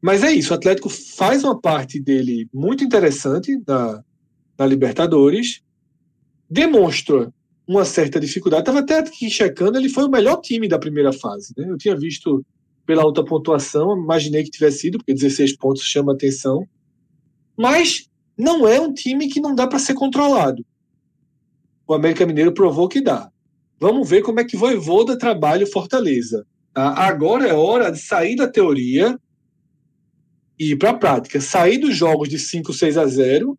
Mas 0.00 0.22
é 0.22 0.30
isso, 0.32 0.52
o 0.52 0.56
Atlético 0.56 0.88
faz 0.88 1.42
uma 1.42 1.58
parte 1.58 1.98
dele 1.98 2.48
muito 2.52 2.84
interessante 2.84 3.60
na, 3.66 4.02
na 4.58 4.66
Libertadores, 4.66 5.60
demonstra 6.48 7.32
uma 7.66 7.84
certa 7.84 8.20
dificuldade. 8.20 8.62
Estava 8.62 8.78
até 8.78 8.98
aqui 8.98 9.28
checando, 9.28 9.76
ele 9.76 9.88
foi 9.88 10.04
o 10.04 10.10
melhor 10.10 10.40
time 10.40 10.68
da 10.68 10.78
primeira 10.78 11.12
fase. 11.12 11.52
Né? 11.56 11.68
Eu 11.68 11.76
tinha 11.76 11.96
visto 11.96 12.44
pela 12.88 13.02
alta 13.02 13.22
pontuação, 13.22 13.94
imaginei 13.98 14.42
que 14.42 14.50
tivesse 14.50 14.78
sido, 14.78 14.96
porque 14.96 15.12
16 15.12 15.58
pontos 15.58 15.82
chama 15.82 16.14
atenção. 16.14 16.66
Mas 17.54 18.08
não 18.34 18.66
é 18.66 18.80
um 18.80 18.94
time 18.94 19.28
que 19.28 19.42
não 19.42 19.54
dá 19.54 19.66
para 19.66 19.78
ser 19.78 19.92
controlado. 19.92 20.64
O 21.86 21.92
América 21.92 22.24
Mineiro 22.24 22.54
provou 22.54 22.88
que 22.88 23.02
dá. 23.02 23.30
Vamos 23.78 24.08
ver 24.08 24.22
como 24.22 24.40
é 24.40 24.44
que 24.44 24.56
Voivoda 24.56 25.18
trabalha 25.18 25.64
o 25.64 25.70
Fortaleza. 25.70 26.46
Tá? 26.72 26.94
Agora 26.94 27.46
é 27.46 27.52
hora 27.52 27.92
de 27.92 27.98
sair 27.98 28.36
da 28.36 28.48
teoria 28.48 29.20
e 30.58 30.70
ir 30.70 30.76
para 30.76 30.88
a 30.88 30.94
prática. 30.94 31.42
Sair 31.42 31.76
dos 31.76 31.94
jogos 31.94 32.30
de 32.30 32.38
5, 32.38 32.72
6 32.72 32.96
a 32.96 33.04
0 33.04 33.58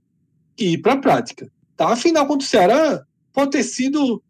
e 0.58 0.74
ir 0.74 0.80
para 0.80 0.94
a 0.94 0.98
prática. 0.98 1.52
Tá? 1.78 1.90
Afinal, 1.90 2.26
contra 2.26 2.48
o 2.48 2.50
Ceará, 2.50 3.04
pode 3.32 3.52
ter 3.52 3.62
sido 3.62 4.24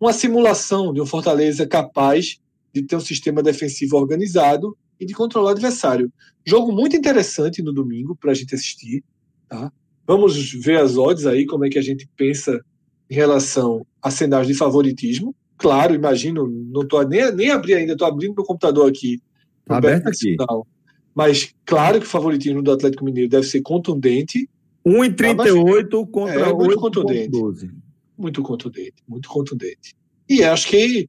uma 0.00 0.12
simulação 0.12 0.92
de 0.92 1.00
um 1.00 1.06
Fortaleza 1.06 1.64
capaz 1.64 2.41
de 2.72 2.82
ter 2.82 2.96
um 2.96 3.00
sistema 3.00 3.42
defensivo 3.42 3.96
organizado 3.96 4.76
e 4.98 5.06
de 5.06 5.14
controlar 5.14 5.48
o 5.48 5.52
adversário. 5.52 6.12
Jogo 6.44 6.72
muito 6.72 6.96
interessante 6.96 7.62
no 7.62 7.72
domingo 7.72 8.16
para 8.16 8.30
a 8.30 8.34
gente 8.34 8.54
assistir. 8.54 9.04
Tá? 9.48 9.72
Vamos 10.06 10.52
ver 10.52 10.78
as 10.78 10.96
odds 10.96 11.26
aí, 11.26 11.46
como 11.46 11.64
é 11.64 11.68
que 11.68 11.78
a 11.78 11.82
gente 11.82 12.08
pensa 12.16 12.60
em 13.10 13.14
relação 13.14 13.86
a 14.00 14.10
cenários 14.10 14.48
de 14.48 14.54
favoritismo. 14.54 15.34
Claro, 15.56 15.94
imagino, 15.94 16.48
não 16.48 16.82
estou 16.82 17.06
nem, 17.06 17.30
nem 17.34 17.50
abri 17.50 17.74
ainda, 17.74 17.92
estou 17.92 18.08
abrindo 18.08 18.34
meu 18.34 18.44
computador 18.44 18.88
aqui. 18.88 19.20
Tá 19.64 19.76
aberto 19.76 20.08
aqui. 20.08 20.36
Mas 21.14 21.54
claro 21.64 22.00
que 22.00 22.06
o 22.06 22.08
favoritismo 22.08 22.62
do 22.62 22.72
Atlético 22.72 23.04
Mineiro 23.04 23.28
deve 23.28 23.46
ser 23.46 23.60
contundente. 23.60 24.48
1,38 24.84 26.10
contra 26.10 26.48
é, 26.48 26.52
muito 26.52 26.76
contundente. 26.76 27.28
12. 27.28 27.70
Muito 28.18 28.42
contundente, 28.42 28.96
muito 29.06 29.28
contundente. 29.28 29.94
E 30.28 30.42
acho 30.42 30.68
que 30.68 31.08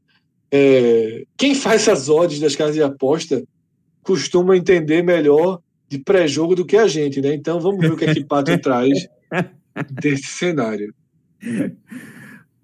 é, 0.56 1.26
quem 1.36 1.56
faz 1.56 1.82
essas 1.82 2.10
odds 2.10 2.40
das 2.40 2.56
casas 2.56 2.76
de 2.76 2.84
aposta 2.84 3.44
costuma 4.04 4.56
entender 4.56 5.02
melhor 5.02 5.60
de 5.90 5.98
pré-jogo 5.98 6.54
do 6.54 6.64
que 6.64 6.78
a 6.78 6.88
gente, 6.88 7.20
né? 7.20 7.34
Então 7.34 7.60
vamos 7.60 7.82
ver 7.82 7.92
o 7.92 7.98
que 7.98 8.06
é 8.06 8.14
que 8.14 8.22
Pato 8.24 8.56
traz 8.60 9.08
desse 9.90 10.28
cenário. 10.28 10.94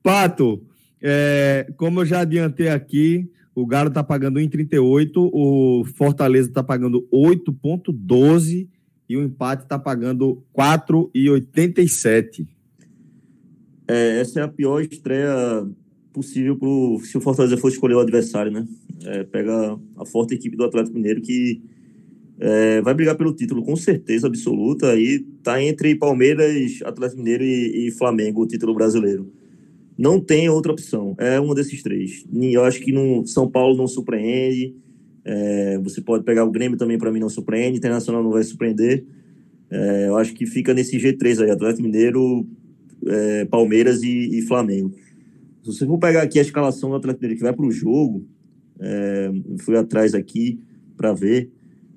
Pato, 0.04 0.63
é, 1.02 1.67
como 1.78 2.02
eu 2.02 2.06
já 2.06 2.19
adiantei 2.19 2.69
aqui, 2.69 3.28
o 3.56 3.65
Galo 3.65 3.88
está 3.89 4.04
pagando 4.04 4.39
1,38, 4.39 5.10
o 5.15 5.84
Fortaleza 5.97 6.47
está 6.47 6.62
pagando 6.62 7.08
8,12 7.12 8.69
e 9.10 9.17
o 9.17 9.23
empate 9.23 9.63
está 9.63 9.80
pagando 9.80 10.43
4,87. 10.56 12.47
É, 13.88 14.19
essa 14.19 14.41
é 14.41 14.43
a 14.43 14.47
pior 14.47 14.80
estreia 14.80 15.67
possível 16.20 16.56
pro, 16.56 17.00
se 17.04 17.18
o 17.18 17.22
Fortaleza 17.22 17.58
for 17.58 17.70
escolher 17.70 17.96
o 17.96 18.00
adversário, 18.00 18.52
né? 18.52 18.68
É, 19.06 19.24
pega 19.24 19.80
a 19.98 20.06
forte 20.06 20.36
equipe 20.36 20.58
do 20.58 20.66
Atlético 20.66 20.96
Mineiro 20.96 21.22
que 21.22 21.62
é, 22.40 22.82
vai 22.82 22.94
brigar 22.94 23.16
pelo 23.18 23.34
título 23.34 23.64
com 23.64 23.76
certeza 23.76 24.28
absoluta. 24.28 24.92
Aí 24.92 25.20
tá 25.44 25.62
entre 25.62 25.96
Palmeiras, 25.96 26.82
Atlético 26.84 27.22
Mineiro 27.22 27.44
e, 27.44 27.88
e, 27.88 27.92
Flamengo, 27.92 28.44
o 28.44 28.48
título 28.48 28.74
brasileiro. 28.74 29.32
Não 29.98 30.20
tem 30.20 30.50
outra 30.50 30.72
opção. 30.72 31.16
É 31.18 31.40
uma 31.40 31.54
desses 31.54 31.84
três. 31.84 32.26
Eu 32.34 32.64
acho 32.64 32.80
que 32.80 32.92
no 32.92 33.26
São 33.26 33.50
Paulo 33.50 33.76
não 33.76 33.88
surpreende. 33.88 34.74
É, 35.26 35.78
você 35.80 36.02
pode 36.02 36.24
pegar 36.24 36.46
o 36.46 36.52
Grêmio 36.52 36.78
também, 36.78 36.98
para 36.98 37.12
mim, 37.12 37.20
não 37.20 37.30
surpreende. 37.30 37.78
Internacional 37.78 38.24
não 38.24 38.32
vai 38.32 38.44
surpreender. 38.44 39.04
É, 39.70 40.08
eu 40.08 40.18
acho 40.18 40.34
que 40.34 40.46
fica 40.46 40.74
nesse 40.74 40.98
G3 40.98 41.44
aí: 41.44 41.52
Atlético 41.52 41.84
Mineiro, 41.84 42.48
é, 43.06 43.46
Palmeiras 43.46 44.02
e, 44.02 44.40
e, 44.40 44.42
Flamengo. 44.44 44.94
Se 45.72 45.80
você 45.80 45.86
for 45.86 45.98
pegar 45.98 46.24
aqui 46.24 46.40
a 46.40 46.42
escalação 46.42 46.90
do 46.90 46.96
Atlético 46.96 47.24
Mineiro 47.24 47.38
que 47.38 47.44
vai 47.44 47.54
para 47.54 47.66
o 47.66 47.72
jogo, 47.72 48.26
é, 48.80 49.32
fui 49.60 49.78
atrás 49.78 50.14
aqui 50.14 50.60
para 50.96 51.14
ver. 51.14 51.52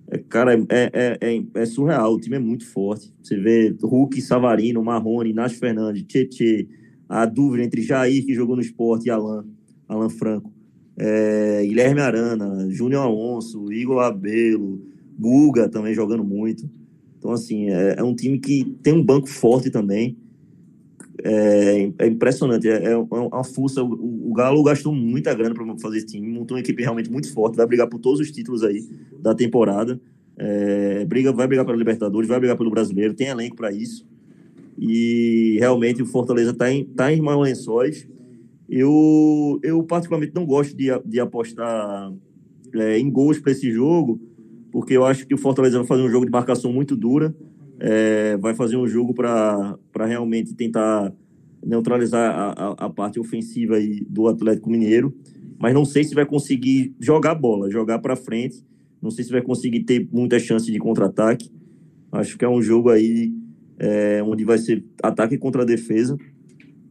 É, 0.09 0.19
cara, 0.19 0.55
é, 0.55 0.91
é, 0.93 1.19
é, 1.21 1.43
é, 1.55 1.67
surreal. 1.67 2.15
O 2.15 2.21
time 2.21 2.37
é 2.37 2.39
muito 2.39 2.67
forte. 2.67 3.13
Você 3.23 3.37
vê 3.37 3.75
Hulk, 3.83 4.21
Savarino, 4.21 4.83
Marrone, 4.83 5.33
Nath 5.33 5.53
Fernandes, 5.53 6.05
Tietê, 6.05 6.69
a 7.09 7.25
dúvida 7.25 7.65
entre 7.65 7.83
Jair, 7.83 8.25
que 8.25 8.35
jogou 8.35 8.57
no 8.57 8.63
esporte, 8.63 9.07
e 9.07 9.11
Alan, 9.11 9.47
Alan 9.89 10.09
Franco. 10.09 10.53
É, 10.99 11.63
Guilherme 11.65 12.01
Arana, 12.01 12.69
Júnior 12.71 13.05
Alonso, 13.05 13.73
Igor 13.73 14.03
Abelo, 14.03 14.83
Guga 15.19 15.69
também 15.69 15.95
jogando 15.95 16.25
muito. 16.25 16.69
Então, 17.19 17.31
assim, 17.31 17.71
é, 17.71 17.97
é, 17.99 18.03
um 18.03 18.15
time 18.15 18.39
que 18.39 18.65
tem 18.83 18.93
um 18.93 19.03
banco 19.03 19.29
forte 19.29 19.71
também. 19.71 20.17
É, 21.25 21.93
é 22.01 22.07
impressionante, 22.09 22.69
é, 22.69 22.91
é, 22.91 22.97
uma 22.97 23.45
força. 23.45 23.83
O, 23.83 24.31
o, 24.31 24.33
Galo 24.35 24.63
gastou 24.65 24.93
muita 24.93 25.33
grana 25.33 25.55
para 25.55 25.79
fazer 25.79 25.99
esse 25.99 26.07
time, 26.07 26.29
montou 26.29 26.57
uma 26.57 26.61
equipe 26.61 26.83
realmente 26.83 27.11
muito 27.11 27.33
forte, 27.33 27.57
vai 27.57 27.67
brigar 27.67 27.89
por 27.89 28.01
todos 28.01 28.19
os 28.19 28.31
títulos 28.31 28.65
aí 28.65 28.85
da 29.21 29.35
temporada. 29.35 30.01
É, 30.37 31.05
briga, 31.05 31.33
vai 31.33 31.47
brigar 31.47 31.65
pela 31.65 31.77
Libertadores, 31.77 32.29
vai 32.29 32.41
brigar 32.41 32.57
pelo 32.57 32.71
Brasileiro, 32.71 33.15
tem 33.15 33.29
elenco 33.29 33.55
para 33.55 33.71
isso. 33.71 34.05
E 34.77 35.59
realmente 35.61 36.03
o 36.03 36.07
Fortaleza 36.07 36.51
está 36.51 36.73
em, 36.73 36.85
tá 36.85 37.13
em 37.13 37.17
irmãos 37.17 37.43
lençóis. 37.43 38.09
Eu, 38.69 39.61
eu 39.63 39.83
particularmente 39.85 40.35
não 40.35 40.45
gosto 40.45 40.75
de, 40.77 40.89
de 41.05 41.21
apostar 41.21 42.13
é, 42.75 42.99
em 42.99 43.09
gols 43.09 43.39
para 43.39 43.53
esse 43.53 43.71
jogo, 43.71 44.21
porque 44.73 44.97
eu 44.97 45.05
acho 45.05 45.27
que 45.27 45.35
o 45.35 45.39
Fortaleza 45.39 45.79
vai 45.79 45.87
fazer 45.87 46.03
um 46.03 46.11
jogo 46.11 46.25
de 46.25 46.33
marcação 46.33 46.73
muito 46.73 46.97
dura, 46.97 47.33
é, 47.85 48.37
vai 48.37 48.55
fazer 48.55 48.77
um 48.77 48.87
jogo 48.87 49.13
para 49.13 49.77
realmente 50.07 50.55
tentar 50.55 51.13
neutralizar 51.67 52.33
a, 52.33 52.53
a, 52.53 52.87
a, 52.87 52.91
parte 52.91 53.19
ofensiva 53.19 53.75
aí 53.75 54.07
do 54.09 54.29
Atlético 54.29 54.71
Mineiro, 54.71 55.13
mas 55.59 55.75
não 55.75 55.85
sei 55.85 56.05
se 56.05 56.15
vai 56.15 56.25
conseguir 56.25 56.95
jogar 57.01 57.35
bola, 57.35 57.69
jogar 57.69 57.99
para 57.99 58.15
frente, 58.15 58.65
não 59.01 59.11
sei 59.11 59.25
se 59.25 59.33
vai 59.33 59.43
conseguir 59.43 59.81
ter 59.81 60.09
muita 60.13 60.39
chance 60.39 60.71
de 60.71 60.79
contra-ataque. 60.79 61.51
Acho 62.13 62.39
que 62.39 62.45
é 62.45 62.49
um 62.49 62.63
jogo 62.63 62.89
aí 62.89 63.35
é, 63.81 64.23
onde 64.23 64.45
vai 64.45 64.59
ser 64.59 64.85
ataque 65.03 65.37
contra 65.37 65.67
defesa. 65.67 66.17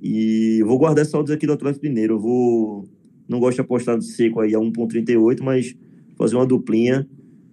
E 0.02 0.62
vou 0.64 0.78
guardar 0.78 1.06
essa 1.06 1.18
odds 1.18 1.32
aqui 1.32 1.48
do 1.48 1.54
Atlético 1.54 1.86
Mineiro. 1.86 2.16
Eu 2.16 2.20
vou. 2.20 2.86
Não 3.30 3.40
gosto 3.40 3.56
de 3.56 3.62
apostar 3.62 3.98
de 3.98 4.06
seco 4.06 4.42
aí 4.42 4.54
a 4.54 4.60
1,38, 4.60 5.42
mas 5.42 5.74
fazer 6.18 6.36
uma 6.36 6.46
duplinha. 6.46 7.08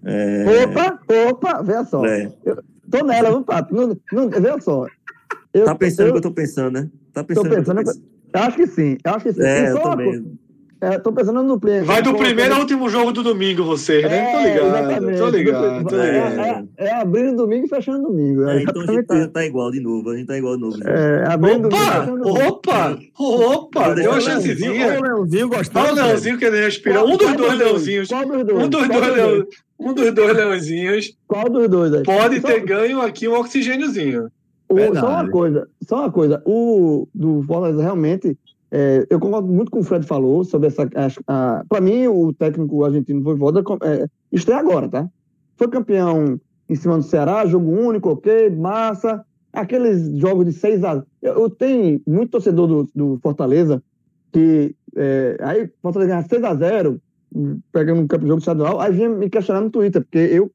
É... 0.05 0.65
Opa, 0.65 1.01
opa, 1.31 1.63
vê 1.63 1.85
só. 1.85 2.05
É. 2.05 2.33
Eu 2.45 2.57
tô 2.91 3.05
nela, 3.05 3.31
não 3.31 3.43
papo. 3.43 3.75
Não, 3.75 3.97
não, 4.13 4.29
vê 4.29 4.61
só. 4.61 4.87
Eu, 5.53 5.65
tá 5.65 5.75
pensando 5.75 6.09
o 6.09 6.13
que 6.13 6.19
eu 6.19 6.23
tô 6.23 6.33
pensando, 6.33 6.71
né? 6.73 6.91
Tá 7.13 7.25
pensando. 7.25 7.49
Tô 7.49 7.57
pensando, 7.57 7.79
eu, 7.79 7.85
tô 7.85 7.91
pensando. 7.91 8.09
eu 8.35 8.41
acho 8.41 8.57
que 8.57 8.67
sim. 8.67 8.99
Eu 9.05 9.15
acho 9.15 9.25
que 9.25 9.33
sim. 9.33 9.43
É, 9.43 9.71
eu 9.71 9.81
também. 9.81 10.39
É, 10.81 10.97
tô 10.99 11.13
pensando 11.13 11.43
no 11.43 11.59
play. 11.59 11.81
Vai 11.81 12.01
do 12.01 12.15
primeiro 12.15 12.55
ao 12.55 12.61
último 12.61 12.89
jogo 12.89 13.11
do 13.11 13.25
domingo, 13.25 13.65
você, 13.65 14.03
né? 14.03 14.31
É, 14.31 14.33
tô 14.33 14.41
ligado, 14.41 15.19
tô 15.19 15.29
ligado. 15.29 16.01
É, 16.01 16.65
é, 16.79 16.87
é, 16.87 16.95
abrindo 16.95 17.37
domingo 17.37 17.67
e 17.67 17.69
fechando 17.69 18.05
domingo. 18.05 18.49
É, 18.49 18.63
então 18.63 18.83
a 18.83 18.87
gente 18.87 19.05
tá, 19.05 19.29
tá, 19.29 19.45
igual 19.45 19.73
de 19.73 19.81
novo, 19.81 20.11
a 20.11 20.17
gente 20.17 20.29
tá 20.29 20.39
igual 20.39 20.55
de 20.55 20.63
novo. 20.63 20.77
É, 20.89 21.25
abrindo 21.27 21.67
opa, 21.67 22.01
domingo, 22.01 22.29
opa, 22.29 22.99
opa, 23.19 23.95
deu 23.95 24.13
uma 24.13 24.21
chancezinha. 24.21 25.01
O 25.01 25.03
Leãozinho 25.03 25.49
gostou. 25.49 25.83
Olha 25.83 25.93
o 25.93 25.95
Leãozinho 25.97 26.39
que 26.39 26.45
ele 26.45 26.61
respira. 26.61 27.05
Um 27.05 27.17
dos 27.17 27.33
dois 27.35 27.59
Leãozinhos. 27.59 28.09
Um 28.13 28.69
dos 28.69 28.89
dois 28.89 29.47
Um 29.81 29.95
dos 29.95 30.15
dois 30.15 30.37
Leãozinhos. 30.37 31.17
Qual 31.27 31.49
dos 31.49 31.69
dois? 31.69 32.03
Pode 32.05 32.41
ter 32.41 32.61
ganho 32.61 33.03
aqui 33.03 33.27
um 33.27 33.35
oxigêniozinho. 33.35 34.31
só 34.95 35.09
uma 35.09 35.29
coisa, 35.29 35.69
só 35.83 35.97
uma 35.97 36.13
coisa. 36.13 36.41
O 36.47 37.09
do 37.13 37.43
Fortaleza 37.43 37.83
realmente 37.83 38.39
é, 38.71 39.07
eu 39.09 39.19
concordo 39.19 39.49
muito 39.49 39.71
com 39.71 39.81
o 39.81 39.83
Fred 39.83 40.07
falou 40.07 40.45
sobre 40.45 40.69
essa. 40.69 40.89
Para 41.69 41.81
mim, 41.81 42.07
o 42.07 42.33
técnico 42.33 42.85
argentino 42.85 43.23
Voivoda 43.23 43.63
é, 43.83 44.07
estreia 44.31 44.61
agora, 44.61 44.89
tá? 44.89 45.09
Foi 45.57 45.69
campeão 45.69 46.39
em 46.69 46.75
cima 46.75 46.99
do 46.99 47.03
Ceará, 47.03 47.47
jogo 47.47 47.71
único, 47.71 48.11
ok, 48.11 48.51
massa. 48.51 49.25
Aqueles 49.53 50.19
jogos 50.19 50.45
de 50.45 50.53
6 50.53 50.85
a. 50.85 51.03
Eu, 51.23 51.35
eu 51.41 51.51
tenho 51.51 52.01
muito 52.07 52.31
torcedor 52.31 52.67
do, 52.67 52.89
do 52.95 53.19
Fortaleza 53.23 53.83
que. 54.33 54.75
É, 54.95 55.37
aí 55.41 55.71
Fortaleza 55.81 56.13
ganha 56.13 56.29
6 56.29 56.45
a 56.45 56.55
0 56.55 57.01
pegando 57.73 58.01
um 58.01 58.07
campo 58.07 58.23
de 58.23 58.29
jogo 58.29 58.41
estadual, 58.41 58.81
aí 58.81 58.91
vinha 58.93 59.09
me 59.09 59.29
questionar 59.29 59.61
no 59.61 59.71
Twitter, 59.71 60.03
porque 60.03 60.19
eu, 60.19 60.51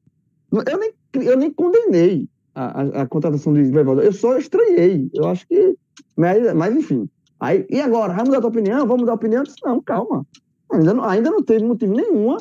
eu, 0.52 0.78
nem, 0.78 0.92
eu 1.24 1.36
nem 1.36 1.48
condenei 1.52 2.28
a, 2.52 2.82
a, 2.82 3.02
a 3.02 3.06
contratação 3.06 3.54
de 3.54 3.64
Voivoda, 3.70 4.02
eu 4.02 4.12
só 4.12 4.36
estranhei. 4.36 5.10
Eu 5.12 5.26
acho 5.26 5.46
que. 5.46 5.76
Mas, 6.16 6.52
mas 6.54 6.76
enfim. 6.76 7.08
Aí, 7.44 7.66
e 7.68 7.78
agora? 7.78 8.14
Vai 8.14 8.24
mudar 8.24 8.38
a 8.38 8.40
tua 8.40 8.48
opinião? 8.48 8.86
Vamos 8.86 9.00
mudar 9.00 9.12
a 9.12 9.16
opinião? 9.16 9.42
Disse, 9.42 9.56
não, 9.62 9.78
calma. 9.82 10.26
Ainda 10.72 10.94
não, 10.94 11.04
ainda 11.04 11.30
não 11.30 11.42
teve 11.42 11.62
motivo 11.62 11.94
nenhuma 11.94 12.38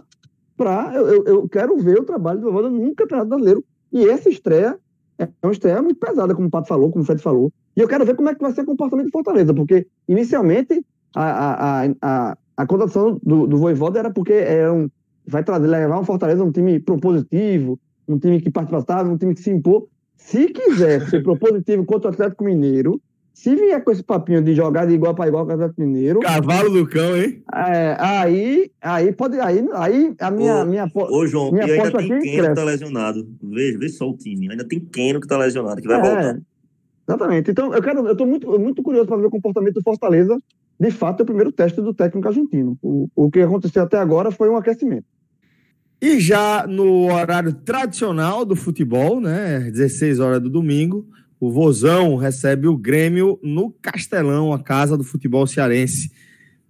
para. 0.55 0.93
Eu, 0.95 1.07
eu, 1.07 1.23
eu, 1.25 1.49
quero 1.49 1.77
ver 1.77 1.99
o 1.99 2.05
trabalho 2.05 2.39
do 2.39 2.45
Voivoda 2.45 2.69
num 2.69 2.95
campeonato 2.95 3.27
brasileiro. 3.27 3.65
E 3.91 4.07
essa 4.07 4.29
estreia 4.29 4.79
é 5.19 5.27
uma 5.43 5.51
estreia 5.51 5.81
muito 5.81 5.99
pesada, 5.99 6.33
como 6.33 6.47
o 6.47 6.49
Pato 6.49 6.69
falou, 6.69 6.89
como 6.89 7.03
o 7.03 7.05
Fred 7.05 7.21
falou. 7.21 7.51
E 7.75 7.81
eu 7.81 7.87
quero 7.87 8.05
ver 8.05 8.15
como 8.15 8.29
é 8.29 8.33
que 8.33 8.41
vai 8.41 8.53
ser 8.53 8.61
o 8.61 8.65
comportamento 8.65 9.07
do 9.07 9.11
Fortaleza, 9.11 9.53
porque 9.53 9.85
inicialmente 10.07 10.85
a, 11.13 11.23
a, 11.23 11.85
a, 12.01 12.37
a, 12.57 12.65
contratação 12.65 13.19
do, 13.21 13.45
do 13.45 13.57
Voivoda 13.57 13.99
era 13.99 14.09
porque 14.09 14.33
era 14.33 14.73
um, 14.73 14.89
vai 15.27 15.43
trazer, 15.43 15.67
levar 15.67 15.99
um 15.99 16.05
Fortaleza 16.05 16.43
um 16.43 16.51
time 16.51 16.79
propositivo, 16.79 17.77
um 18.07 18.17
time 18.17 18.41
que 18.41 18.49
participava, 18.49 19.09
um 19.09 19.17
time 19.17 19.35
que 19.35 19.41
se 19.41 19.51
impôs. 19.51 19.83
Se 20.15 20.47
quiser 20.47 21.09
ser 21.09 21.21
propositivo 21.23 21.85
contra 21.85 22.09
o 22.09 22.13
Atlético 22.13 22.45
Mineiro, 22.45 23.01
se 23.33 23.55
vier 23.55 23.83
com 23.83 23.91
esse 23.91 24.03
papinho 24.03 24.43
de 24.43 24.53
jogar 24.53 24.85
de 24.85 24.93
igual 24.93 25.15
para 25.15 25.27
igual 25.27 25.43
com 25.43 25.51
o 25.51 25.55
Atlético 25.55 25.81
Mineiro. 25.81 26.19
Cavalo 26.19 26.69
do 26.69 26.87
cão, 26.87 27.17
hein? 27.17 27.43
É, 27.53 27.97
aí, 27.99 28.71
aí 28.79 29.11
pode. 29.11 29.39
Aí, 29.39 29.67
aí 29.73 30.15
a 30.19 30.29
minha. 30.29 30.61
Ô, 30.61 30.65
minha, 30.65 30.91
ô 30.93 31.27
João, 31.27 31.51
minha 31.51 31.67
e 31.67 31.71
ainda 31.71 31.97
tem 31.97 32.19
Keno 32.19 32.49
que 32.49 32.55
tá 32.55 32.63
lesionado. 32.63 33.27
Veja, 33.41 33.79
veja 33.79 33.93
só 33.95 34.07
o 34.07 34.15
time. 34.15 34.51
Ainda 34.51 34.63
tem 34.63 34.79
Keno 34.79 35.19
que 35.19 35.27
tá 35.27 35.37
lesionado, 35.37 35.81
que 35.81 35.87
vai 35.87 35.99
é, 35.99 36.03
voltar. 36.03 36.41
Exatamente. 37.07 37.51
Então, 37.51 37.73
eu 37.73 37.81
quero, 37.81 38.07
eu 38.07 38.15
tô 38.15 38.25
muito, 38.25 38.47
muito 38.59 38.83
curioso 38.83 39.07
para 39.07 39.17
ver 39.17 39.25
o 39.25 39.31
comportamento 39.31 39.73
do 39.73 39.83
Fortaleza. 39.83 40.37
De 40.79 40.91
fato, 40.91 41.21
é 41.21 41.23
o 41.23 41.25
primeiro 41.25 41.51
teste 41.51 41.81
do 41.81 41.93
técnico 41.93 42.27
argentino. 42.27 42.77
O, 42.81 43.09
o 43.15 43.31
que 43.31 43.41
aconteceu 43.41 43.83
até 43.83 43.97
agora 43.97 44.31
foi 44.31 44.49
um 44.49 44.57
aquecimento. 44.57 45.05
E 46.01 46.19
já 46.19 46.67
no 46.67 47.11
horário 47.11 47.53
tradicional 47.53 48.45
do 48.45 48.55
futebol, 48.55 49.19
né? 49.19 49.71
16 49.71 50.19
horas 50.19 50.41
do 50.41 50.49
domingo, 50.49 51.07
o 51.43 51.51
Vozão 51.51 52.15
recebe 52.15 52.69
o 52.69 52.77
Grêmio 52.77 53.37
no 53.43 53.69
Castelão, 53.69 54.53
a 54.53 54.63
casa 54.63 54.95
do 54.95 55.03
futebol 55.03 55.45
cearense. 55.45 56.09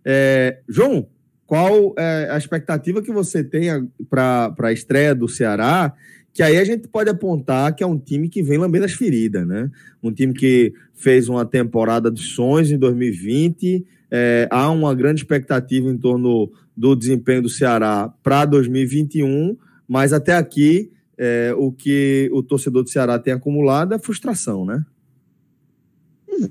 É, 0.03 0.61
João, 0.67 1.05
qual 1.45 1.93
é 1.95 2.29
a 2.31 2.37
expectativa 2.39 2.99
que 2.99 3.11
você 3.11 3.43
tem 3.43 3.67
para 4.09 4.51
a 4.57 4.73
estreia 4.73 5.13
do 5.13 5.27
Ceará? 5.27 5.93
Que 6.33 6.41
aí 6.41 6.57
a 6.57 6.63
gente 6.65 6.87
pode 6.87 7.07
apontar 7.07 7.75
que 7.75 7.83
é 7.83 7.85
um 7.85 7.99
time 7.99 8.27
que 8.27 8.41
vem 8.41 8.57
lambendo 8.57 8.85
as 8.85 8.93
feridas, 8.93 9.45
né? 9.45 9.69
Um 10.01 10.11
time 10.11 10.33
que 10.33 10.73
fez 10.95 11.29
uma 11.29 11.45
temporada 11.45 12.09
de 12.09 12.23
sonhos 12.23 12.71
em 12.71 12.77
2020. 12.79 13.85
É, 14.09 14.47
há 14.49 14.71
uma 14.71 14.95
grande 14.95 15.21
expectativa 15.21 15.87
em 15.87 15.99
torno 15.99 16.51
do 16.75 16.95
desempenho 16.95 17.43
do 17.43 17.49
Ceará 17.49 18.11
para 18.23 18.45
2021, 18.45 19.55
mas 19.87 20.13
até 20.13 20.35
aqui 20.35 20.91
é, 21.17 21.53
o 21.57 21.71
que 21.71 22.29
o 22.33 22.41
torcedor 22.41 22.83
do 22.83 22.89
Ceará 22.89 23.19
tem 23.19 23.33
acumulado 23.33 23.93
é 23.93 23.99
frustração, 23.99 24.65
né? 24.65 24.83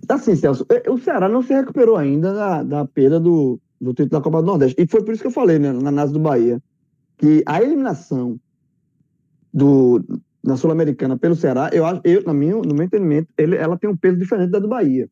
Assim, 0.08 0.36
Celso, 0.36 0.64
é, 0.68 0.88
o 0.90 0.98
Ceará 0.98 1.28
não 1.28 1.42
se 1.42 1.52
recuperou 1.52 1.96
ainda 1.96 2.32
da, 2.32 2.62
da 2.62 2.84
perda 2.86 3.18
do, 3.18 3.58
do 3.80 3.90
título 3.90 4.10
da 4.10 4.20
Copa 4.20 4.40
do 4.40 4.46
Nordeste. 4.46 4.80
E 4.80 4.86
foi 4.86 5.04
por 5.04 5.12
isso 5.12 5.22
que 5.22 5.26
eu 5.26 5.32
falei, 5.32 5.58
né, 5.58 5.72
na 5.72 5.88
análise 5.88 6.14
do 6.14 6.20
Bahia, 6.20 6.62
que 7.18 7.42
a 7.44 7.60
eliminação 7.60 8.38
do, 9.52 10.02
na 10.42 10.56
Sul-Americana 10.56 11.18
pelo 11.18 11.34
Ceará, 11.34 11.68
eu 11.72 11.84
acho, 11.84 12.00
eu, 12.04 12.22
na 12.22 12.32
minha, 12.32 12.54
no 12.54 12.74
meu 12.74 12.84
entendimento, 12.84 13.28
ele, 13.36 13.56
ela 13.56 13.76
tem 13.76 13.90
um 13.90 13.96
peso 13.96 14.16
diferente 14.16 14.50
da 14.50 14.58
do 14.58 14.68
Bahia. 14.68 15.08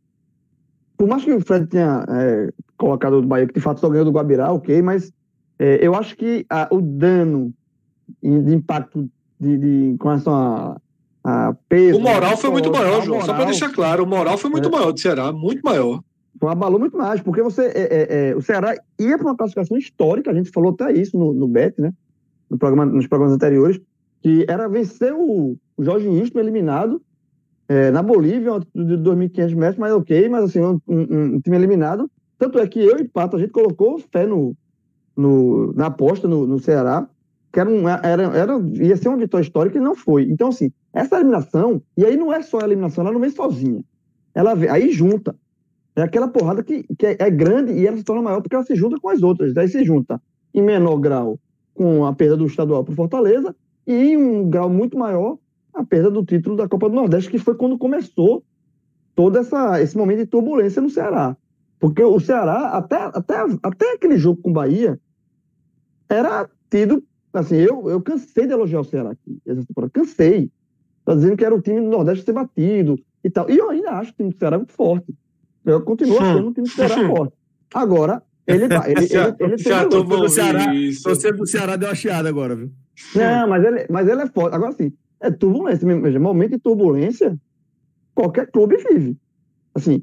por 0.96 1.08
mais 1.08 1.24
que 1.24 1.32
o 1.32 1.40
Fred 1.40 1.66
tenha 1.66 2.04
é, 2.08 2.52
colocado 2.76 3.14
o 3.14 3.22
Bahia, 3.22 3.46
que 3.46 3.54
de 3.54 3.60
fato 3.60 3.80
só 3.80 3.88
ganhou 3.88 4.04
do 4.04 4.12
Guabirá, 4.12 4.52
ok, 4.52 4.82
mas 4.82 5.12
é, 5.58 5.78
eu 5.80 5.94
acho 5.94 6.16
que 6.16 6.44
a, 6.48 6.68
o 6.70 6.80
dano 6.80 7.52
de 8.22 8.54
impacto 8.54 9.10
de, 9.40 9.56
de, 9.58 9.96
com 9.98 10.08
relação 10.08 10.34
a, 10.34 10.80
a 11.24 11.54
peso. 11.68 11.98
O 11.98 12.02
moral 12.02 12.36
foi 12.36 12.50
muito 12.50 12.70
maior, 12.70 13.02
João. 13.02 13.20
Moral, 13.20 13.26
só 13.26 13.34
para 13.34 13.44
deixar 13.46 13.72
claro, 13.72 14.04
o 14.04 14.06
moral 14.06 14.36
foi 14.36 14.50
muito 14.50 14.68
é, 14.68 14.70
maior 14.70 14.92
do 14.92 15.00
Ceará, 15.00 15.32
muito 15.32 15.62
maior. 15.62 16.02
Abalou 16.42 16.78
muito 16.78 16.96
mais, 16.96 17.20
porque 17.20 17.42
você, 17.42 17.66
é, 17.66 17.72
é, 17.74 18.30
é, 18.30 18.36
o 18.36 18.40
Ceará 18.40 18.74
ia 18.98 19.18
para 19.18 19.26
uma 19.26 19.36
classificação 19.36 19.76
histórica, 19.76 20.30
a 20.30 20.34
gente 20.34 20.50
falou 20.50 20.72
até 20.72 20.92
isso 20.92 21.18
no, 21.18 21.32
no 21.32 21.48
BET, 21.48 21.78
né? 21.78 21.92
No 22.48 22.58
programa, 22.58 22.86
nos 22.86 23.06
programas 23.06 23.34
anteriores, 23.34 23.80
que 24.22 24.44
era 24.48 24.68
vencer 24.68 25.12
o, 25.12 25.56
o 25.76 25.84
Jorge 25.84 26.08
Wilson 26.08 26.38
eliminado 26.38 27.02
é, 27.68 27.90
na 27.90 28.02
Bolívia, 28.02 28.58
de 28.74 28.96
2.500 28.96 29.54
metros, 29.54 29.78
mas 29.78 29.92
ok, 29.92 30.28
mas 30.28 30.44
assim, 30.44 30.60
um, 30.60 30.80
um, 30.88 31.34
um, 31.36 31.40
time 31.40 31.56
eliminado. 31.56 32.10
Tanto 32.38 32.58
é 32.58 32.66
que 32.66 32.80
eu 32.80 32.98
e 32.98 33.06
Pato, 33.06 33.36
a 33.36 33.38
gente 33.38 33.52
colocou 33.52 33.98
fé 34.12 34.26
no, 34.26 34.56
no, 35.16 35.72
na 35.74 35.86
aposta 35.86 36.26
no, 36.26 36.46
no 36.46 36.58
Ceará, 36.58 37.08
que 37.52 37.58
era, 37.58 37.68
um, 37.68 37.88
era, 37.88 38.22
era, 38.22 38.60
ia 38.74 38.96
ser 38.96 39.08
uma 39.08 39.18
vitória 39.18 39.44
histórica 39.44 39.78
e 39.78 39.80
não 39.80 39.94
foi. 39.94 40.24
Então, 40.24 40.48
assim, 40.48 40.70
essa 40.92 41.16
eliminação, 41.16 41.82
e 41.96 42.04
aí 42.04 42.16
não 42.16 42.32
é 42.32 42.42
só 42.42 42.60
a 42.60 42.64
eliminação, 42.64 43.02
ela 43.02 43.12
não 43.12 43.20
vem 43.20 43.30
sozinha. 43.30 43.82
Ela 44.34 44.54
vem, 44.54 44.68
aí 44.68 44.92
junta. 44.92 45.34
É 45.96 46.02
aquela 46.02 46.28
porrada 46.28 46.62
que, 46.62 46.84
que 46.96 47.06
é, 47.06 47.16
é, 47.18 47.30
grande 47.30 47.72
e 47.72 47.86
ela 47.86 47.96
se 47.96 48.04
torna 48.04 48.22
maior 48.22 48.40
porque 48.40 48.54
ela 48.54 48.64
se 48.64 48.74
junta 48.76 48.98
com 49.00 49.08
as 49.08 49.22
outras. 49.22 49.52
Daí 49.52 49.68
se 49.68 49.84
junta 49.84 50.22
em 50.54 50.62
menor 50.62 50.96
grau 50.98 51.38
com 51.74 52.06
a 52.06 52.12
perda 52.12 52.36
do 52.36 52.46
estadual 52.46 52.84
para 52.84 52.94
Fortaleza 52.94 53.54
e 53.86 53.92
em 53.92 54.16
um 54.16 54.48
grau 54.48 54.70
muito 54.70 54.96
maior 54.96 55.36
a 55.74 55.84
perda 55.84 56.10
do 56.10 56.24
título 56.24 56.56
da 56.56 56.68
Copa 56.68 56.88
do 56.88 56.94
Nordeste, 56.94 57.30
que 57.30 57.38
foi 57.38 57.54
quando 57.54 57.78
começou 57.78 58.44
todo 59.14 59.38
essa, 59.38 59.80
esse 59.80 59.96
momento 59.96 60.18
de 60.18 60.26
turbulência 60.26 60.80
no 60.80 60.90
Ceará. 60.90 61.36
Porque 61.78 62.02
o 62.02 62.20
Ceará, 62.20 62.70
até, 62.70 62.96
até, 62.96 63.36
até 63.62 63.92
aquele 63.94 64.18
jogo 64.18 64.40
com 64.42 64.50
o 64.50 64.52
Bahia, 64.52 65.00
era 66.08 66.48
tido. 66.70 67.02
Assim, 67.32 67.56
eu, 67.56 67.88
eu 67.88 68.00
cansei 68.00 68.46
de 68.46 68.52
elogiar 68.52 68.80
o 68.80 68.84
Ceará 68.84 69.10
aqui, 69.10 69.40
essa 69.46 69.64
temporada. 69.64 69.92
Cansei. 69.92 70.50
Tá 71.04 71.14
dizendo 71.14 71.36
que 71.36 71.44
era 71.44 71.54
o 71.54 71.60
time 71.60 71.80
do 71.80 71.88
Nordeste 71.88 72.24
ser 72.24 72.32
batido 72.32 72.98
e 73.22 73.30
tal. 73.30 73.48
E 73.50 73.56
eu 73.56 73.70
ainda 73.70 73.90
acho 73.92 74.10
o 74.10 74.14
time 74.14 74.30
do 74.30 74.38
Ceará 74.38 74.56
muito 74.56 74.72
forte. 74.72 75.14
Eu 75.64 75.80
continuo 75.82 76.18
achando 76.18 76.48
o 76.48 76.52
time 76.52 76.66
do 76.66 76.72
Ceará 76.72 77.06
forte. 77.06 77.34
Agora, 77.72 78.22
ele 78.46 78.68
vai. 78.68 78.90
Ele, 78.90 79.04
ele, 79.04 79.14
ele, 79.14 79.36
ele 79.38 79.56
tem 79.56 80.06
do 80.06 80.28
Ceará, 80.28 80.66
torcedor 81.02 81.38
do 81.38 81.46
Ceará 81.46 81.76
deu 81.76 81.88
uma 81.88 81.94
chiada 81.94 82.28
agora, 82.28 82.56
viu? 82.56 82.70
Não, 83.14 83.48
mas 83.48 83.64
ele, 83.64 83.86
mas 83.88 84.08
ele 84.08 84.22
é 84.22 84.26
forte. 84.26 84.54
Agora 84.54 84.72
sim, 84.72 84.92
é 85.20 85.30
turbulência 85.30 85.86
mesmo. 85.86 86.02
Veja, 86.02 86.18
momento 86.18 86.52
de 86.52 86.58
turbulência, 86.58 87.38
qualquer 88.14 88.50
clube 88.50 88.76
vive. 88.76 89.16
Assim, 89.74 90.02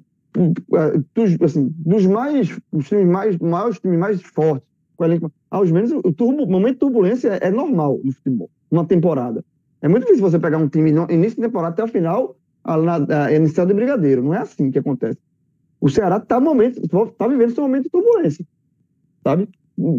dos, 1.14 1.42
assim, 1.42 1.74
dos 1.78 2.06
mais, 2.06 2.58
os 2.72 2.88
times 2.88 3.08
mais, 3.08 3.38
maiores 3.38 3.80
times 3.80 4.00
mais 4.00 4.22
fortes, 4.22 4.68
com 4.98 5.06
elenco, 5.06 5.32
aos 5.50 5.72
menos 5.72 5.92
o 5.92 6.12
turbo, 6.12 6.48
momento 6.48 6.74
de 6.74 6.80
turbulência 6.80 7.40
é, 7.42 7.48
é, 7.48 7.52
normal 7.52 8.00
no 8.04 8.12
futebol, 8.12 8.50
numa 8.70 8.86
temporada. 8.86 9.46
É 9.82 9.88
muito 9.88 10.04
difícil 10.04 10.24
você 10.24 10.40
pegar 10.40 10.58
um 10.58 10.68
time 10.68 10.92
no 10.92 11.10
início 11.10 11.36
de 11.36 11.44
temporada 11.44 11.74
até 11.74 11.84
o 11.84 11.88
final, 11.88 12.36
a, 12.64 12.76
na, 12.76 13.26
a, 13.26 13.32
inicial 13.32 13.68
de 13.68 13.74
brigadeiro. 13.74 14.24
Não 14.24 14.34
é 14.34 14.40
assim 14.40 14.72
que 14.72 14.80
acontece. 14.80 15.20
O 15.80 15.88
Ceará 15.88 16.18
está 16.18 16.42
tá 16.42 17.28
vivendo 17.28 17.52
esse 17.52 17.62
momento 17.62 17.84
de 17.84 17.90
turbulência. 17.90 18.46
Sabe? 19.24 19.48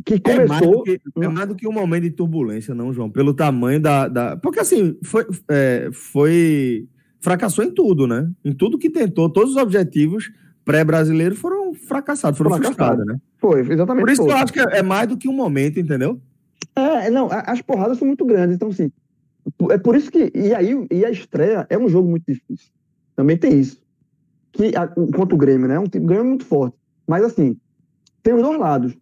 que 0.05 0.19
começou. 0.19 0.43
É 0.43 0.47
mais, 0.47 0.83
que, 0.83 1.01
é 1.17 1.29
mais 1.29 1.49
do 1.49 1.55
que, 1.55 1.69
um 1.69 1.73
momento 1.73 2.03
de 2.03 2.11
turbulência, 2.11 2.75
não, 2.75 2.93
João, 2.93 3.09
pelo 3.09 3.33
tamanho 3.33 3.81
da. 3.81 4.09
da... 4.09 4.37
Porque 4.37 4.59
assim, 4.59 4.99
foi, 5.05 5.25
é, 5.49 5.89
foi. 5.93 6.89
Fracassou 7.21 7.65
em 7.65 7.71
tudo, 7.71 8.07
né? 8.07 8.29
Em 8.45 8.53
tudo 8.53 8.79
que 8.79 8.91
tentou, 8.91 9.31
todos 9.31 9.53
os 9.53 9.57
objetivos 9.57 10.31
pré-brasileiros 10.69 11.39
foram 11.39 11.73
fracassados, 11.73 12.37
foram 12.37 12.55
frustrados, 12.59 13.07
né? 13.07 13.17
Foi, 13.39 13.61
exatamente. 13.61 14.05
Por 14.05 14.11
isso 14.11 14.23
foi. 14.23 14.33
eu 14.33 14.37
acho 14.37 14.53
que 14.53 14.61
é 14.61 14.83
mais 14.83 15.09
do 15.09 15.17
que 15.17 15.27
um 15.27 15.33
momento, 15.33 15.81
entendeu? 15.81 16.21
É, 16.77 17.09
não, 17.09 17.31
as 17.33 17.63
porradas 17.63 17.97
são 17.97 18.07
muito 18.07 18.23
grandes, 18.27 18.55
então 18.55 18.69
assim. 18.69 18.93
É 19.71 19.79
por 19.79 19.97
isso 19.97 20.11
que. 20.11 20.31
E 20.35 20.55
aí, 20.55 20.87
e 20.91 21.07
a 21.07 21.11
estreia 21.11 21.67
é 21.71 21.79
um 21.79 21.89
jogo 21.89 22.11
muito 22.11 22.25
difícil. 22.29 22.69
Também 23.17 23.39
tem 23.39 23.59
isso. 23.59 23.81
Que, 24.53 24.77
a, 24.77 24.87
quanto 24.87 25.35
o 25.37 25.39
Grêmio, 25.39 25.67
né? 25.67 25.79
Um 25.79 25.87
time 25.87 26.05
Grêmio 26.05 26.27
muito 26.27 26.45
forte. 26.45 26.77
Mas 27.07 27.25
assim, 27.25 27.57
tem 28.23 28.35
os 28.35 28.43
dois 28.43 28.59
lados 28.59 28.95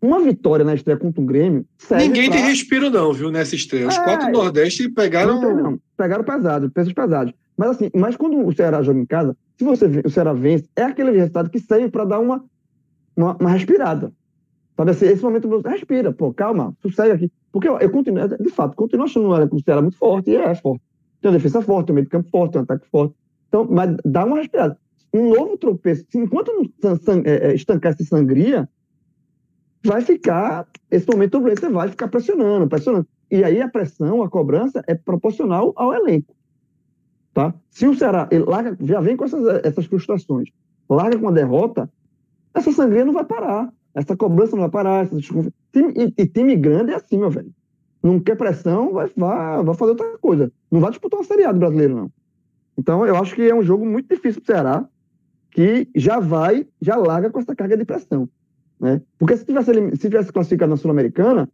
uma 0.00 0.20
vitória 0.20 0.64
na 0.64 0.74
estreia 0.74 0.96
contra 0.96 1.20
o 1.20 1.24
Grêmio. 1.24 1.66
Ninguém 1.90 2.30
pra... 2.30 2.38
tem 2.38 2.46
respiro, 2.46 2.88
não, 2.88 3.12
viu, 3.12 3.32
nessa 3.32 3.56
estreia. 3.56 3.88
Os 3.88 3.98
é, 3.98 4.04
quatro 4.04 4.26
do 4.28 4.32
Nordeste 4.32 4.88
pegaram. 4.88 5.40
Não, 5.40 5.56
não, 5.56 5.80
pegaram 5.96 6.22
pesado, 6.22 6.70
pesos 6.70 6.92
pesados. 6.92 7.34
Mas 7.56 7.70
assim, 7.70 7.90
mas 7.94 8.16
quando 8.16 8.46
o 8.46 8.54
Ceará 8.54 8.80
joga 8.80 9.00
em 9.00 9.06
casa, 9.06 9.36
se 9.60 9.64
você 9.64 9.84
o 10.02 10.08
Ceará 10.08 10.32
vence, 10.32 10.66
é 10.74 10.84
aquele 10.84 11.10
resultado 11.10 11.50
que 11.50 11.60
serve 11.60 11.90
para 11.90 12.06
dar 12.06 12.18
uma, 12.18 12.42
uma, 13.14 13.36
uma, 13.36 13.50
respirada. 13.50 14.10
Sabe 14.74 14.92
assim, 14.92 15.04
esse 15.04 15.22
momento 15.22 15.50
você 15.50 15.68
respira, 15.68 16.10
pô, 16.14 16.32
calma, 16.32 16.74
sossega 16.80 17.12
aqui. 17.12 17.30
Porque 17.52 17.68
eu, 17.68 17.78
eu 17.78 17.90
continuo, 17.90 18.26
de 18.26 18.48
fato, 18.48 18.74
continuo 18.74 19.04
achando 19.04 19.28
o 19.28 19.60
Ceará 19.62 19.82
muito 19.82 19.98
forte, 19.98 20.30
e 20.30 20.36
é 20.36 20.54
forte. 20.54 20.82
Tem 21.20 21.30
uma 21.30 21.36
defesa 21.36 21.60
forte, 21.60 21.88
tem 21.88 21.92
um 21.92 21.96
meio 21.96 22.06
de 22.06 22.10
campo 22.10 22.30
forte, 22.30 22.52
tem 22.52 22.60
um 22.62 22.64
ataque 22.64 22.88
forte. 22.88 23.14
Então, 23.48 23.68
mas 23.70 23.94
dá 24.02 24.24
uma 24.24 24.38
respirada. 24.38 24.78
Um 25.12 25.28
novo 25.28 25.58
tropeço, 25.58 26.06
enquanto 26.14 26.50
não 26.82 27.22
é, 27.26 27.50
é, 27.50 27.54
estancar 27.54 27.92
essa 27.92 28.04
sangria, 28.04 28.66
vai 29.84 30.00
ficar, 30.00 30.66
esse 30.90 31.06
momento 31.06 31.32
turbulência 31.32 31.68
vai 31.68 31.88
ficar 31.88 32.08
pressionando, 32.08 32.66
pressionando. 32.66 33.06
E 33.30 33.44
aí 33.44 33.60
a 33.60 33.68
pressão, 33.68 34.22
a 34.22 34.30
cobrança 34.30 34.82
é 34.86 34.94
proporcional 34.94 35.74
ao 35.76 35.92
elenco. 35.92 36.34
Tá? 37.32 37.54
Se 37.70 37.86
o 37.86 37.94
Ceará 37.94 38.28
larga, 38.46 38.76
já 38.80 39.00
vem 39.00 39.16
com 39.16 39.24
essas, 39.24 39.64
essas 39.64 39.86
frustrações, 39.86 40.48
larga 40.88 41.18
com 41.18 41.28
a 41.28 41.32
derrota, 41.32 41.90
essa 42.54 42.72
sangria 42.72 43.04
não 43.04 43.12
vai 43.12 43.24
parar. 43.24 43.72
Essa 43.94 44.16
cobrança 44.16 44.52
não 44.52 44.62
vai 44.62 44.70
parar. 44.70 45.04
Essa 45.04 45.16
time, 45.18 45.52
e, 45.96 46.22
e, 46.22 46.26
time 46.26 46.56
grande 46.56 46.92
é 46.92 46.96
assim, 46.96 47.18
meu 47.18 47.30
velho. 47.30 47.52
Não 48.02 48.18
quer 48.18 48.36
pressão, 48.36 48.92
vai, 48.92 49.10
vai, 49.16 49.62
vai 49.62 49.74
fazer 49.74 49.90
outra 49.92 50.18
coisa. 50.18 50.52
Não 50.70 50.80
vai 50.80 50.90
disputar 50.90 51.20
uma 51.20 51.26
Série 51.26 51.44
A 51.44 51.52
do 51.52 51.58
brasileiro, 51.58 51.96
não. 51.96 52.12
Então, 52.78 53.06
eu 53.06 53.16
acho 53.16 53.34
que 53.34 53.42
é 53.42 53.54
um 53.54 53.62
jogo 53.62 53.84
muito 53.84 54.08
difícil 54.08 54.40
para 54.40 54.52
o 54.52 54.56
Ceará, 54.56 54.88
que 55.50 55.88
já 55.94 56.18
vai, 56.18 56.66
já 56.80 56.96
larga 56.96 57.30
com 57.30 57.40
essa 57.40 57.54
carga 57.54 57.76
de 57.76 57.84
pressão. 57.84 58.28
Né? 58.80 59.02
Porque 59.18 59.36
se 59.36 59.44
tivesse, 59.44 59.72
se 59.96 60.08
tivesse 60.08 60.32
classificado 60.32 60.70
na 60.70 60.76
Sul-Americana, 60.76 61.48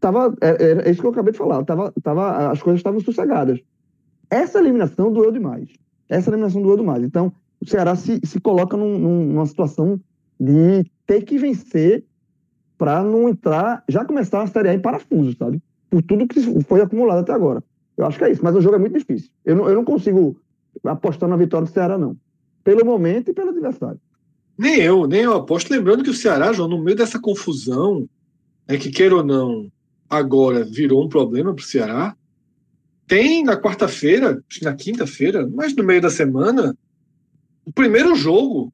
tava, 0.00 0.34
é, 0.40 0.86
é, 0.86 0.90
isso 0.90 1.00
que 1.00 1.06
eu 1.06 1.10
acabei 1.10 1.32
de 1.32 1.38
falar, 1.38 1.62
tava, 1.64 1.92
tava, 2.02 2.50
as 2.50 2.62
coisas 2.62 2.78
estavam 2.78 3.00
sossegadas. 3.00 3.60
Essa 4.30 4.58
eliminação 4.58 5.12
doeu 5.12 5.32
demais. 5.32 5.68
Essa 6.08 6.30
eliminação 6.30 6.62
doeu 6.62 6.76
demais. 6.76 7.02
Então, 7.02 7.32
o 7.60 7.68
Ceará 7.68 7.96
se, 7.96 8.20
se 8.24 8.40
coloca 8.40 8.76
num, 8.76 8.98
numa 8.98 9.46
situação 9.46 10.00
de 10.38 10.84
ter 11.06 11.22
que 11.22 11.38
vencer 11.38 12.04
para 12.76 13.02
não 13.02 13.28
entrar, 13.28 13.82
já 13.88 14.04
começar 14.04 14.42
a 14.42 14.46
Série 14.46 14.68
A 14.68 14.74
em 14.74 14.80
parafuso, 14.80 15.36
sabe? 15.36 15.60
Por 15.90 16.02
tudo 16.02 16.28
que 16.28 16.40
foi 16.62 16.80
acumulado 16.80 17.18
até 17.18 17.32
agora. 17.32 17.62
Eu 17.96 18.06
acho 18.06 18.16
que 18.16 18.24
é 18.24 18.30
isso, 18.30 18.44
mas 18.44 18.54
o 18.54 18.60
jogo 18.60 18.76
é 18.76 18.78
muito 18.78 18.96
difícil. 18.96 19.30
Eu 19.44 19.56
não, 19.56 19.68
eu 19.68 19.74
não 19.74 19.84
consigo 19.84 20.38
apostar 20.84 21.28
na 21.28 21.36
vitória 21.36 21.66
do 21.66 21.72
Ceará, 21.72 21.98
não. 21.98 22.16
Pelo 22.62 22.84
momento 22.84 23.30
e 23.30 23.34
pelo 23.34 23.50
adversário. 23.50 24.00
Nem 24.56 24.76
eu, 24.80 25.06
nem 25.06 25.22
eu 25.22 25.34
aposto. 25.34 25.70
Lembrando 25.70 26.04
que 26.04 26.10
o 26.10 26.14
Ceará, 26.14 26.52
João, 26.52 26.68
no 26.68 26.82
meio 26.82 26.96
dessa 26.96 27.18
confusão, 27.18 28.08
é 28.68 28.76
que 28.76 28.90
queira 28.90 29.16
ou 29.16 29.24
não, 29.24 29.70
agora 30.08 30.64
virou 30.64 31.04
um 31.04 31.08
problema 31.08 31.52
para 31.52 31.62
o 31.62 31.66
Ceará. 31.66 32.16
Tem 33.08 33.42
na 33.42 33.56
quarta-feira, 33.56 34.40
na 34.62 34.74
quinta-feira, 34.74 35.48
mas 35.52 35.74
no 35.74 35.82
meio 35.82 36.00
da 36.00 36.10
semana, 36.10 36.76
o 37.64 37.72
primeiro 37.72 38.14
jogo 38.14 38.72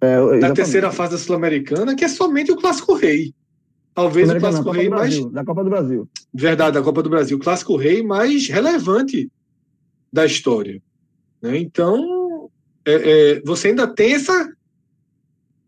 é, 0.00 0.38
da 0.38 0.52
terceira 0.52 0.90
fase 0.92 1.12
da 1.12 1.18
Sul-Americana, 1.18 1.94
que 1.94 2.04
é 2.04 2.08
somente 2.08 2.52
o 2.52 2.56
Clássico 2.56 2.94
Rei. 2.94 3.34
Talvez 3.92 4.30
o 4.30 4.38
Clássico 4.38 4.70
Rei 4.70 4.88
mais. 4.88 5.24
Da 5.32 5.44
Copa 5.44 5.64
do 5.64 5.70
Brasil. 5.70 6.08
Verdade, 6.32 6.74
da 6.74 6.82
Copa 6.82 7.02
do 7.02 7.10
Brasil. 7.10 7.36
O 7.36 7.40
Clássico 7.40 7.76
Rei 7.76 8.02
mais 8.02 8.48
relevante 8.48 9.30
da 10.12 10.24
história. 10.24 10.80
Né? 11.42 11.58
Então, 11.58 12.50
é, 12.86 12.92
é, 12.92 13.40
você 13.44 13.68
ainda 13.68 13.86
tem 13.86 14.14
essa 14.14 14.52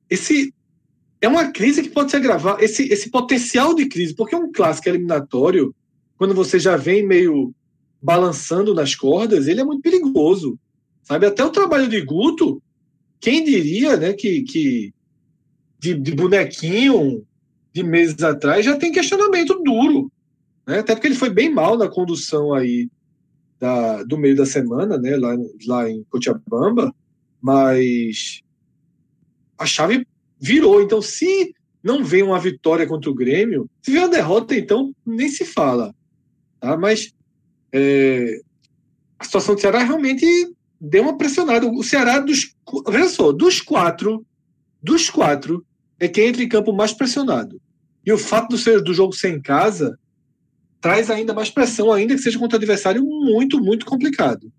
esse 0.09 0.55
é 1.21 1.29
uma 1.29 1.51
crise 1.51 1.83
que 1.83 1.89
pode 1.89 2.11
se 2.11 2.17
agravar, 2.17 2.63
esse, 2.63 2.85
esse 2.93 3.11
potencial 3.11 3.75
de 3.75 3.87
crise, 3.87 4.15
porque 4.15 4.35
é 4.35 4.39
um 4.39 4.53
clássico 4.53 4.89
eliminatório, 4.89 5.75
quando 6.17 6.35
você 6.35 6.59
já 6.59 6.77
vem 6.77 7.05
meio 7.05 7.53
balançando 8.01 8.75
nas 8.75 8.95
cordas, 8.95 9.49
ele 9.49 9.61
é 9.61 9.65
muito 9.65 9.83
perigoso. 9.83 10.59
Sabe? 11.03 11.27
Até 11.27 11.45
o 11.45 11.51
trabalho 11.51 11.89
de 11.89 12.01
Guto, 12.01 12.63
quem 13.21 13.45
diria 13.45 13.97
né, 13.97 14.13
que, 14.13 14.43
que 14.43 14.95
de, 15.79 15.95
de 15.95 16.15
bonequinho 16.15 17.25
de 17.73 17.83
meses 17.83 18.23
atrás 18.23 18.65
já 18.65 18.77
tem 18.77 18.93
questionamento 18.93 19.61
duro. 19.63 20.11
Né? 20.67 20.81
Até 20.81 20.95
porque 20.95 21.09
ele 21.09 21.15
foi 21.15 21.31
bem 21.31 21.53
mal 21.53 21.77
na 21.77 21.89
condução 21.89 22.53
aí 22.53 22.89
da, 23.59 24.03
do 24.03 24.19
meio 24.19 24.37
da 24.37 24.45
semana, 24.45 24.99
né, 24.99 25.17
lá, 25.17 25.37
lá 25.67 25.91
em 25.91 26.05
Cochabamba, 26.11 26.95
mas 27.41 28.43
a 29.59 29.65
chave 29.65 30.07
virou. 30.39 30.83
Então, 30.83 31.01
se 31.01 31.55
não 31.83 32.05
vem 32.05 32.23
uma 32.23 32.39
vitória 32.39 32.87
contra 32.87 33.11
o 33.11 33.15
Grêmio, 33.15 33.71
se 33.81 33.91
vier 33.91 34.03
uma 34.03 34.11
derrota, 34.11 34.55
então 34.55 34.95
nem 35.05 35.29
se 35.29 35.45
fala. 35.45 35.95
Tá? 36.61 36.77
Mas 36.77 37.15
é, 37.73 38.41
a 39.19 39.25
situação 39.25 39.55
do 39.55 39.61
Ceará 39.61 39.83
realmente 39.83 40.27
deu 40.81 41.03
uma 41.03 41.17
pressionada. 41.17 41.67
O 41.67 41.83
Ceará, 41.83 42.19
dos 42.19 42.55
veja 42.89 43.09
só, 43.09 43.33
dos 43.33 43.61
quatro, 43.61 44.25
dos 44.83 45.11
quatro, 45.11 45.65
é 45.99 46.09
quem 46.09 46.29
entra 46.29 46.43
em 46.43 46.49
campo 46.49 46.73
mais 46.73 46.93
pressionado. 46.93 47.61
E 48.05 48.13
o 48.13 48.19
fato 48.19 48.51
do, 48.51 48.59
ser, 48.59 48.83
do 48.83 48.95
jogo 48.95 49.13
ser 49.13 49.31
em 49.31 49.41
casa 49.41 49.99
traz 50.81 51.11
ainda 51.11 51.35
mais 51.35 51.51
pressão, 51.51 51.93
ainda 51.93 52.15
que 52.15 52.21
seja 52.21 52.39
contra 52.39 52.57
adversário 52.57 53.05
muito, 53.05 53.61
muito 53.61 53.85
complicado. 53.85 54.53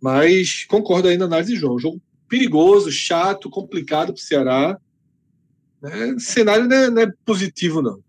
Mas 0.00 0.64
concordo 0.66 1.08
aí 1.08 1.16
na 1.16 1.24
análise 1.24 1.54
de 1.54 1.58
João. 1.58 1.78
Jogo 1.78 2.00
perigoso, 2.28 2.90
chato, 2.90 3.48
complicado 3.48 4.08
para 4.08 4.14
o 4.14 4.18
Ceará. 4.18 4.78
É, 5.82 6.18
cenário 6.18 6.66
não 6.66 6.76
é, 6.76 6.90
não 6.90 7.02
é 7.02 7.12
positivo, 7.24 7.80
não. 7.80 8.03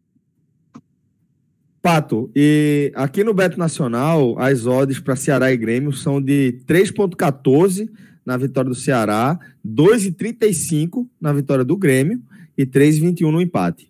Pato, 1.86 2.32
e 2.36 2.92
aqui 2.96 3.24
no 3.24 3.32
Beto 3.32 3.60
Nacional, 3.60 4.40
as 4.40 4.66
odds 4.66 5.00
para 5.00 5.16
Ceará 5.16 5.54
e 5.54 5.56
Grêmio 5.56 5.94
são 5.94 6.20
de 6.20 6.60
3,14 6.66 7.88
na 8.26 8.36
vitória 8.38 8.68
do 8.68 8.76
Ceará, 8.76 9.38
2,35 9.64 11.08
na 11.22 11.32
vitória 11.32 11.64
do 11.64 11.78
Grêmio 11.78 12.20
e 12.58 12.66
3,21 12.66 13.30
no 13.30 13.40
empate. 13.40 13.88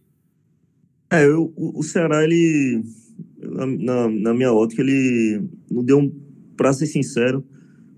É, 1.09 1.25
eu, 1.25 1.53
o 1.55 1.81
Ceará, 1.83 2.21
ele, 2.21 2.83
na, 3.79 4.09
na 4.09 4.33
minha 4.33 4.51
ótica, 4.51 4.81
ele 4.81 5.47
não 5.71 5.81
deu 5.81 5.99
um, 5.99 6.11
pra 6.57 6.73
ser 6.73 6.87
sincero, 6.87 7.45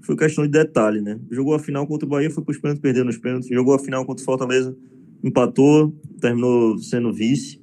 foi 0.02 0.16
questão 0.16 0.44
de 0.44 0.52
detalhe, 0.52 1.02
né? 1.02 1.20
Jogou 1.32 1.56
a 1.56 1.60
final 1.60 1.88
contra 1.88 2.06
o 2.06 2.10
Bahia, 2.10 2.30
foi 2.30 2.44
para 2.44 2.52
os 2.52 2.60
pênaltis, 2.60 2.84
perdeu 2.84 3.04
nos 3.04 3.18
pênaltis. 3.18 3.50
Jogou 3.50 3.74
a 3.74 3.80
final 3.80 4.06
contra 4.06 4.22
o 4.22 4.26
Fortaleza, 4.26 4.78
empatou, 5.24 5.92
terminou 6.22 6.78
sendo 6.78 7.12
vice. 7.12 7.60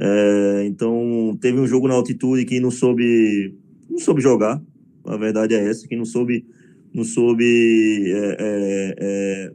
É, 0.00 0.64
então, 0.64 1.36
teve 1.40 1.58
um 1.58 1.66
jogo 1.66 1.88
na 1.88 1.94
altitude 1.94 2.44
que 2.44 2.60
não 2.60 2.70
soube, 2.70 3.52
não 3.90 3.98
soube 3.98 4.20
jogar. 4.20 4.62
A 5.04 5.16
verdade 5.16 5.54
é 5.54 5.68
essa, 5.68 5.88
que 5.88 5.96
não 5.96 6.04
soube, 6.04 6.46
não 6.94 7.02
soube 7.02 8.04
é, 8.06 8.36
é, 8.38 8.94
é 9.00 9.52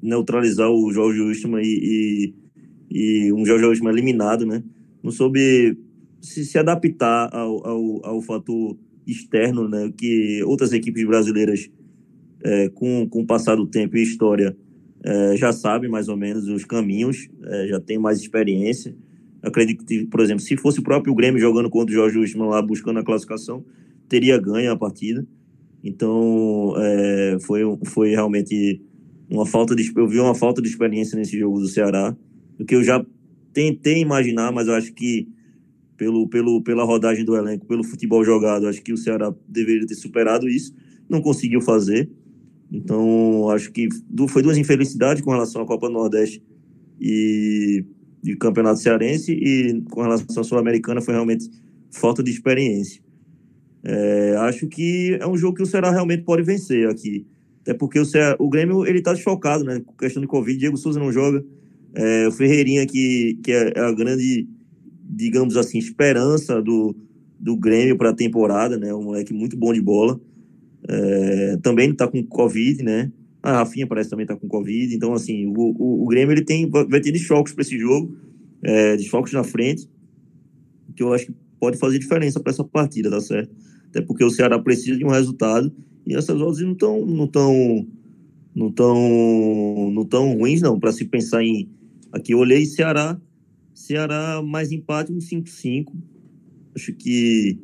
neutralizar 0.00 0.70
o 0.70 0.92
Jorge 0.92 1.20
Wilson 1.20 1.58
e, 1.58 1.64
e, 2.92 3.26
e, 3.28 3.32
um 3.32 3.44
Jorge 3.44 3.64
Wilson 3.64 3.88
eliminado, 3.88 4.46
né? 4.46 4.62
Não 5.02 5.10
soube 5.10 5.76
se, 6.20 6.44
se 6.44 6.56
adaptar 6.56 7.34
ao, 7.34 7.66
ao, 7.66 8.06
ao 8.06 8.22
fator 8.22 8.76
externo, 9.06 9.68
né, 9.68 9.92
que 9.96 10.42
outras 10.44 10.72
equipes 10.72 11.04
brasileiras, 11.04 11.70
é, 12.42 12.68
com, 12.70 13.06
com 13.08 13.22
o 13.22 13.26
passar 13.26 13.56
do 13.56 13.66
tempo 13.66 13.96
e 13.96 14.02
história, 14.02 14.56
é, 15.02 15.36
já 15.36 15.52
sabem 15.52 15.90
mais 15.90 16.08
ou 16.08 16.16
menos 16.16 16.48
os 16.48 16.64
caminhos, 16.64 17.28
já 17.68 17.78
tem 17.78 17.98
mais 17.98 18.20
experiência. 18.20 18.96
Acredito 19.44 19.84
que, 19.84 20.06
por 20.06 20.20
exemplo, 20.20 20.42
se 20.42 20.56
fosse 20.56 20.80
o 20.80 20.82
próprio 20.82 21.14
Grêmio 21.14 21.40
jogando 21.40 21.70
contra 21.70 21.92
o 21.92 21.96
Jorge 21.96 22.18
Wilson 22.18 22.48
lá 22.48 22.60
buscando 22.62 22.98
a 22.98 23.04
classificação, 23.04 23.64
teria 24.08 24.38
ganho 24.38 24.72
a 24.72 24.76
partida. 24.76 25.26
Então, 25.82 26.74
é, 26.76 27.38
foi, 27.42 27.62
foi 27.84 28.10
realmente 28.10 28.80
uma 29.28 29.46
falta 29.46 29.74
de 29.74 29.90
eu 29.94 30.08
vi 30.08 30.18
uma 30.18 30.34
falta 30.34 30.62
de 30.62 30.68
experiência 30.68 31.18
nesse 31.18 31.38
jogo 31.38 31.60
do 31.60 31.68
Ceará, 31.68 32.16
do 32.58 32.64
que 32.64 32.74
eu 32.74 32.82
já 32.82 33.04
tentei 33.52 34.00
imaginar, 34.00 34.52
mas 34.52 34.66
eu 34.66 34.74
acho 34.74 34.92
que 34.92 35.28
pelo, 35.96 36.28
pelo, 36.28 36.62
pela 36.62 36.84
rodagem 36.84 37.24
do 37.24 37.36
elenco, 37.36 37.66
pelo 37.66 37.84
futebol 37.84 38.24
jogado. 38.24 38.66
Acho 38.66 38.82
que 38.82 38.92
o 38.92 38.96
Ceará 38.96 39.32
deveria 39.48 39.86
ter 39.86 39.94
superado 39.94 40.48
isso, 40.48 40.74
não 41.08 41.20
conseguiu 41.20 41.60
fazer. 41.60 42.10
Então, 42.70 43.48
acho 43.50 43.70
que 43.70 43.88
foi 44.28 44.42
duas 44.42 44.58
infelicidades 44.58 45.22
com 45.22 45.30
relação 45.30 45.62
à 45.62 45.66
Copa 45.66 45.88
Nordeste 45.88 46.42
e, 47.00 47.84
e 48.24 48.34
Campeonato 48.36 48.80
Cearense, 48.80 49.32
e 49.32 49.82
com 49.90 50.02
relação 50.02 50.40
à 50.40 50.44
Sul-Americana 50.44 51.00
foi 51.00 51.14
realmente 51.14 51.48
falta 51.90 52.22
de 52.22 52.30
experiência. 52.30 53.02
É, 53.84 54.34
acho 54.38 54.66
que 54.66 55.16
é 55.20 55.26
um 55.26 55.36
jogo 55.36 55.56
que 55.56 55.62
o 55.62 55.66
Ceará 55.66 55.90
realmente 55.90 56.22
pode 56.22 56.42
vencer 56.42 56.88
aqui. 56.88 57.26
Até 57.60 57.74
porque 57.74 57.98
o, 57.98 58.04
Ceará, 58.04 58.34
o 58.38 58.48
Grêmio 58.48 58.86
ele 58.86 58.98
está 58.98 59.12
desfocado, 59.12 59.62
né? 59.62 59.80
Com 59.84 59.92
questão 59.94 60.22
de 60.22 60.26
Covid, 60.26 60.58
Diego 60.58 60.76
Souza 60.76 60.98
não 60.98 61.12
joga. 61.12 61.44
É, 61.94 62.26
o 62.26 62.32
Ferreirinha, 62.32 62.86
que, 62.86 63.38
que 63.42 63.52
é 63.52 63.78
a 63.78 63.92
grande 63.92 64.48
digamos 65.08 65.56
assim, 65.56 65.78
esperança 65.78 66.60
do, 66.62 66.96
do 67.38 67.56
Grêmio 67.56 67.96
para 67.96 68.10
a 68.10 68.14
temporada, 68.14 68.76
né? 68.76 68.92
Um 68.94 69.02
moleque 69.02 69.32
muito 69.32 69.56
bom 69.56 69.72
de 69.72 69.80
bola. 69.80 70.20
É, 70.88 71.58
também 71.62 71.90
está 71.90 72.08
com 72.08 72.22
Covid, 72.24 72.82
né? 72.82 73.12
A 73.44 73.58
Rafinha 73.58 73.86
parece 73.86 74.10
também 74.10 74.26
tá 74.26 74.34
com 74.36 74.48
Covid. 74.48 74.94
Então, 74.94 75.12
assim, 75.12 75.46
o, 75.46 75.52
o, 75.78 76.04
o 76.04 76.06
Grêmio 76.06 76.32
ele 76.32 76.44
tem, 76.44 76.68
vai 76.68 77.00
ter 77.00 77.12
desfalques 77.12 77.52
para 77.52 77.62
esse 77.62 77.78
jogo, 77.78 78.16
é, 78.62 78.96
desfalques 78.96 79.32
na 79.32 79.44
frente, 79.44 79.88
que 80.96 81.02
eu 81.02 81.12
acho 81.12 81.26
que 81.26 81.34
pode 81.60 81.78
fazer 81.78 81.98
diferença 81.98 82.40
para 82.40 82.52
essa 82.52 82.64
partida, 82.64 83.10
tá 83.10 83.20
certo? 83.20 83.54
Até 83.88 84.00
porque 84.00 84.24
o 84.24 84.30
Ceará 84.30 84.58
precisa 84.58 84.96
de 84.96 85.04
um 85.04 85.10
resultado 85.10 85.72
e 86.06 86.14
essas 86.14 86.40
odds 86.40 86.62
não 86.62 86.72
estão 86.72 87.06
não 87.06 87.26
tão, 87.26 87.86
não 88.54 88.72
tão, 88.72 89.90
não 89.92 90.04
tão 90.04 90.38
ruins, 90.38 90.62
não, 90.62 90.80
para 90.80 90.92
se 90.92 91.04
pensar 91.04 91.42
em. 91.42 91.68
Aqui 92.12 92.32
eu 92.32 92.38
olhei 92.38 92.64
Ceará 92.64 93.20
Ceará 93.74 94.40
mais 94.40 94.70
empate, 94.70 95.12
um 95.12 95.18
5-5. 95.18 95.92
Acho 96.76 96.92
que 96.94 97.58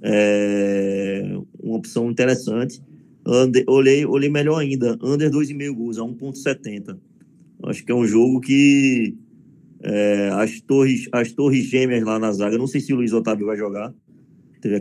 é 0.00 1.22
uma 1.60 1.76
opção 1.76 2.10
interessante. 2.10 2.80
Olhei, 3.66 4.06
olhei 4.06 4.30
melhor 4.30 4.58
ainda, 4.58 4.98
under 5.02 5.30
2,5 5.30 5.74
gols, 5.74 5.98
a 5.98 6.02
1,70. 6.02 6.98
Acho 7.64 7.84
que 7.84 7.92
é 7.92 7.94
um 7.94 8.06
jogo 8.06 8.40
que 8.40 9.14
é, 9.82 10.30
as, 10.32 10.60
torres, 10.62 11.08
as 11.12 11.32
torres 11.32 11.66
gêmeas 11.66 12.02
lá 12.04 12.18
na 12.18 12.32
zaga, 12.32 12.56
não 12.56 12.66
sei 12.66 12.80
se 12.80 12.92
o 12.92 12.96
Luiz 12.96 13.12
Otávio 13.12 13.46
vai 13.46 13.56
jogar. 13.56 13.92
Teve, 14.62 14.80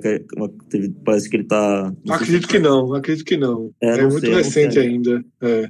teve, 0.69 0.95
parece 1.03 1.29
que 1.29 1.35
ele 1.35 1.43
tá. 1.43 1.93
Acredito 2.09 2.47
que 2.47 2.57
não, 2.57 2.93
acredito 2.93 3.25
que 3.25 3.37
não. 3.37 3.71
É, 3.81 3.89
é 3.89 4.01
muito 4.07 4.21
sei, 4.21 4.33
recente 4.33 4.79
ainda. 4.79 5.23
É. 5.41 5.69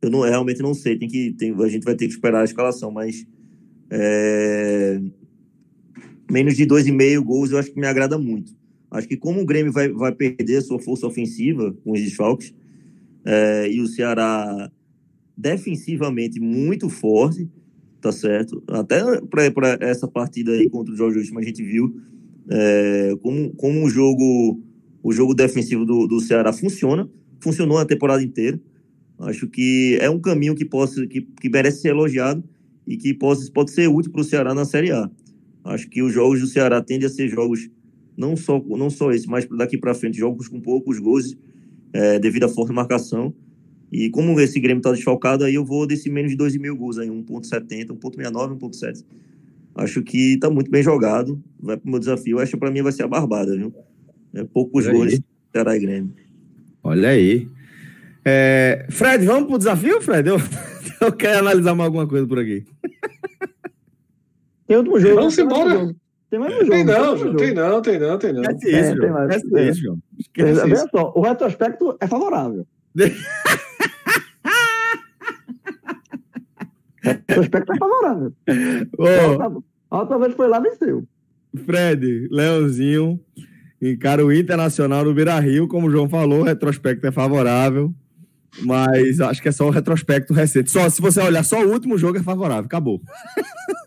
Eu 0.00 0.10
não, 0.10 0.20
realmente 0.20 0.62
não 0.62 0.72
sei, 0.72 0.96
tem 0.96 1.08
que, 1.08 1.32
tem, 1.32 1.52
a 1.52 1.68
gente 1.68 1.84
vai 1.84 1.96
ter 1.96 2.06
que 2.06 2.12
esperar 2.12 2.42
a 2.42 2.44
escalação, 2.44 2.90
mas 2.90 3.26
é... 3.90 5.00
Menos 6.30 6.56
de 6.56 6.64
2,5 6.66 7.22
gols 7.22 7.50
eu 7.50 7.58
acho 7.58 7.72
que 7.72 7.80
me 7.80 7.86
agrada 7.86 8.16
muito. 8.18 8.52
Acho 8.94 9.08
que 9.08 9.16
como 9.16 9.40
o 9.40 9.44
Grêmio 9.44 9.72
vai, 9.72 9.88
vai 9.90 10.12
perder 10.12 10.62
sua 10.62 10.78
força 10.78 11.06
ofensiva 11.06 11.76
com 11.82 11.92
os 11.92 12.00
desfalques, 12.00 12.54
é, 13.24 13.68
e 13.70 13.80
o 13.80 13.88
Ceará 13.88 14.70
defensivamente 15.36 16.38
muito 16.38 16.88
forte, 16.88 17.48
tá 18.00 18.12
certo? 18.12 18.62
Até 18.68 19.02
para 19.22 19.78
essa 19.80 20.06
partida 20.06 20.52
aí 20.52 20.70
contra 20.70 20.94
o 20.94 20.96
Jorge 20.96 21.18
Último 21.18 21.40
a 21.40 21.42
gente 21.42 21.62
viu 21.62 21.96
é, 22.48 23.16
como, 23.20 23.50
como 23.54 23.84
o 23.84 23.90
jogo 23.90 24.62
o 25.02 25.12
jogo 25.12 25.34
defensivo 25.34 25.84
do, 25.84 26.06
do 26.06 26.20
Ceará 26.20 26.52
funciona, 26.52 27.10
funcionou 27.40 27.78
a 27.78 27.84
temporada 27.84 28.22
inteira. 28.22 28.58
Acho 29.18 29.46
que 29.48 29.98
é 30.00 30.08
um 30.08 30.20
caminho 30.20 30.54
que 30.54 30.64
possa 30.64 31.06
que, 31.06 31.20
que 31.20 31.48
merece 31.48 31.82
ser 31.82 31.88
elogiado 31.88 32.42
e 32.86 32.96
que 32.96 33.12
pode, 33.12 33.50
pode 33.50 33.72
ser 33.72 33.88
útil 33.88 34.12
para 34.12 34.20
o 34.20 34.24
Ceará 34.24 34.54
na 34.54 34.64
Série 34.64 34.92
A. 34.92 35.10
Acho 35.64 35.88
que 35.88 36.00
os 36.00 36.12
jogos 36.12 36.40
do 36.40 36.46
Ceará 36.46 36.80
tendem 36.80 37.06
a 37.06 37.10
ser 37.10 37.28
jogos, 37.28 37.68
não 38.16 38.36
só, 38.36 38.62
não 38.66 38.90
só 38.90 39.12
esse, 39.12 39.26
mas 39.26 39.46
daqui 39.46 39.78
para 39.78 39.94
frente, 39.94 40.18
jogos 40.18 40.48
com 40.48 40.60
poucos 40.60 40.98
gols, 40.98 41.36
é, 41.92 42.18
devido 42.18 42.44
à 42.44 42.48
forte 42.48 42.72
marcação. 42.72 43.34
E 43.90 44.10
como 44.10 44.38
esse 44.40 44.58
Grêmio 44.58 44.80
está 44.80 44.90
desfalcado, 44.90 45.44
aí 45.44 45.54
eu 45.54 45.64
vou 45.64 45.86
desse 45.86 46.10
menos 46.10 46.30
de 46.30 46.36
2,5 46.36 46.76
gols, 46.76 46.98
aí 46.98 47.08
1,70, 47.08 47.88
1,69, 47.88 48.58
1,7. 48.58 49.04
Acho 49.76 50.02
que 50.02 50.34
está 50.34 50.50
muito 50.50 50.70
bem 50.70 50.82
jogado. 50.82 51.40
Vai 51.60 51.76
para 51.76 51.86
o 51.86 51.90
meu 51.90 51.98
desafio. 51.98 52.38
Acho 52.38 52.52
que 52.52 52.58
para 52.58 52.70
mim 52.70 52.82
vai 52.82 52.92
ser 52.92 53.04
a 53.04 53.08
barbada, 53.08 53.56
viu? 53.56 53.74
É 54.34 54.44
poucos 54.44 54.86
Olha 54.86 54.94
gols 54.94 55.20
Ceará 55.52 55.76
e 55.76 55.80
Grêmio. 55.80 56.14
Olha 56.82 57.08
aí. 57.10 57.48
É... 58.24 58.86
Fred, 58.90 59.24
vamos 59.24 59.46
para 59.46 59.54
o 59.54 59.58
desafio, 59.58 60.00
Fred? 60.00 60.28
Eu... 60.28 60.36
eu 61.00 61.12
quero 61.12 61.40
analisar 61.40 61.74
mais 61.74 61.86
alguma 61.86 62.06
coisa 62.06 62.26
por 62.26 62.38
aqui. 62.38 62.64
Tem 64.66 64.76
outro 64.76 64.98
jogo. 64.98 65.14
Vamos 65.16 65.38
embora. 65.38 65.94
Tem 66.34 66.40
mais 66.40 66.52
um 66.52 66.58
jogo. 66.58 66.70
Tem 66.70 66.84
não, 66.84 67.16
tem, 67.16 67.36
tem 67.36 67.54
não, 67.54 67.80
tem 67.80 67.96
não, 67.98 68.18
tem 68.18 68.32
não. 68.32 68.42
Esquece 68.42 68.68
isso, 68.68 68.90
é, 68.90 68.96
João. 68.96 69.28
Esquece 69.28 69.56
é. 69.56 69.68
isso, 69.68 69.80
João. 69.80 69.98
Esquece 70.18 70.68
Veja 70.68 70.88
só, 70.90 71.12
o 71.14 71.20
retrospecto 71.20 71.96
é 72.00 72.08
favorável. 72.08 72.66
o 72.96 73.02
retrospecto 77.04 77.72
é 77.72 77.76
favorável. 77.76 78.32
Oh. 78.98 79.62
A 79.90 80.00
outra 80.00 80.18
vez 80.18 80.34
foi 80.34 80.48
lá 80.48 80.58
venceu. 80.58 81.06
Fred, 81.64 82.26
Leãozinho, 82.32 83.20
encara 83.80 84.26
o 84.26 84.32
Internacional 84.32 85.04
no 85.04 85.14
Beira 85.14 85.38
Rio, 85.38 85.68
como 85.68 85.86
o 85.86 85.90
João 85.90 86.08
falou, 86.08 86.40
o 86.40 86.44
retrospecto 86.44 87.06
é 87.06 87.12
favorável. 87.12 87.94
Mas 88.62 89.20
acho 89.20 89.40
que 89.40 89.48
é 89.48 89.52
só 89.52 89.66
o 89.66 89.70
retrospecto 89.70 90.34
recente. 90.34 90.68
Só 90.70 90.88
se 90.88 91.00
você 91.00 91.20
olhar 91.20 91.44
só 91.44 91.64
o 91.64 91.72
último 91.72 91.96
jogo 91.96 92.18
é 92.18 92.22
favorável, 92.22 92.64
acabou. 92.64 93.00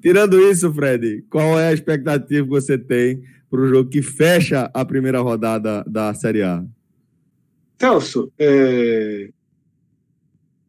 Tirando 0.00 0.40
isso, 0.40 0.72
Fred, 0.72 1.24
qual 1.30 1.58
é 1.58 1.68
a 1.68 1.72
expectativa 1.72 2.44
que 2.44 2.50
você 2.50 2.78
tem 2.78 3.22
para 3.50 3.60
o 3.60 3.68
jogo 3.68 3.90
que 3.90 4.02
fecha 4.02 4.70
a 4.72 4.84
primeira 4.84 5.20
rodada 5.20 5.84
da 5.86 6.14
Série 6.14 6.42
A? 6.42 6.64
Celso, 7.78 8.32
é... 8.38 9.30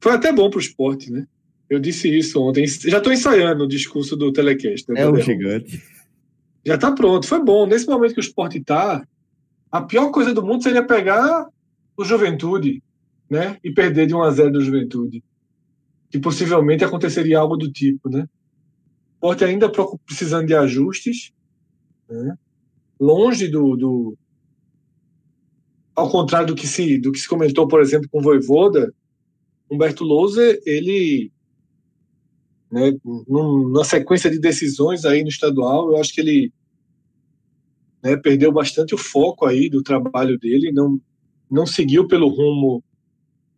foi 0.01 0.13
até 0.13 0.33
bom 0.33 0.49
para 0.49 0.57
o 0.57 0.61
esporte, 0.61 1.11
né? 1.11 1.27
Eu 1.69 1.79
disse 1.79 2.07
isso 2.07 2.41
ontem. 2.41 2.67
Já 2.67 2.97
estou 2.97 3.13
ensaiando 3.13 3.63
o 3.63 3.67
discurso 3.67 4.15
do 4.15 4.31
Telecast. 4.31 4.91
Né, 4.91 5.01
é 5.01 5.09
um 5.09 5.19
gigante. 5.19 5.81
Já 6.65 6.75
está 6.75 6.91
pronto. 6.91 7.27
Foi 7.27 7.43
bom. 7.43 7.65
Nesse 7.65 7.87
momento 7.87 8.13
que 8.13 8.19
o 8.19 8.21
esporte 8.21 8.59
está, 8.59 9.05
a 9.71 9.81
pior 9.81 10.11
coisa 10.11 10.33
do 10.33 10.45
mundo 10.45 10.61
seria 10.61 10.83
pegar 10.83 11.47
o 11.97 12.03
Juventude. 12.03 12.83
né? 13.29 13.57
E 13.63 13.71
perder 13.71 14.05
de 14.05 14.13
1 14.13 14.21
a 14.21 14.29
0 14.29 14.51
do 14.51 14.61
Juventude. 14.61 15.23
Que 16.11 16.19
possivelmente 16.19 16.83
aconteceria 16.83 17.39
algo 17.39 17.57
do 17.57 17.71
tipo, 17.71 18.07
né? 18.09 18.27
O 19.23 19.31
Sport 19.31 19.41
ainda 19.43 19.71
precisando 20.05 20.47
de 20.47 20.53
ajustes, 20.53 21.31
né? 22.09 22.37
longe 22.99 23.47
do, 23.47 23.77
do, 23.77 24.17
ao 25.95 26.09
contrário 26.09 26.47
do 26.47 26.55
que 26.55 26.67
se 26.67 26.97
do 26.97 27.09
que 27.09 27.19
se 27.19 27.29
comentou, 27.29 27.65
por 27.65 27.79
exemplo, 27.79 28.09
com 28.09 28.19
o 28.19 28.21
Voivoda, 28.21 28.93
Humberto 29.71 30.03
Louser, 30.03 30.61
ele 30.65 31.31
né, 32.69 32.91
numa 33.25 33.85
sequência 33.85 34.29
de 34.29 34.39
decisões 34.39 35.05
aí 35.05 35.23
no 35.23 35.29
estadual, 35.29 35.91
eu 35.91 36.01
acho 36.01 36.13
que 36.13 36.19
ele 36.19 36.51
né, 38.03 38.17
perdeu 38.17 38.51
bastante 38.51 38.93
o 38.93 38.97
foco 38.97 39.45
aí 39.45 39.69
do 39.69 39.81
trabalho 39.81 40.37
dele, 40.37 40.69
não 40.73 40.99
não 41.49 41.65
seguiu 41.65 42.09
pelo 42.09 42.27
rumo 42.27 42.83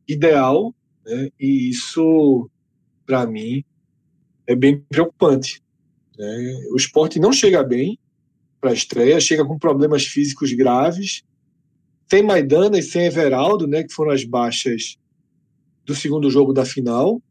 ideal, 0.08 0.76
né, 1.04 1.32
e 1.40 1.70
isso 1.70 2.48
para 3.04 3.26
mim 3.26 3.66
é 4.48 4.56
bem 4.56 4.84
preocupante. 4.90 5.62
Né? 6.18 6.64
O 6.72 6.76
esporte 6.76 7.20
não 7.20 7.34
chega 7.34 7.64
bem 7.64 8.00
para 8.60 8.72
a 8.72 8.74
estreia, 8.74 9.20
chega 9.20 9.46
com 9.46 9.60
problemas 9.60 10.06
físicos 10.06 10.52
graves, 10.54 11.24
sem 12.10 12.24
Maidana 12.24 12.78
e 12.78 12.84
sem 12.84 13.06
Everaldo, 13.06 13.68
né, 13.68 13.84
que 13.84 13.94
foram 13.94 14.12
as 14.12 14.24
baixas 14.24 14.98
do 15.86 15.96
segundo 15.96 16.30
jogo 16.30 16.54
da 16.54 16.66
final. 16.66 17.22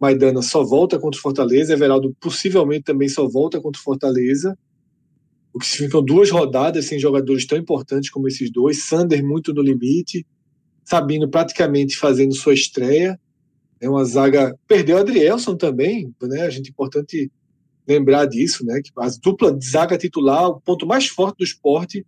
Maidana 0.00 0.42
só 0.42 0.62
volta 0.62 0.98
contra 0.98 1.18
o 1.18 1.22
Fortaleza, 1.22 1.72
Everaldo 1.72 2.14
possivelmente 2.20 2.84
também 2.84 3.08
só 3.08 3.26
volta 3.26 3.60
contra 3.60 3.80
o 3.80 3.84
Fortaleza. 3.84 4.56
O 5.52 5.58
que 5.58 5.66
significam 5.66 6.04
duas 6.04 6.30
rodadas 6.30 6.86
sem 6.86 6.98
jogadores 6.98 7.46
tão 7.46 7.58
importantes 7.58 8.10
como 8.10 8.28
esses 8.28 8.50
dois. 8.50 8.84
Sander 8.84 9.24
muito 9.24 9.52
no 9.52 9.62
limite, 9.62 10.24
Sabino 10.84 11.28
praticamente 11.28 11.96
fazendo 11.96 12.34
sua 12.34 12.54
estreia. 12.54 13.18
É 13.80 13.88
uma 13.88 14.04
zaga. 14.04 14.56
Perdeu 14.66 14.98
Adrielson 14.98 15.56
também, 15.56 16.12
né? 16.22 16.42
A 16.42 16.50
gente 16.50 16.68
é 16.68 16.70
importante 16.70 17.30
lembrar 17.86 18.26
disso, 18.26 18.64
né? 18.64 18.80
Que 18.82 18.90
a 18.98 19.08
dupla 19.22 19.52
de 19.52 19.68
zaga 19.68 19.96
titular, 19.96 20.48
o 20.48 20.60
ponto 20.60 20.86
mais 20.86 21.06
forte 21.06 21.38
do 21.38 21.44
esporte 21.44 22.04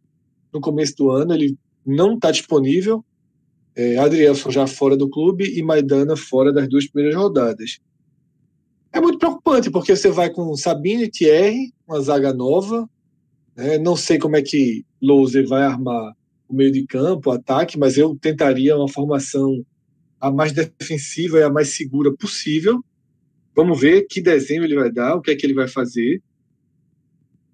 no 0.53 0.61
começo 0.61 0.97
do 0.97 1.11
ano, 1.11 1.33
ele 1.33 1.57
não 1.87 2.15
está 2.15 2.31
disponível. 2.31 3.05
É, 3.75 3.97
Adrielson 3.99 4.51
já 4.51 4.67
fora 4.67 4.97
do 4.97 5.09
clube 5.09 5.45
e 5.57 5.63
Maidana 5.63 6.17
fora 6.17 6.53
das 6.53 6.69
duas 6.69 6.87
primeiras 6.87 7.17
rodadas. 7.17 7.79
É 8.93 9.01
muito 9.01 9.19
preocupante, 9.19 9.71
porque 9.71 9.95
você 9.95 10.11
vai 10.11 10.31
com 10.31 10.55
Sabine 10.57 11.05
e 11.05 11.11
Thierry, 11.11 11.73
uma 11.87 12.01
zaga 12.01 12.33
nova. 12.33 12.89
Né? 13.57 13.79
Não 13.79 13.95
sei 13.95 14.19
como 14.19 14.37
é 14.37 14.43
que 14.43 14.85
Louser 15.01 15.47
vai 15.47 15.63
armar 15.63 16.15
o 16.49 16.55
meio 16.55 16.73
de 16.73 16.85
campo, 16.85 17.31
o 17.31 17.33
ataque, 17.33 17.79
mas 17.79 17.97
eu 17.97 18.17
tentaria 18.21 18.77
uma 18.77 18.89
formação 18.89 19.65
a 20.21 20.31
mais 20.31 20.53
defensiva 20.53 21.39
e 21.39 21.43
a 21.43 21.51
mais 21.51 21.69
segura 21.69 22.13
possível. 22.15 22.85
Vamos 23.55 23.81
ver 23.81 24.07
que 24.07 24.21
desenho 24.21 24.65
ele 24.65 24.75
vai 24.75 24.93
dar, 24.93 25.17
o 25.17 25.23
que 25.23 25.31
é 25.31 25.37
que 25.37 25.47
ele 25.47 25.55
vai 25.55 25.67
fazer. 25.67 26.23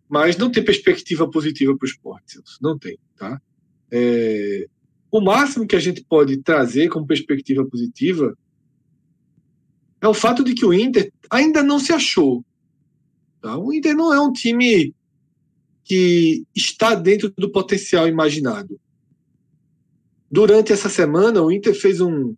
Mas 0.08 0.36
não 0.36 0.50
tem 0.50 0.64
perspectiva 0.64 1.28
positiva 1.30 1.76
para 1.76 1.86
o 1.86 1.88
esporte, 1.88 2.40
não 2.60 2.78
tem, 2.78 2.98
tá? 3.16 3.40
É, 3.90 4.66
o 5.10 5.20
máximo 5.20 5.66
que 5.66 5.76
a 5.76 5.80
gente 5.80 6.04
pode 6.04 6.36
trazer 6.38 6.88
como 6.88 7.06
perspectiva 7.06 7.64
positiva 7.64 8.36
é 10.00 10.08
o 10.08 10.14
fato 10.14 10.44
de 10.44 10.54
que 10.54 10.64
o 10.64 10.74
Inter 10.74 11.12
ainda 11.30 11.62
não 11.62 11.78
se 11.78 11.92
achou. 11.92 12.44
Tá? 13.40 13.56
O 13.56 13.72
Inter 13.72 13.94
não 13.96 14.12
é 14.12 14.20
um 14.20 14.32
time 14.32 14.94
que 15.84 16.44
está 16.54 16.94
dentro 16.94 17.32
do 17.36 17.50
potencial 17.50 18.08
imaginado. 18.08 18.78
Durante 20.30 20.72
essa 20.72 20.88
semana, 20.88 21.40
o 21.40 21.50
Inter 21.50 21.74
fez 21.74 22.00
um, 22.00 22.34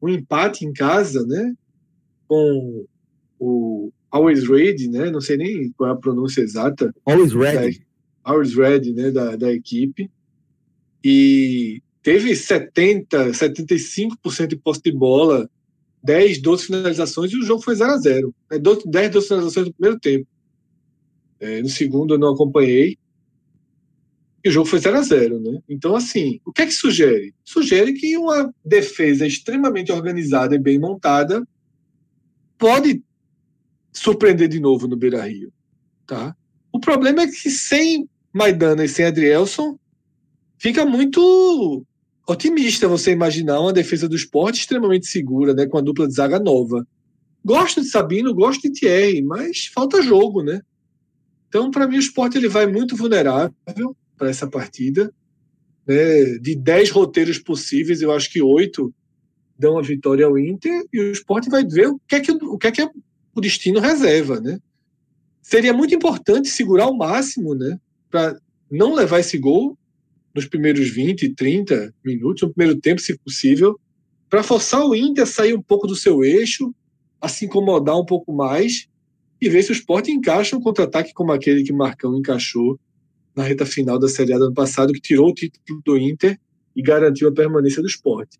um 0.00 0.08
empate 0.08 0.64
em 0.64 0.72
casa, 0.72 1.26
né, 1.26 1.54
com 2.26 2.86
o 3.38 3.92
Always 4.10 4.48
Ready, 4.48 4.88
né, 4.88 5.10
não 5.10 5.20
sei 5.20 5.36
nem 5.36 5.72
qual 5.72 5.90
é 5.90 5.92
a 5.92 5.96
pronúncia 5.96 6.40
exata. 6.40 6.94
Always 7.04 7.32
Ready. 7.32 7.78
Da, 7.78 7.84
Always 8.32 8.54
Ready, 8.54 8.92
né, 8.92 9.10
da, 9.10 9.36
da 9.36 9.52
equipe 9.52 10.10
e 11.02 11.82
teve 12.02 12.34
70, 12.34 13.30
75% 13.30 14.46
de 14.46 14.56
posse 14.56 14.82
de 14.82 14.92
bola, 14.92 15.48
10, 16.02 16.40
12 16.40 16.66
finalizações 16.66 17.32
e 17.32 17.36
o 17.36 17.42
jogo 17.42 17.62
foi 17.62 17.74
0 17.74 17.90
a 17.92 17.96
0 17.96 18.34
é, 18.50 18.58
10, 18.58 19.10
12 19.10 19.28
finalizações 19.28 19.66
no 19.66 19.72
primeiro 19.72 20.00
tempo. 20.00 20.26
É, 21.40 21.62
no 21.62 21.68
segundo 21.68 22.14
eu 22.14 22.18
não 22.18 22.34
acompanhei. 22.34 22.98
O 24.48 24.50
jogo 24.50 24.68
foi 24.68 24.78
0 24.78 24.96
a 24.96 25.02
0 25.02 25.40
né? 25.40 25.60
Então, 25.68 25.94
assim, 25.94 26.40
o 26.44 26.52
que 26.52 26.62
é 26.62 26.66
que 26.66 26.72
sugere? 26.72 27.34
Sugere 27.44 27.92
que 27.92 28.16
uma 28.16 28.52
defesa 28.64 29.26
extremamente 29.26 29.92
organizada 29.92 30.54
e 30.54 30.58
bem 30.58 30.78
montada 30.78 31.46
pode 32.56 33.02
surpreender 33.92 34.48
de 34.48 34.58
novo 34.58 34.88
no 34.88 34.96
Beira 34.96 35.26
Rio. 35.26 35.52
Tá? 36.06 36.34
O 36.72 36.80
problema 36.80 37.22
é 37.22 37.26
que 37.26 37.50
sem 37.50 38.08
Maidana 38.32 38.84
e 38.84 38.88
sem 38.88 39.04
Adrielson, 39.04 39.78
fica 40.56 40.84
muito 40.84 41.84
otimista 42.26 42.88
você 42.88 43.12
imaginar 43.12 43.60
uma 43.60 43.72
defesa 43.72 44.08
do 44.08 44.16
esporte 44.16 44.60
extremamente 44.60 45.06
segura, 45.06 45.54
né, 45.54 45.66
com 45.66 45.78
a 45.78 45.82
dupla 45.82 46.06
de 46.06 46.14
zaga 46.14 46.38
nova. 46.38 46.86
Gosto 47.44 47.80
de 47.80 47.88
Sabino, 47.88 48.34
gosto 48.34 48.62
de 48.62 48.72
Thierry, 48.72 49.22
mas 49.22 49.66
falta 49.66 50.02
jogo, 50.02 50.42
né? 50.42 50.60
Então, 51.48 51.70
para 51.70 51.86
mim, 51.86 51.96
o 51.96 52.00
esporte 52.00 52.36
ele 52.36 52.48
vai 52.48 52.66
muito 52.66 52.96
vulnerável 52.96 53.96
para 54.18 54.28
essa 54.28 54.46
partida. 54.46 55.12
Né? 55.86 56.38
De 56.38 56.54
10 56.54 56.90
roteiros 56.90 57.38
possíveis, 57.38 58.02
eu 58.02 58.12
acho 58.12 58.30
que 58.30 58.42
oito 58.42 58.92
dão 59.58 59.78
a 59.78 59.82
vitória 59.82 60.26
ao 60.26 60.38
Inter 60.38 60.84
e 60.92 61.00
o 61.00 61.10
esporte 61.10 61.48
vai 61.48 61.64
ver 61.64 61.88
o 61.88 62.00
que 62.06 62.16
é 62.16 62.20
que 62.20 62.32
o, 62.32 62.58
que 62.58 62.66
é 62.66 62.70
que 62.70 62.82
o 63.34 63.40
destino 63.40 63.80
reserva, 63.80 64.40
né? 64.40 64.60
Seria 65.42 65.72
muito 65.72 65.94
importante 65.94 66.48
segurar 66.48 66.88
o 66.88 66.96
máximo, 66.96 67.54
né? 67.54 67.80
Para 68.10 68.38
não 68.70 68.94
levar 68.94 69.20
esse 69.20 69.38
gol 69.38 69.76
nos 70.34 70.46
primeiros 70.46 70.88
20, 70.90 71.34
30 71.34 71.92
minutos, 72.04 72.42
no 72.42 72.54
primeiro 72.54 72.78
tempo, 72.78 73.00
se 73.00 73.18
possível, 73.18 73.78
para 74.28 74.42
forçar 74.42 74.84
o 74.84 74.94
Inter 74.94 75.24
a 75.24 75.26
sair 75.26 75.54
um 75.54 75.62
pouco 75.62 75.86
do 75.86 75.96
seu 75.96 76.22
eixo, 76.22 76.72
a 77.20 77.28
se 77.28 77.46
incomodar 77.46 77.98
um 77.98 78.04
pouco 78.04 78.32
mais 78.32 78.88
e 79.40 79.48
ver 79.48 79.62
se 79.62 79.70
o 79.70 79.72
esporte 79.72 80.10
encaixa 80.10 80.56
um 80.56 80.60
contra-ataque 80.60 81.12
como 81.12 81.32
aquele 81.32 81.62
que 81.62 81.72
Marcão 81.72 82.16
encaixou 82.16 82.78
na 83.38 83.44
reta 83.44 83.64
final 83.64 83.98
da 83.98 84.08
Série 84.08 84.32
A 84.32 84.38
do 84.38 84.46
ano 84.46 84.54
passado, 84.54 84.92
que 84.92 85.00
tirou 85.00 85.30
o 85.30 85.34
título 85.34 85.80
do 85.84 85.96
Inter 85.96 86.38
e 86.74 86.82
garantiu 86.82 87.28
a 87.28 87.32
permanência 87.32 87.80
do 87.80 87.88
esporte. 87.88 88.38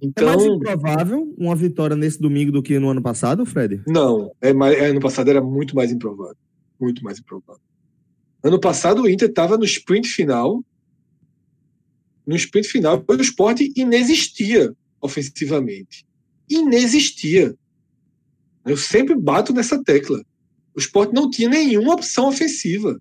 Então, 0.00 0.28
é 0.28 0.36
mais 0.36 0.44
improvável 0.44 1.34
uma 1.36 1.56
vitória 1.56 1.96
nesse 1.96 2.20
domingo 2.20 2.52
do 2.52 2.62
que 2.62 2.78
no 2.78 2.90
ano 2.90 3.02
passado, 3.02 3.44
Fred? 3.44 3.82
Não, 3.86 4.30
é 4.40 4.52
mais, 4.52 4.76
é, 4.76 4.86
ano 4.90 5.00
passado 5.00 5.28
era 5.28 5.42
muito 5.42 5.74
mais 5.74 5.90
improvável. 5.90 6.36
Muito 6.80 7.02
mais 7.02 7.18
improvável. 7.18 7.62
Ano 8.42 8.60
passado 8.60 9.02
o 9.02 9.08
Inter 9.08 9.28
estava 9.28 9.56
no 9.58 9.64
sprint 9.64 10.08
final 10.08 10.62
no 12.28 12.36
sprint 12.36 12.68
final, 12.68 13.02
o 13.08 13.14
esporte 13.14 13.72
inexistia 13.74 14.76
ofensivamente. 15.00 16.04
Inexistia. 16.46 17.56
Eu 18.66 18.76
sempre 18.76 19.16
bato 19.16 19.54
nessa 19.54 19.82
tecla. 19.82 20.22
O 20.76 20.78
esporte 20.78 21.14
não 21.14 21.30
tinha 21.30 21.48
nenhuma 21.48 21.94
opção 21.94 22.28
ofensiva. 22.28 23.00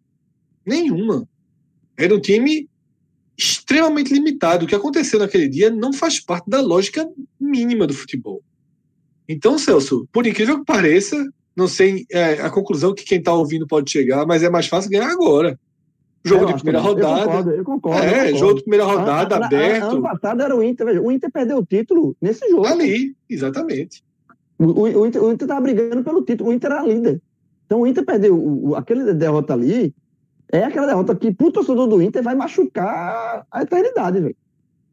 Nenhuma. 0.68 1.28
Era 1.98 2.14
um 2.14 2.20
time 2.20 2.70
extremamente 3.38 4.14
limitado. 4.14 4.66
O 4.66 4.68
que 4.68 4.76
aconteceu 4.76 5.20
naquele 5.20 5.48
dia 5.48 5.70
não 5.70 5.94
faz 5.94 6.20
parte 6.20 6.50
da 6.50 6.60
lógica 6.60 7.08
mínima 7.40 7.88
do 7.88 7.94
futebol. 7.94 8.42
Então, 9.30 9.58
Celso, 9.58 10.08
por 10.12 10.26
incrível 10.28 10.60
que 10.60 10.66
pareça, 10.66 11.16
não 11.56 11.68
sei 11.68 12.06
é, 12.12 12.34
a 12.34 12.50
conclusão 12.50 12.94
que 12.94 13.04
quem 13.04 13.20
está 13.20 13.34
ouvindo 13.34 13.68
pode 13.68 13.92
chegar, 13.92 14.26
mas 14.26 14.44
é 14.44 14.50
mais 14.50 14.68
fácil 14.68 14.92
ganhar 14.92 15.10
agora. 15.10 15.60
Jogo 16.24 16.46
de 16.46 16.54
primeira 16.56 16.80
rodada. 16.80 17.22
Eu 17.22 17.26
concordo, 17.26 17.52
eu 17.52 17.64
concordo. 17.64 18.04
É, 18.04 18.08
eu 18.08 18.12
concordo. 18.12 18.38
jogo 18.38 18.54
de 18.56 18.62
primeira 18.62 18.86
rodada, 18.86 19.36
a, 19.36 19.46
aberto. 19.46 19.84
ano 19.86 20.02
passado 20.02 20.42
era 20.42 20.56
o 20.56 20.62
Inter, 20.64 21.02
o 21.02 21.12
Inter 21.12 21.32
perdeu 21.32 21.58
o 21.58 21.66
título 21.66 22.16
nesse 22.22 22.50
jogo. 22.50 22.66
Ali, 22.66 23.16
exatamente. 23.30 24.04
O, 24.60 24.66
o, 24.66 24.82
o 24.82 25.06
Inter 25.06 25.34
estava 25.34 25.62
brigando 25.62 26.04
pelo 26.04 26.24
título, 26.24 26.50
o 26.50 26.54
Inter 26.54 26.72
era 26.72 26.84
líder. 26.84 27.22
Então 27.66 27.82
o 27.82 27.88
Inter 27.88 28.06
perdeu 28.06 28.36
o, 28.36 28.76
aquele 28.76 29.14
derrota 29.14 29.54
ali, 29.54 29.94
é 30.52 30.64
aquela 30.64 30.88
derrota 30.88 31.16
que 31.16 31.32
pro 31.32 31.52
torcedor 31.52 31.88
do 31.88 32.02
Inter 32.02 32.24
vai 32.24 32.36
machucar 32.36 33.46
a 33.52 33.62
eternidade, 33.62 34.20
velho. 34.20 34.36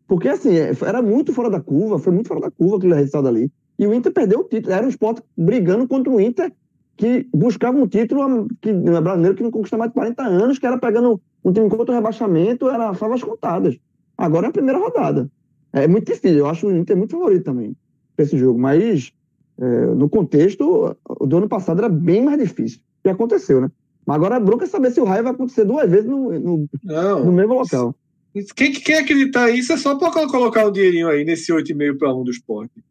Porque 0.07 0.29
assim, 0.29 0.57
é, 0.57 0.73
era 0.85 1.01
muito 1.01 1.33
fora 1.33 1.49
da 1.49 1.61
curva, 1.61 1.99
foi 1.99 2.13
muito 2.13 2.29
fora 2.29 2.41
da 2.41 2.51
curva 2.51 2.77
aquele 2.77 2.95
resultado 2.95 3.29
ali. 3.29 3.51
E 3.79 3.87
o 3.87 3.95
Inter 3.95 4.13
perdeu 4.13 4.41
o 4.41 4.45
título. 4.45 4.75
Era 4.75 4.85
um 4.85 4.89
esporte 4.89 5.23
brigando 5.37 5.89
contra 5.89 6.13
o 6.13 6.21
Inter 6.21 6.53
que 6.97 7.27
buscava 7.35 7.77
um 7.77 7.87
título 7.87 8.47
que, 8.61 8.73
brasileiro 8.73 9.35
que 9.35 9.43
não 9.43 9.51
conquista 9.51 9.77
mais 9.77 9.91
de 9.91 9.95
40 9.95 10.23
anos, 10.23 10.59
que 10.59 10.67
era 10.67 10.79
pegando 10.79 11.21
um 11.45 11.53
time 11.53 11.69
contra 11.69 11.93
o 11.93 11.95
rebaixamento, 11.95 12.69
era 12.69 12.95
favas 12.95 13.23
contadas. 13.23 13.77
Agora 14.17 14.47
é 14.47 14.49
a 14.51 14.53
primeira 14.53 14.79
rodada. 14.79 15.29
É 15.73 15.89
muito 15.89 16.07
difícil, 16.07 16.39
eu 16.39 16.47
acho 16.47 16.69
o 16.69 16.77
Inter 16.77 16.97
muito 16.97 17.11
favorito 17.11 17.45
também 17.45 17.77
para 18.15 18.25
esse 18.25 18.39
jogo, 18.39 18.59
mas 18.59 19.13
é, 19.59 19.87
no 19.87 20.09
contexto, 20.09 20.97
o 21.09 21.27
do 21.27 21.37
ano 21.37 21.49
passado 21.49 21.81
era 21.81 21.89
bem 21.89 22.25
mais 22.25 22.39
difícil. 22.39 22.81
E 23.05 23.09
aconteceu, 23.09 23.61
né? 23.61 23.71
Mas 24.07 24.17
agora 24.17 24.37
a 24.37 24.41
bronca 24.41 24.65
é 24.65 24.69
saber 24.69 24.91
se 24.91 25.01
o 25.01 25.05
raio 25.05 25.25
vai 25.25 25.33
acontecer 25.33 25.65
duas 25.65 25.91
vezes 25.91 26.07
no, 26.07 26.39
no, 26.39 26.69
no 26.83 27.33
mesmo 27.33 27.55
local. 27.55 27.95
Quem, 28.57 28.73
quem 28.73 28.97
acreditar 28.97 29.51
nisso 29.51 29.73
é 29.73 29.77
só 29.77 29.95
para 29.95 30.11
colocar 30.11 30.67
um 30.67 30.73
dinheirinho 30.73 31.09
aí 31.09 31.25
nesse 31.25 31.53
8,5 31.53 31.99
para 31.99 32.13
1 32.13 32.25
do 32.25 32.31
esporte. 32.31 32.85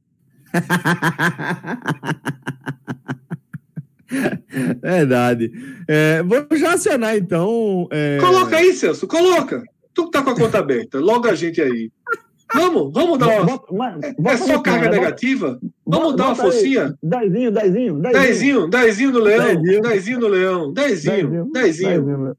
Verdade. 4.81 5.51
É, 5.87 6.23
vou 6.23 6.45
já 6.53 6.73
acionar, 6.73 7.17
então. 7.17 7.87
É... 7.91 8.19
Coloca 8.19 8.55
aí, 8.55 8.73
Celso, 8.73 9.07
coloca. 9.07 9.63
Tu 9.93 10.05
que 10.05 10.11
tá 10.11 10.21
com 10.23 10.29
a 10.29 10.35
conta 10.35 10.59
aberta, 10.59 10.99
logo 10.99 11.27
a 11.27 11.35
gente 11.35 11.61
aí. 11.61 11.91
Vamos, 12.53 12.93
vamos 12.93 13.17
dar 13.17 13.27
uma. 13.27 13.45
Bota, 13.45 13.73
mas, 14.19 14.41
é 14.41 14.45
só 14.45 14.61
carga 14.61 14.89
negativa? 14.89 15.59
Vamos 15.85 16.15
dar 16.15 16.27
uma 16.27 16.35
focinha? 16.35 16.95
Dezinho, 17.01 17.51
dezinho, 17.51 17.99
dezinho. 17.99 18.67
Dezinho 18.69 19.11
no 19.11 19.19
leão. 19.19 19.61
Dezinho 19.81 20.19
no 20.19 20.27
leão. 20.27 20.73
Dezinho, 20.73 21.51
dezinho. 21.51 22.35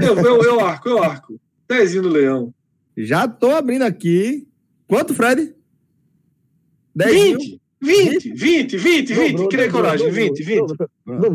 Eu, 0.00 0.16
eu, 0.18 0.42
eu 0.42 0.60
arco, 0.60 0.88
eu 0.88 1.02
arco. 1.02 1.40
Dezinho 1.68 2.02
no 2.04 2.08
leão. 2.08 2.54
Já 2.96 3.28
tô 3.28 3.50
abrindo 3.50 3.82
aqui. 3.82 4.46
Quanto, 4.88 5.14
Fred? 5.14 5.54
20. 6.96 7.60
20, 7.82 8.32
20, 8.34 8.76
20, 8.76 9.14
20. 9.14 9.48
Criei 9.48 9.70
coragem. 9.70 10.10
20, 10.10 10.42
20. 10.42 10.74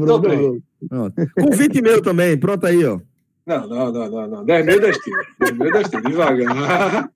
Dobrei. 0.05 0.61
Com 0.89 1.51
20 1.51 1.81
mil 1.81 2.01
também. 2.01 2.37
Pronto 2.37 2.65
aí, 2.65 2.85
ó. 2.85 2.99
Não, 3.45 3.67
não, 3.67 3.91
não, 3.91 4.09
não, 4.09 4.27
não. 4.27 4.45
10 4.45 4.65
mil, 4.65 4.81
10 4.81 4.97
tiros. 4.97 5.27
10 5.39 5.57
mil, 5.57 5.71
10 5.71 5.89
tiros. 5.89 6.09
Devagar. 6.09 7.09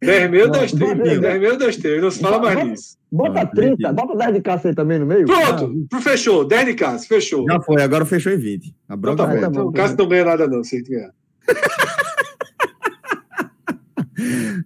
10 0.00 0.30
mil, 0.30 0.50
10 0.50 0.72
tiros. 0.72 1.20
10 1.20 1.40
mil, 1.40 1.58
10 1.58 1.76
tiros. 1.76 2.02
Não 2.02 2.10
se 2.10 2.20
fala 2.20 2.38
mais 2.38 2.64
nisso. 2.64 2.96
Bota 3.12 3.46
30, 3.46 3.92
bota 3.92 4.16
10 4.16 4.34
de 4.34 4.40
caça 4.40 4.68
aí 4.68 4.74
também 4.74 4.98
no 4.98 5.04
meio. 5.04 5.26
Pronto, 5.26 5.86
ah. 5.92 6.00
fechou. 6.00 6.46
10 6.46 6.66
de 6.66 6.74
caça, 6.74 7.06
fechou. 7.06 7.44
Já 7.46 7.60
foi, 7.60 7.82
agora 7.82 8.06
fechou 8.06 8.32
em 8.32 8.38
20. 8.38 8.74
A 8.88 8.96
bronca 8.96 9.24
então, 9.24 9.40
tá 9.40 9.50
bom, 9.50 9.52
então, 9.52 9.68
o 9.68 9.72
Cássio 9.72 9.98
não 9.98 10.08
ganha 10.08 10.24
nada, 10.24 10.48
não, 10.48 10.64
se 10.64 10.82
ganhar. 10.82 11.12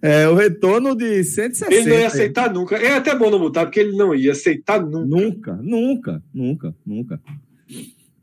É, 0.01 0.27
o 0.27 0.33
retorno 0.33 0.95
de 0.95 1.23
160. 1.23 1.73
Ele 1.73 1.89
não 1.89 1.99
ia 1.99 2.07
aceitar 2.07 2.51
nunca. 2.51 2.75
É 2.77 2.95
até 2.95 3.13
bom 3.15 3.29
não 3.29 3.37
botar, 3.37 3.65
porque 3.65 3.81
ele 3.81 3.95
não 3.95 4.15
ia 4.15 4.31
aceitar 4.31 4.81
nunca. 4.81 5.05
Nunca, 5.05 5.59
nunca, 5.61 6.23
nunca, 6.33 6.75
nunca. 6.85 7.21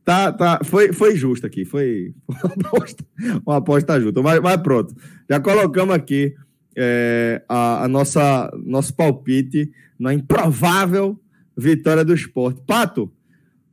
Tá, 0.09 0.33
tá, 0.33 0.61
foi, 0.65 0.91
foi 0.91 1.15
justo 1.15 1.47
aqui, 1.47 1.67
foi 1.67 2.15
uma 2.27 2.55
aposta, 2.67 3.05
uma 3.45 3.57
aposta 3.59 4.01
justa, 4.01 4.23
mas, 4.23 4.41
mas 4.41 4.57
pronto. 4.63 4.97
Já 5.29 5.39
colocamos 5.39 5.95
aqui 5.95 6.35
é, 6.75 7.43
a, 7.47 7.85
a, 7.85 7.89
nossa 7.89 8.51
nosso 8.65 8.95
palpite 8.95 9.71
na 9.99 10.15
improvável 10.15 11.21
vitória 11.55 12.07
do 12.07 12.15
esporte. 12.15 12.63
Pato, 12.67 13.13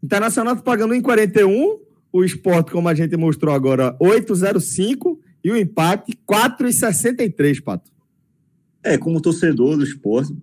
Internacional 0.03 0.57
tá 0.57 0.61
pagando 0.61 0.93
em 0.93 1.01
41, 1.01 1.79
o 2.11 2.23
esporte, 2.25 2.69
como 2.69 2.89
a 2.89 2.93
gente 2.93 3.15
mostrou 3.15 3.55
agora, 3.55 3.97
8,05 3.97 5.17
e 5.41 5.51
o 5.51 5.55
empate 5.55 6.19
4,63, 6.29 7.63
Pato. 7.63 7.89
É, 8.83 8.97
como 8.97 9.21
torcedor 9.21 9.77
do 9.77 9.85
esporte, 9.85 10.35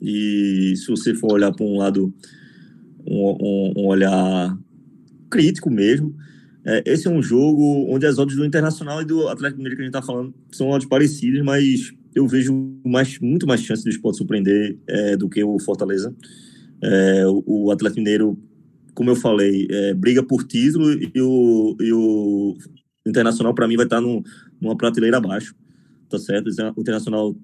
e 0.00 0.72
se 0.74 0.86
você 0.86 1.12
for 1.12 1.34
olhar 1.34 1.52
para 1.52 1.66
um 1.66 1.76
lado, 1.76 2.14
um, 3.06 3.36
um, 3.40 3.74
um, 3.76 3.86
olhar 3.88 4.58
crítico 5.30 5.70
mesmo, 5.70 6.14
é, 6.66 6.82
esse 6.86 7.06
é 7.06 7.10
um 7.10 7.22
jogo 7.22 7.86
onde 7.94 8.06
as 8.06 8.18
odds 8.18 8.36
do 8.36 8.44
Internacional 8.44 9.02
e 9.02 9.04
do 9.04 9.28
Atlético 9.28 9.58
Mineiro 9.58 9.76
que 9.76 9.82
a 9.82 9.84
gente 9.84 9.94
está 9.94 10.04
falando 10.04 10.34
são 10.50 10.70
odds 10.70 10.88
parecidas, 10.88 11.42
mas 11.44 11.92
eu 12.14 12.26
vejo 12.26 12.54
mais, 12.84 13.18
muito 13.18 13.46
mais 13.46 13.60
chance 13.60 13.84
do 13.84 13.90
esporte 13.90 14.18
surpreender 14.18 14.78
é, 14.86 15.16
do 15.16 15.28
que 15.28 15.44
o 15.44 15.58
Fortaleza. 15.58 16.14
É, 16.80 17.26
o, 17.26 17.66
o 17.66 17.70
Atlético 17.70 18.00
Mineiro, 18.00 18.38
como 18.94 19.10
eu 19.10 19.16
falei, 19.16 19.66
é, 19.70 19.94
briga 19.94 20.22
por 20.22 20.44
título 20.44 20.90
e 20.92 21.20
o, 21.20 21.76
e 21.80 21.92
o 21.92 22.56
Internacional, 23.06 23.54
para 23.54 23.68
mim, 23.68 23.76
vai 23.76 23.84
estar 23.84 24.00
tá 24.00 24.22
numa 24.60 24.76
prateleira 24.76 25.18
abaixo, 25.18 25.54
tá 26.08 26.18
certo? 26.18 26.48
O 26.74 26.80
Internacional 26.80 27.36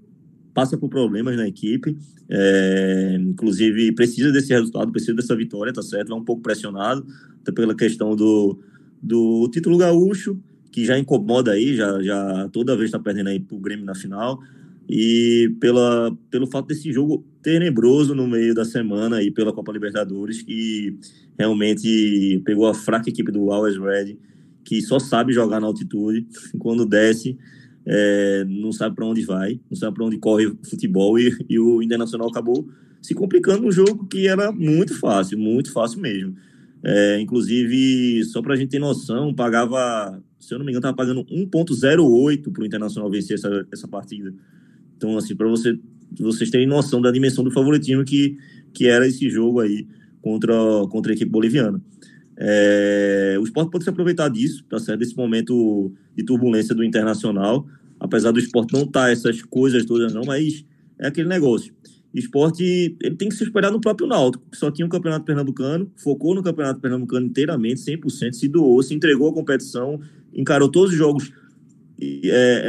passa 0.53 0.77
por 0.77 0.89
problemas 0.89 1.37
na 1.37 1.47
equipe, 1.47 1.97
é, 2.29 3.19
inclusive 3.21 3.93
precisa 3.93 4.33
desse 4.33 4.53
resultado, 4.53 4.91
precisa 4.91 5.15
dessa 5.15 5.37
vitória, 5.37 5.73
tá 5.73 5.83
certo? 5.83 6.09
Vai 6.09 6.19
um 6.19 6.25
pouco 6.25 6.43
pressionado, 6.43 7.07
até 7.41 7.53
pela 7.53 7.75
questão 7.75 8.15
do, 8.15 8.59
do 9.03 9.49
título 9.53 9.79
gaúcho, 9.79 10.39
que 10.71 10.85
já 10.85 10.99
incomoda 10.99 11.53
aí, 11.53 11.75
já, 11.75 12.03
já 12.03 12.49
toda 12.53 12.77
vez 12.77 12.87
está 12.87 12.99
perdendo 12.99 13.29
aí 13.29 13.41
pro 13.41 13.59
Grêmio 13.59 13.85
na 13.85 13.95
final, 13.95 14.41
e 14.89 15.55
pela, 15.61 16.17
pelo 16.31 16.49
fato 16.49 16.67
desse 16.67 16.93
jogo 16.93 17.25
tenebroso 17.43 18.15
no 18.15 18.27
meio 18.27 18.55
da 18.55 18.65
semana 18.65 19.17
aí 19.17 19.31
pela 19.31 19.53
Copa 19.53 19.73
Libertadores, 19.73 20.43
que 20.43 20.99
realmente 21.39 22.43
pegou 22.45 22.67
a 22.67 22.75
fraca 22.75 23.09
equipe 23.09 23.31
do 23.31 23.51
Always 23.53 23.77
Red, 23.77 24.17
que 24.65 24.83
só 24.83 24.99
sabe 24.99 25.33
jogar 25.33 25.61
na 25.61 25.67
altitude, 25.67 26.27
quando 26.59 26.85
desce, 26.85 27.39
é, 27.87 28.45
não 28.47 28.73
sabe 28.73 28.95
para 28.95 29.07
onde 29.07 29.23
vai, 29.23 29.61
não 29.71 29.77
sabe 29.77 29.95
para 29.97 30.05
onde 30.05 30.19
corre 30.19 30.47
o 30.47 30.59
futebol, 30.65 31.19
e, 31.19 31.35
e 31.49 31.59
o 31.59 31.83
Internacional 31.83 32.29
acabou 32.29 32.69
se 33.03 33.15
complicando 33.15 33.63
no 33.63 33.73
jogo 33.73 34.07
que 34.07 34.27
era 34.27 34.53
muito 34.53 34.99
fácil, 34.99 35.39
muito 35.39 35.73
fácil 35.73 36.01
mesmo. 36.01 36.35
É, 36.83 37.21
inclusive, 37.21 38.25
só 38.25 38.41
para 38.41 38.55
a 38.55 38.57
gente 38.57 38.71
ter 38.71 38.79
noção, 38.79 39.35
pagava, 39.35 40.23
se 40.39 40.53
eu 40.55 40.59
não 40.59 40.65
me 40.65 40.73
engano, 40.73 40.81
estava 40.81 40.97
pagando 40.97 41.25
1,08 41.25 42.53
para 42.53 42.63
o 42.63 42.67
Internacional 42.67 43.11
vencer 43.11 43.35
essa, 43.35 43.67
essa 43.73 43.89
partida. 43.89 44.33
Então, 44.97 45.17
assim, 45.17 45.35
para 45.35 45.49
você, 45.49 45.79
vocês 46.19 46.51
terem 46.51 46.67
noção 46.67 47.01
da 47.01 47.11
dimensão 47.11 47.45
do 47.45 47.51
favoritismo 47.51 48.05
que, 48.05 48.37
que 48.73 48.87
era 48.87 49.07
esse 49.07 49.29
jogo 49.29 49.61
aí 49.61 49.87
contra, 50.23 50.55
contra 50.91 51.13
a 51.13 51.15
equipe 51.15 51.31
boliviana. 51.31 51.81
É, 52.43 53.37
o 53.39 53.45
esporte 53.45 53.71
pode 53.71 53.85
se 53.85 53.91
aproveitar 53.91 54.31
disso, 54.31 54.65
tá 54.65 54.79
certo? 54.79 55.01
Desse 55.01 55.15
momento 55.15 55.93
de 56.17 56.25
turbulência 56.25 56.75
do 56.75 56.83
internacional, 56.83 57.67
apesar 57.99 58.33
do 58.33 58.39
esporte 58.39 58.73
não 58.73 58.85
estar 58.85 59.05
tá 59.05 59.11
essas 59.11 59.43
coisas 59.43 59.85
todas, 59.85 60.15
não, 60.15 60.23
mas 60.25 60.65
é 60.99 61.09
aquele 61.09 61.29
negócio. 61.29 61.75
Esporte 62.15 62.97
ele 63.01 63.15
tem 63.15 63.29
que 63.29 63.35
se 63.35 63.45
esperar 63.45 63.71
no 63.71 63.81
próprio 63.81 64.09
Náutico, 64.09 64.45
que 64.51 64.57
só 64.57 64.71
tinha 64.71 64.87
o 64.87 64.89
um 64.89 64.91
campeonato 64.91 65.25
pernambucano, 65.25 65.93
focou 65.97 66.35
no 66.35 66.43
campeonato 66.43 66.81
pernambucano 66.81 67.27
inteiramente, 67.27 67.81
100%, 67.81 68.33
se 68.33 68.49
doou, 68.49 68.83
se 68.83 68.95
entregou 68.95 69.29
à 69.29 69.35
competição, 69.35 70.01
encarou 70.35 70.69
todos 70.69 70.93
os 70.93 70.97
jogos 70.97 71.31
e, 72.01 72.23
é, 72.25 72.63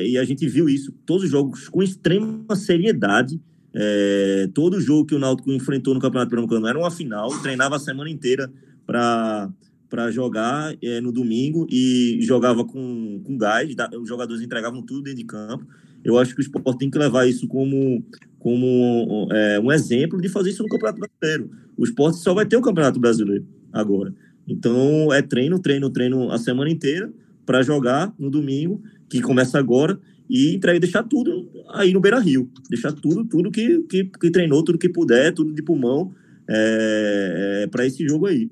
é, 0.00 0.08
e 0.08 0.16
a 0.16 0.24
gente 0.24 0.46
viu 0.46 0.68
isso, 0.68 0.92
todos 1.04 1.24
os 1.24 1.30
jogos 1.30 1.68
com 1.68 1.82
extrema 1.82 2.54
seriedade. 2.54 3.40
É, 3.78 4.48
todo 4.54 4.80
jogo 4.80 5.04
que 5.04 5.14
o 5.14 5.18
Náutico 5.18 5.52
enfrentou 5.52 5.92
no 5.92 6.00
Campeonato 6.00 6.30
Pernambucano 6.30 6.66
era 6.66 6.78
uma 6.78 6.90
final, 6.90 7.28
treinava 7.42 7.76
a 7.76 7.78
semana 7.78 8.08
inteira 8.08 8.50
para 8.86 10.10
jogar 10.10 10.74
é, 10.80 11.00
no 11.00 11.10
domingo 11.10 11.66
e 11.70 12.18
jogava 12.20 12.64
com, 12.64 13.20
com 13.24 13.36
gás, 13.36 13.74
os 14.00 14.08
jogadores 14.08 14.42
entregavam 14.42 14.82
tudo 14.82 15.02
dentro 15.02 15.18
de 15.18 15.24
campo. 15.24 15.66
Eu 16.04 16.18
acho 16.18 16.34
que 16.34 16.40
o 16.40 16.42
esporte 16.42 16.78
tem 16.78 16.90
que 16.90 16.98
levar 16.98 17.26
isso 17.26 17.48
como, 17.48 18.04
como 18.38 19.28
é, 19.32 19.58
um 19.58 19.72
exemplo 19.72 20.20
de 20.20 20.28
fazer 20.28 20.50
isso 20.50 20.62
no 20.62 20.68
Campeonato 20.68 21.00
Brasileiro. 21.00 21.50
O 21.76 21.84
esporte 21.84 22.18
só 22.18 22.32
vai 22.32 22.46
ter 22.46 22.56
o 22.56 22.62
Campeonato 22.62 23.00
Brasileiro 23.00 23.44
agora. 23.72 24.14
Então 24.46 25.12
é 25.12 25.20
treino, 25.20 25.58
treino, 25.58 25.90
treino 25.90 26.30
a 26.30 26.38
semana 26.38 26.70
inteira 26.70 27.12
para 27.44 27.62
jogar 27.62 28.14
no 28.18 28.30
domingo, 28.30 28.82
que 29.08 29.20
começa 29.20 29.58
agora, 29.58 29.98
e 30.28 30.54
entregar, 30.54 30.80
deixar 30.80 31.02
tudo 31.04 31.48
aí 31.70 31.92
no 31.92 32.00
Beira 32.00 32.18
Rio. 32.18 32.50
Deixar 32.68 32.92
tudo, 32.92 33.24
tudo 33.24 33.50
que, 33.50 33.82
que, 33.88 34.04
que 34.04 34.30
treinou, 34.30 34.62
tudo 34.64 34.78
que 34.78 34.88
puder, 34.88 35.32
tudo 35.32 35.52
de 35.52 35.62
pulmão 35.62 36.12
é, 36.48 37.62
é, 37.62 37.66
para 37.66 37.86
esse 37.86 38.06
jogo 38.06 38.26
aí 38.26 38.50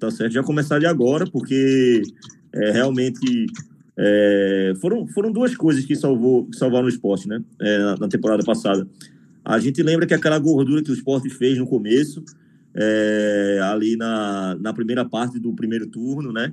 tá 0.00 0.10
certo? 0.10 0.32
Já 0.32 0.42
começar 0.42 0.78
de 0.78 0.86
agora, 0.86 1.26
porque 1.30 2.02
é, 2.52 2.70
realmente 2.72 3.46
é, 3.96 4.72
foram, 4.80 5.06
foram 5.06 5.30
duas 5.30 5.54
coisas 5.54 5.84
que, 5.84 5.94
salvou, 5.94 6.46
que 6.46 6.56
salvaram 6.56 6.86
o 6.86 6.88
esporte, 6.88 7.28
né? 7.28 7.42
É, 7.60 7.78
na, 7.78 7.96
na, 7.96 8.08
temporada 8.08 8.42
passada. 8.42 8.88
A 9.44 9.58
gente 9.58 9.82
lembra 9.82 10.06
que 10.06 10.14
aquela 10.14 10.38
gordura 10.38 10.82
que 10.82 10.90
o 10.90 10.94
esporte 10.94 11.28
fez 11.28 11.58
no 11.58 11.66
começo, 11.66 12.24
é, 12.74 13.60
ali 13.62 13.96
na, 13.96 14.56
na 14.58 14.72
primeira 14.72 15.04
parte 15.04 15.38
do 15.38 15.52
primeiro 15.52 15.86
turno, 15.86 16.32
né? 16.32 16.52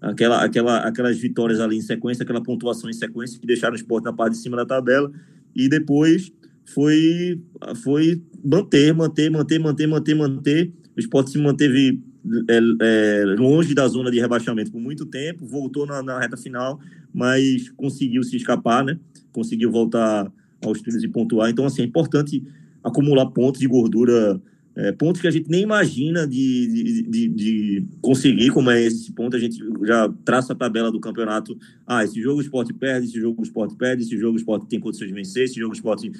Aquela, 0.00 0.42
aquela, 0.42 0.78
aquelas 0.78 1.18
vitórias 1.18 1.60
ali 1.60 1.76
em 1.76 1.82
sequência, 1.82 2.22
aquela 2.22 2.42
pontuação 2.42 2.90
em 2.90 2.94
sequência 2.94 3.38
que 3.38 3.46
deixaram 3.46 3.74
o 3.74 3.76
esporte 3.76 4.04
na 4.04 4.12
parte 4.12 4.32
de 4.32 4.38
cima 4.38 4.56
da 4.56 4.66
tabela, 4.66 5.12
e 5.54 5.68
depois 5.68 6.32
foi, 6.64 7.40
foi 7.82 8.22
manter, 8.42 8.94
manter, 8.94 9.30
manter, 9.30 9.58
manter, 9.58 9.86
manter, 9.86 10.14
manter. 10.14 10.72
O 10.96 11.00
esporte 11.00 11.30
se 11.30 11.38
manteve 11.38 12.00
é, 12.48 12.60
é, 12.82 13.24
longe 13.38 13.74
da 13.74 13.86
zona 13.88 14.10
de 14.10 14.20
rebaixamento 14.20 14.70
por 14.70 14.80
muito 14.80 15.06
tempo, 15.06 15.46
voltou 15.46 15.86
na, 15.86 16.02
na, 16.02 16.18
reta 16.18 16.36
final, 16.36 16.80
mas 17.12 17.70
conseguiu 17.70 18.22
se 18.22 18.36
escapar, 18.36 18.84
né? 18.84 18.98
Conseguiu 19.32 19.70
voltar 19.70 20.30
aos 20.64 20.80
trilhos 20.80 21.02
e 21.02 21.08
pontuar. 21.08 21.50
Então, 21.50 21.64
assim, 21.64 21.82
é 21.82 21.84
importante 21.84 22.42
acumular 22.84 23.26
pontos 23.26 23.60
de 23.60 23.66
gordura, 23.66 24.40
é, 24.76 24.92
pontos 24.92 25.20
que 25.20 25.28
a 25.28 25.30
gente 25.30 25.50
nem 25.50 25.62
imagina 25.62 26.26
de, 26.26 26.66
de, 26.66 27.02
de, 27.02 27.28
de, 27.28 27.84
conseguir, 28.00 28.50
como 28.50 28.70
é 28.70 28.82
esse 28.82 29.12
ponto, 29.12 29.36
a 29.36 29.40
gente 29.40 29.58
já 29.82 30.12
traça 30.24 30.52
a 30.52 30.56
tabela 30.56 30.92
do 30.92 31.00
campeonato. 31.00 31.56
Ah, 31.86 32.04
esse 32.04 32.20
jogo 32.20 32.38
o 32.38 32.42
esporte 32.42 32.72
perde, 32.72 33.06
esse 33.06 33.20
jogo 33.20 33.40
o 33.40 33.44
esporte 33.44 33.74
perde, 33.76 34.02
esse 34.02 34.16
jogo 34.18 34.34
o 34.34 34.38
esporte 34.38 34.66
tem 34.66 34.78
condições 34.78 35.08
de 35.08 35.14
vencer, 35.14 35.44
esse 35.44 35.58
jogo 35.58 35.72
o 35.72 35.76
esporte 35.76 36.12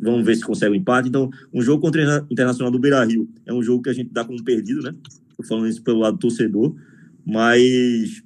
vamos 0.00 0.24
ver 0.24 0.36
se 0.36 0.44
consegue 0.44 0.70
o 0.70 0.74
um 0.74 0.76
empate. 0.76 1.08
Então, 1.08 1.30
um 1.52 1.60
jogo 1.60 1.82
contra 1.82 2.22
o 2.22 2.32
Internacional 2.32 2.70
do 2.70 2.78
Beira 2.78 3.04
Rio 3.04 3.28
é 3.44 3.52
um 3.52 3.62
jogo 3.62 3.82
que 3.82 3.90
a 3.90 3.92
gente 3.92 4.10
dá 4.12 4.24
como 4.24 4.42
perdido, 4.42 4.80
né? 4.82 4.94
Falando 5.46 5.68
isso 5.68 5.82
pelo 5.82 6.00
lado 6.00 6.18
torcedor, 6.18 6.74
mas 7.24 8.22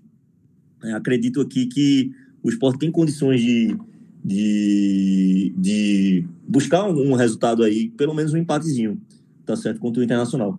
É, 0.84 0.92
acredito 0.94 1.40
aqui 1.40 1.66
que 1.66 2.10
o 2.42 2.48
esporte 2.50 2.80
tem 2.80 2.90
condições 2.90 3.40
de, 3.40 3.76
de, 4.24 5.54
de 5.56 6.26
buscar 6.46 6.84
um 6.88 7.14
resultado 7.14 7.62
aí, 7.62 7.90
pelo 7.90 8.14
menos 8.14 8.32
um 8.34 8.36
empatezinho, 8.36 9.00
tá 9.46 9.54
certo, 9.56 9.78
contra 9.80 10.00
o 10.00 10.04
Internacional. 10.04 10.58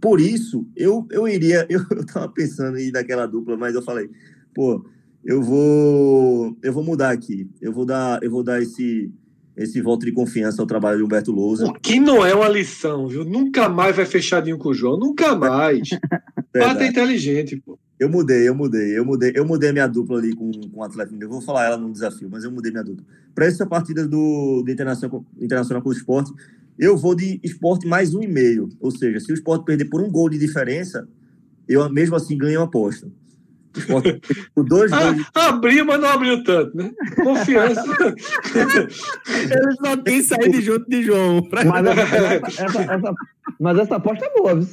Por 0.00 0.20
isso, 0.20 0.66
eu, 0.76 1.06
eu 1.10 1.26
iria, 1.28 1.66
eu, 1.70 1.80
eu 1.90 2.04
tava 2.06 2.28
pensando 2.28 2.78
em 2.78 2.88
ir 2.88 2.92
daquela 2.92 3.26
dupla, 3.26 3.56
mas 3.56 3.74
eu 3.74 3.82
falei, 3.82 4.10
pô, 4.54 4.84
eu 5.24 5.42
vou 5.42 6.56
eu 6.62 6.72
vou 6.72 6.84
mudar 6.84 7.10
aqui. 7.10 7.48
Eu 7.60 7.72
vou 7.72 7.84
dar 7.86 8.22
eu 8.22 8.30
vou 8.30 8.42
dar 8.42 8.62
esse 8.62 9.12
esse 9.62 9.78
voto 9.82 10.06
de 10.06 10.12
confiança 10.12 10.62
ao 10.62 10.66
trabalho 10.66 10.96
de 10.96 11.04
Humberto 11.04 11.30
Lousa. 11.30 11.66
O 11.66 11.74
que 11.74 12.00
não 12.00 12.24
é 12.24 12.34
uma 12.34 12.48
lição, 12.48 13.06
viu? 13.06 13.26
Nunca 13.26 13.68
mais 13.68 13.94
vai 13.94 14.06
fechadinho 14.06 14.56
com 14.56 14.70
o 14.70 14.74
João, 14.74 14.96
nunca 14.98 15.36
mais. 15.36 15.90
Pata 16.50 16.86
inteligente, 16.86 17.56
pô. 17.56 17.78
Eu 17.98 18.08
mudei, 18.08 18.48
eu 18.48 18.54
mudei, 18.54 18.98
eu 18.98 19.04
mudei, 19.04 19.32
eu 19.34 19.44
mudei 19.44 19.70
minha 19.72 19.86
dupla 19.86 20.18
ali 20.18 20.34
com, 20.34 20.50
com 20.50 20.80
o 20.80 20.82
Atlético. 20.82 21.22
Eu 21.22 21.28
vou 21.28 21.42
falar 21.42 21.66
ela 21.66 21.76
no 21.76 21.92
desafio, 21.92 22.30
mas 22.30 22.42
eu 22.42 22.50
mudei 22.50 22.72
minha 22.72 22.82
dupla. 22.82 23.04
Para 23.34 23.44
essa 23.44 23.66
partida 23.66 24.08
do, 24.08 24.62
do 24.64 24.70
Internacional, 24.70 25.22
Internacional 25.38 25.82
com 25.82 25.90
o 25.90 25.92
esporte, 25.92 26.32
eu 26.78 26.96
vou 26.96 27.14
de 27.14 27.38
esporte 27.44 27.86
mais 27.86 28.14
um 28.14 28.22
e 28.22 28.26
meio. 28.26 28.70
Ou 28.80 28.90
seja, 28.90 29.20
se 29.20 29.30
o 29.30 29.34
esporte 29.34 29.66
perder 29.66 29.90
por 29.90 30.00
um 30.00 30.10
gol 30.10 30.30
de 30.30 30.38
diferença, 30.38 31.06
eu 31.68 31.86
mesmo 31.90 32.16
assim 32.16 32.38
ganho 32.38 32.62
a 32.62 32.64
aposta. 32.64 33.12
O 34.56 34.62
dois 34.62 34.92
ah, 34.92 35.12
gols. 35.12 35.26
Abriu, 35.34 35.84
mas 35.84 36.00
não 36.00 36.08
abriu 36.08 36.42
tanto, 36.42 36.76
né? 36.76 36.90
Confiança. 37.22 37.84
Ele 39.28 39.76
só 39.84 39.96
tem 39.96 40.22
saído 40.22 40.60
junto 40.60 40.88
de 40.88 41.02
João. 41.02 41.48
Mas 41.52 41.86
essa, 41.86 42.64
essa, 42.64 42.82
essa, 42.82 43.14
mas 43.58 43.78
essa 43.78 43.96
aposta 43.96 44.24
é 44.24 44.32
boa, 44.34 44.56
viu? 44.56 44.68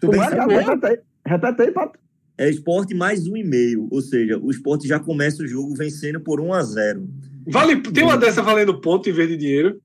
Tu 0.00 0.10
repete 0.10 0.86
aí, 0.86 0.98
repete 1.26 1.62
aí, 1.62 1.70
Pato. 1.70 1.98
É 2.38 2.48
esporte 2.48 2.94
mais 2.94 3.26
um 3.28 3.36
e 3.36 3.44
meio, 3.44 3.86
ou 3.90 4.00
seja, 4.00 4.38
o 4.38 4.50
esporte 4.50 4.88
já 4.88 4.98
começa 4.98 5.42
o 5.42 5.46
jogo 5.46 5.74
vencendo 5.74 6.18
por 6.20 6.40
1 6.40 6.54
a 6.54 6.62
0 6.62 7.08
Vale, 7.46 7.82
tem 7.82 8.02
uma 8.02 8.16
dessa 8.16 8.40
valendo 8.40 8.80
ponto 8.80 9.08
em 9.10 9.12
vez 9.12 9.28
de 9.28 9.36
dinheiro. 9.36 9.80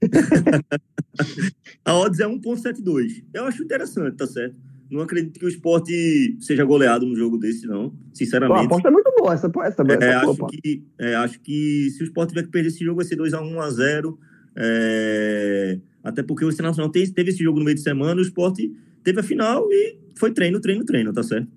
a 1.84 1.94
odds 1.94 2.18
é 2.18 2.26
1.72. 2.26 3.24
Eu 3.32 3.44
acho 3.44 3.62
interessante, 3.62 4.16
tá 4.16 4.26
certo? 4.26 4.56
Não 4.92 5.00
acredito 5.00 5.40
que 5.40 5.46
o 5.46 5.48
esporte 5.48 6.36
seja 6.38 6.64
goleado 6.64 7.06
num 7.06 7.16
jogo 7.16 7.38
desse, 7.38 7.66
não. 7.66 7.94
Sinceramente. 8.12 8.58
Pô, 8.58 8.62
a 8.62 8.66
aposta 8.66 8.88
é 8.88 8.90
muito 8.90 9.14
boa, 9.16 9.32
essa, 9.32 9.46
essa, 9.46 9.82
essa 9.82 10.04
é, 10.04 10.14
acho, 10.14 10.46
que, 10.48 10.84
é, 10.98 11.14
acho 11.14 11.40
que 11.40 11.90
se 11.90 12.02
o 12.02 12.04
esporte 12.04 12.28
tiver 12.28 12.42
que 12.42 12.50
perder 12.50 12.68
esse 12.68 12.84
jogo, 12.84 12.96
vai 12.96 13.06
ser 13.06 13.16
2x1, 13.16 13.54
1x0. 13.54 14.18
É, 14.54 15.78
até 16.04 16.22
porque 16.22 16.44
o 16.44 16.50
Internacional 16.50 16.90
teve 16.90 17.30
esse 17.30 17.42
jogo 17.42 17.58
no 17.58 17.64
meio 17.64 17.74
de 17.74 17.80
semana, 17.82 18.20
o 18.20 18.22
esporte 18.22 18.70
teve 19.02 19.18
a 19.18 19.22
final 19.22 19.66
e 19.70 19.96
foi 20.14 20.30
treino, 20.30 20.60
treino, 20.60 20.84
treino, 20.84 21.10
tá 21.10 21.22
certo? 21.22 21.48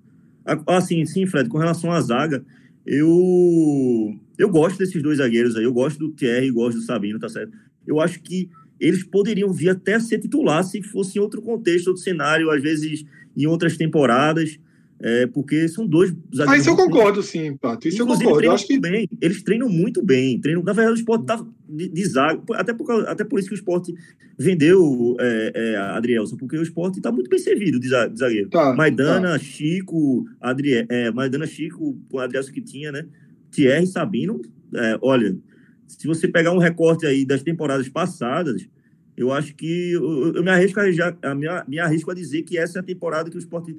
Assim, 0.66 1.04
sim, 1.04 1.26
Fred, 1.26 1.48
com 1.50 1.58
relação 1.58 1.92
à 1.92 2.00
zaga, 2.00 2.42
eu, 2.86 4.16
eu 4.38 4.48
gosto 4.48 4.78
desses 4.78 5.02
dois 5.02 5.18
zagueiros 5.18 5.56
aí, 5.56 5.64
eu 5.64 5.72
gosto 5.74 5.98
do 5.98 6.10
Thierry, 6.12 6.50
gosto 6.50 6.78
do 6.78 6.84
Sabino, 6.84 7.18
tá 7.18 7.28
certo? 7.28 7.52
Eu 7.86 8.00
acho 8.00 8.22
que 8.22 8.48
eles 8.78 9.02
poderiam 9.02 9.52
vir 9.52 9.70
até 9.70 9.94
a 9.94 10.00
ser 10.00 10.18
titular 10.18 10.62
se 10.64 10.82
fosse 10.82 11.18
em 11.18 11.22
outro 11.22 11.40
contexto, 11.40 11.88
outro 11.88 12.02
cenário, 12.02 12.50
às 12.50 12.62
vezes 12.62 13.04
em 13.36 13.46
outras 13.46 13.76
temporadas, 13.76 14.58
é, 14.98 15.26
porque 15.26 15.68
são 15.68 15.86
dois 15.86 16.10
zagueiros. 16.34 16.48
Ah, 16.48 16.56
isso 16.56 16.70
eu 16.70 16.76
concordo, 16.76 17.22
sim, 17.22 17.54
Pato. 17.56 17.86
Isso 17.86 18.02
Inclusive, 18.02 18.24
eu 18.24 18.28
concordo. 18.28 18.46
Eu 18.46 18.52
acho 18.52 18.66
que... 18.66 18.78
bem. 18.78 19.08
Eles 19.20 19.42
treinam 19.42 19.68
muito 19.68 20.02
bem. 20.02 20.40
Treinam... 20.40 20.62
Na 20.62 20.72
verdade, 20.72 20.96
o 20.96 21.00
esporte 21.00 21.26
tá 21.26 21.44
de, 21.68 21.88
de 21.88 22.04
zaga. 22.06 22.40
Até 22.54 22.72
por, 22.72 23.06
até 23.06 23.24
por 23.24 23.38
isso 23.38 23.48
que 23.48 23.54
o 23.54 23.56
esporte 23.56 23.94
vendeu 24.38 25.16
é, 25.20 25.52
é, 25.54 25.76
Adrielson, 25.76 26.36
porque 26.36 26.56
o 26.56 26.62
esporte 26.62 26.98
está 26.98 27.12
muito 27.12 27.28
bem 27.28 27.38
servido 27.38 27.78
de 27.78 27.88
zagueiro. 27.88 28.48
Tá, 28.48 28.74
Maidana, 28.74 29.32
tá. 29.32 29.38
Chico, 29.38 30.26
Adrie... 30.40 30.86
é, 30.88 31.10
Maidana, 31.10 31.46
Chico, 31.46 31.98
o 32.10 32.18
Adrielson 32.18 32.52
que 32.52 32.62
tinha, 32.62 32.90
né? 32.90 33.06
Thierry 33.50 33.86
Sabino. 33.86 34.40
É, 34.74 34.98
olha, 35.02 35.36
se 35.86 36.06
você 36.06 36.28
pegar 36.28 36.52
um 36.52 36.58
recorte 36.58 37.06
aí 37.06 37.24
das 37.24 37.42
temporadas 37.42 37.88
passadas, 37.88 38.66
eu 39.16 39.32
acho 39.32 39.54
que 39.54 39.92
eu, 39.92 40.34
eu 40.34 40.42
me, 40.42 40.50
arrisco 40.50 40.78
a, 40.78 40.90
já, 40.90 41.16
me, 41.34 41.46
me 41.66 41.78
arrisco 41.78 42.10
a 42.10 42.14
dizer 42.14 42.42
que 42.42 42.58
essa 42.58 42.78
é 42.78 42.80
a 42.80 42.84
temporada 42.84 43.30
que 43.30 43.36
o 43.36 43.38
esporte 43.38 43.76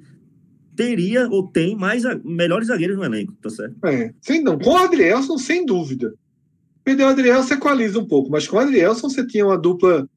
teria 0.75 1.27
ou 1.29 1.47
tem 1.47 1.75
mais 1.75 2.03
melhores 2.23 2.67
zagueiros 2.67 2.97
no 2.97 3.03
elenco, 3.03 3.33
tá 3.41 3.49
certo? 3.49 3.75
É, 3.85 4.13
sem 4.21 4.43
não. 4.43 4.57
Com 4.57 4.71
o 4.71 4.77
Adrielson, 4.77 5.37
sem 5.37 5.65
dúvida. 5.65 6.13
Perdeu 6.83 7.07
o 7.07 7.09
Adrielson, 7.09 7.43
você 7.43 7.53
equaliza 7.55 7.99
um 7.99 8.05
pouco, 8.05 8.31
mas 8.31 8.47
com 8.47 8.57
o 8.57 8.59
Adrielson 8.59 9.09
você 9.09 9.25
tinha 9.25 9.45
uma 9.45 9.57
dupla 9.57 10.07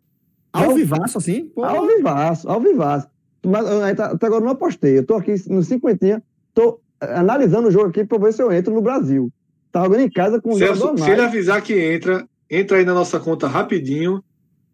Ao 0.53 0.75
vivaço, 0.75 1.17
assim? 1.17 1.45
Pô. 1.45 1.63
Ao 1.63 1.87
vivaço, 1.87 2.47
ao 2.47 2.61
vivaço. 2.61 3.07
Mas 3.43 3.65
até 3.99 4.27
agora 4.27 4.43
não 4.43 4.51
apostei. 4.51 4.99
Eu 4.99 5.05
tô 5.07 5.15
aqui 5.15 5.33
no 5.49 5.63
cinquentinha, 5.63 6.21
tô 6.53 6.79
analisando 6.99 7.69
o 7.69 7.71
jogo 7.71 7.87
aqui 7.87 8.05
para 8.05 8.19
ver 8.19 8.31
se 8.31 8.43
eu 8.43 8.51
entro 8.51 8.71
no 8.71 8.81
Brasil. 8.81 9.31
Tá 9.71 9.83
jogando 9.83 10.01
em 10.01 10.09
casa 10.09 10.41
com 10.41 10.51
o 10.51 10.57
Celso, 10.57 10.97
Se 10.97 11.09
ele 11.09 11.21
avisar 11.21 11.61
que 11.61 11.73
entra, 11.73 12.27
entra 12.49 12.77
aí 12.77 12.85
na 12.85 12.93
nossa 12.93 13.19
conta 13.19 13.47
rapidinho 13.47 14.21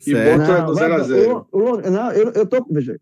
e 0.02 0.12
certo. 0.12 0.40
bota 0.40 0.58
não, 0.60 0.68
no 0.68 0.74
0x0. 0.74 1.90
Não, 1.92 2.12
eu, 2.12 2.32
eu 2.32 2.46
tô. 2.48 2.66
Veja, 2.70 3.00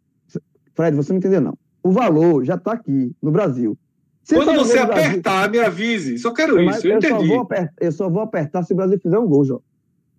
Fred, 0.74 0.96
você 0.96 1.14
não 1.14 1.20
entendeu, 1.20 1.42
não. 1.42 1.58
O 1.82 1.92
valor 1.92 2.44
já 2.44 2.56
está 2.56 2.74
aqui 2.74 3.16
no 3.22 3.32
Brasil. 3.32 3.78
Se 4.24 4.36
Quando 4.36 4.56
você 4.56 4.80
apertar, 4.80 5.50
Brasil, 5.50 5.52
me 5.52 5.60
avise. 5.60 6.18
Só 6.18 6.34
quero 6.34 6.60
isso, 6.60 6.88
eu, 6.88 6.94
eu 6.94 6.98
entendi. 6.98 7.28
Só 7.28 7.42
apertar, 7.42 7.74
eu 7.80 7.92
só 7.92 8.10
vou 8.10 8.22
apertar 8.24 8.64
se 8.64 8.74
o 8.74 8.76
Brasil 8.76 9.00
fizer 9.00 9.20
um 9.20 9.28
gol, 9.28 9.46
João. 9.46 9.62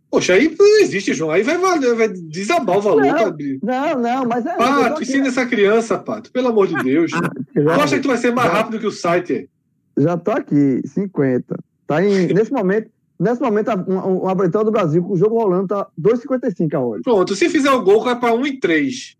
Poxa, 0.08 0.34
aí 0.34 0.54
não 0.56 0.80
existe, 0.80 1.12
João. 1.12 1.32
Aí 1.32 1.42
vai, 1.42 1.58
valer, 1.58 1.94
vai 1.94 2.08
desabar 2.08 2.78
o 2.78 2.80
valor. 2.80 3.02
Não, 3.02 3.36
não, 3.62 4.00
não, 4.00 4.24
mas 4.26 4.46
é. 4.46 4.56
Pato, 4.56 5.02
ensina 5.02 5.26
essa 5.26 5.44
criança, 5.44 5.98
Pato. 5.98 6.30
Pelo 6.30 6.48
amor 6.48 6.68
de 6.68 6.82
Deus. 6.84 7.10
tu 7.52 7.70
acha 7.70 7.96
que 7.96 8.02
tu 8.02 8.08
vai 8.08 8.16
ser 8.16 8.32
mais 8.32 8.50
rápido 8.50 8.78
que 8.78 8.86
o 8.86 8.92
site? 8.92 9.50
Já 9.96 10.16
tô 10.16 10.30
aqui, 10.30 10.80
50. 10.86 11.58
Tá 11.86 12.04
em, 12.04 12.26
nesse 12.28 12.52
momento, 12.52 12.90
nesse 13.18 13.40
momento, 13.40 13.70
o 13.70 14.28
um, 14.28 14.64
do 14.64 14.70
Brasil, 14.70 15.02
com 15.02 15.12
o 15.12 15.16
jogo 15.16 15.38
rolando, 15.38 15.68
tá 15.68 15.86
2,55 16.00 16.74
a 16.74 16.80
hora. 16.80 17.00
Pronto, 17.02 17.34
se 17.36 17.48
fizer 17.48 17.70
o 17.70 17.82
gol, 17.82 18.02
vai 18.02 18.18
pra 18.18 18.34
1 18.34 18.46
e 18.46 18.60
3. 18.60 19.16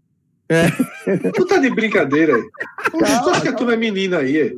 É. 0.49 0.71
Tu 1.35 1.45
tá 1.47 1.59
de 1.59 1.71
brincadeira 1.71 2.37
aí. 2.37 2.43
Tu 2.93 3.05
acha 3.05 3.41
que 3.41 3.49
a 3.49 3.53
turma 3.53 3.75
é 3.75 3.77
menina 3.77 4.19
aí? 4.19 4.39
É? 4.39 4.53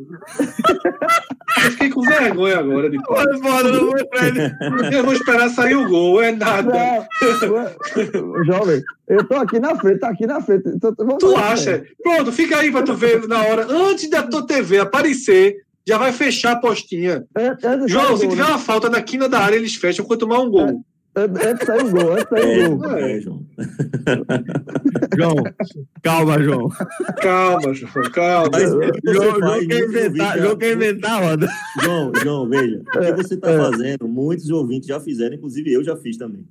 Eu 1.64 1.70
fiquei 1.72 1.88
com 1.88 2.02
vergonha 2.02 2.58
agora 2.58 2.90
de. 2.90 2.98
Eu 4.92 5.04
vou 5.04 5.14
esperar 5.14 5.48
sair 5.48 5.76
o 5.76 5.88
gol, 5.88 6.22
é 6.22 6.30
nada. 6.30 6.70
Não, 6.70 8.44
jovem, 8.44 8.82
eu 9.08 9.26
tô 9.26 9.34
aqui 9.36 9.58
na 9.58 9.74
frente, 9.76 10.00
tá 10.00 10.08
aqui 10.10 10.26
na 10.26 10.42
frente. 10.42 10.64
tu 11.18 11.36
acha? 11.36 11.82
Pronto, 12.02 12.32
fica 12.32 12.58
aí 12.58 12.70
pra 12.70 12.82
tu 12.82 12.94
ver 12.94 13.26
na 13.26 13.42
hora. 13.44 13.66
Antes 13.66 14.10
da 14.10 14.22
tua 14.22 14.46
TV 14.46 14.80
aparecer, 14.80 15.56
já 15.86 15.98
vai 15.98 16.12
fechar 16.12 16.52
a 16.52 16.60
postinha. 16.60 17.24
É, 17.36 17.46
é 17.46 17.88
João, 17.88 18.16
se 18.16 18.28
tiver 18.28 18.42
né? 18.42 18.50
uma 18.50 18.58
falta 18.58 18.88
na 18.88 19.00
quina 19.02 19.28
da 19.28 19.40
área, 19.40 19.56
eles 19.56 19.74
fecham 19.74 20.04
quando 20.04 20.20
tomar 20.20 20.40
um 20.40 20.50
gol. 20.50 20.84
É, 21.18 21.50
é 21.50 21.64
sair 21.64 21.84
o 21.84 21.90
gol, 21.90 22.16
é 22.16 22.24
sair 22.24 22.68
o 22.68 22.76
gol. 22.76 22.96
É, 22.96 23.20
João. 23.20 23.46
João, 25.16 25.34
calma, 26.02 26.42
João. 26.42 26.68
Calma, 27.20 27.74
João, 27.74 28.10
calma. 28.12 28.50
Mas, 28.52 28.70
João, 28.70 29.40
João 29.40 29.66
quer 29.66 29.84
inventar, 29.84 30.38
João 30.38 30.56
quer 30.56 30.72
inventar, 30.74 31.22
roda. 31.22 31.48
João, 31.82 32.12
João, 32.22 32.48
veja, 32.48 32.78
o 32.78 33.14
que 33.14 33.24
você 33.24 33.34
está 33.34 33.56
fazendo, 33.56 34.06
muitos 34.06 34.48
ouvintes 34.50 34.86
já 34.86 35.00
fizeram, 35.00 35.34
inclusive 35.34 35.72
eu 35.72 35.82
já 35.82 35.96
fiz 35.96 36.16
também. 36.16 36.46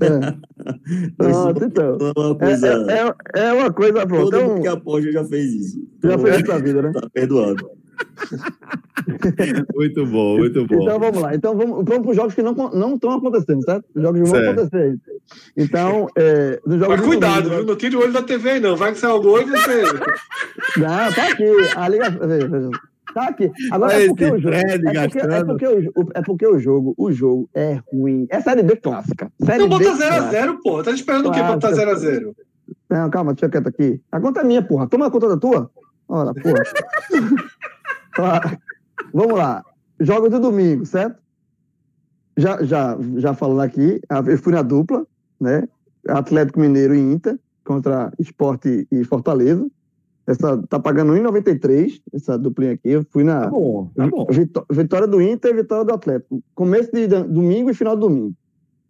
É. 0.00 0.36
Pronto, 1.16 1.64
então. 1.64 1.98
É 2.00 2.20
uma 2.20 2.34
coisa... 2.34 2.86
É, 2.88 3.40
é, 3.40 3.44
é 3.46 3.52
uma 3.52 3.72
coisa. 3.72 4.06
Todo 4.06 4.36
então, 4.36 4.48
mundo 4.48 4.62
que 4.62 4.68
apoia 4.68 5.12
já 5.12 5.24
fez 5.24 5.52
isso. 5.52 5.88
Já 6.02 6.18
fez 6.18 6.36
isso 6.36 6.46
na 6.46 6.58
vida, 6.58 6.82
né? 6.82 6.92
Tá 6.92 7.08
perdoado. 7.12 7.70
muito 9.74 10.06
bom, 10.06 10.38
muito 10.38 10.66
bom. 10.66 10.82
Então 10.82 10.98
vamos 10.98 11.22
lá. 11.22 11.34
Então 11.34 11.56
vamos, 11.56 11.84
vamos 11.84 12.02
para 12.02 12.10
os 12.10 12.16
jogos 12.16 12.34
que 12.34 12.42
não 12.42 12.94
estão 12.94 13.12
acontecendo, 13.12 13.62
certo? 13.64 13.84
Os 13.94 14.02
jogos 14.02 14.20
que 14.20 14.28
vão 14.28 14.40
acontecer. 14.40 14.98
Então, 15.56 16.06
é, 16.16 16.60
nos 16.66 16.78
jogos 16.78 16.96
Mas 16.96 17.06
cuidado, 17.06 17.42
domingo, 17.42 17.56
viu? 17.56 17.66
Não 17.66 17.76
tire 17.76 17.96
o 17.96 18.00
olho 18.00 18.12
da 18.12 18.22
TV, 18.22 18.60
não. 18.60 18.76
Vai 18.76 18.92
que 18.92 18.98
sai 18.98 19.10
o 19.10 19.20
gol 19.20 19.40
e 19.42 19.44
você. 19.44 19.82
Não, 20.76 21.12
tá 21.12 21.28
aqui. 21.30 21.44
A 21.76 21.88
Liga. 21.88 22.10
Tá 23.12 23.24
aqui. 23.24 23.50
Agora 23.72 24.00
é 24.00 24.06
porque, 24.06 24.24
o 24.24 24.38
jogo, 24.38 24.54
é, 24.54 24.78
porque, 24.78 25.18
é, 25.18 25.44
porque 25.44 25.66
o, 25.66 26.08
é 26.14 26.22
porque 26.22 26.46
o 26.46 26.58
jogo, 26.58 26.94
o 26.96 27.10
jogo 27.10 27.50
é 27.54 27.80
ruim. 27.92 28.26
É 28.30 28.40
Série 28.40 28.62
B 28.62 28.76
clássica. 28.76 29.30
Série 29.44 29.66
não 29.66 29.68
bota 29.68 29.84
0x0, 29.84 30.58
pô. 30.62 30.82
Tá 30.82 30.92
esperando 30.92 31.28
o 31.28 31.32
quê 31.32 31.40
pra 31.40 31.52
botar 31.54 31.72
0x0? 31.72 32.32
Não, 32.88 33.10
calma, 33.10 33.34
deixa 33.34 33.48
quieto 33.48 33.68
aqui. 33.68 34.00
A 34.12 34.20
conta 34.20 34.40
é 34.40 34.44
minha, 34.44 34.62
porra. 34.62 34.88
Toma 34.88 35.06
a 35.06 35.10
conta 35.10 35.28
da 35.28 35.36
tua. 35.36 35.70
Ora, 36.08 36.32
porra. 36.34 36.62
Vamos 39.12 39.38
lá. 39.38 39.64
Jogos 39.98 40.30
do 40.30 40.40
domingo, 40.40 40.86
certo? 40.86 41.20
Já, 42.36 42.62
já, 42.62 42.96
já 43.16 43.34
falando 43.34 43.60
aqui, 43.60 44.00
eu 44.26 44.38
fui 44.38 44.52
na 44.52 44.62
dupla, 44.62 45.06
né? 45.38 45.68
Atlético 46.08 46.60
Mineiro 46.60 46.94
e 46.94 47.00
Inter 47.00 47.38
contra 47.64 48.12
Esporte 48.18 48.86
e 48.90 49.04
Fortaleza. 49.04 49.68
Essa 50.26 50.56
tá 50.68 50.78
pagando 50.78 51.12
1,93, 51.12 52.00
essa 52.12 52.38
duplinha 52.38 52.72
aqui. 52.72 52.88
Eu 52.88 53.04
fui 53.10 53.24
na 53.24 53.42
tá 53.42 53.50
bom, 53.50 53.90
tá 53.96 54.06
bom. 54.06 54.26
vitória 54.70 55.06
do 55.06 55.20
Inter 55.20 55.50
e 55.50 55.56
vitória 55.56 55.84
do 55.84 55.92
Atlético. 55.92 56.42
Começo 56.54 56.90
de 56.92 57.06
domingo 57.08 57.68
e 57.70 57.74
final 57.74 57.96
de 57.96 58.00
domingo. 58.00 58.34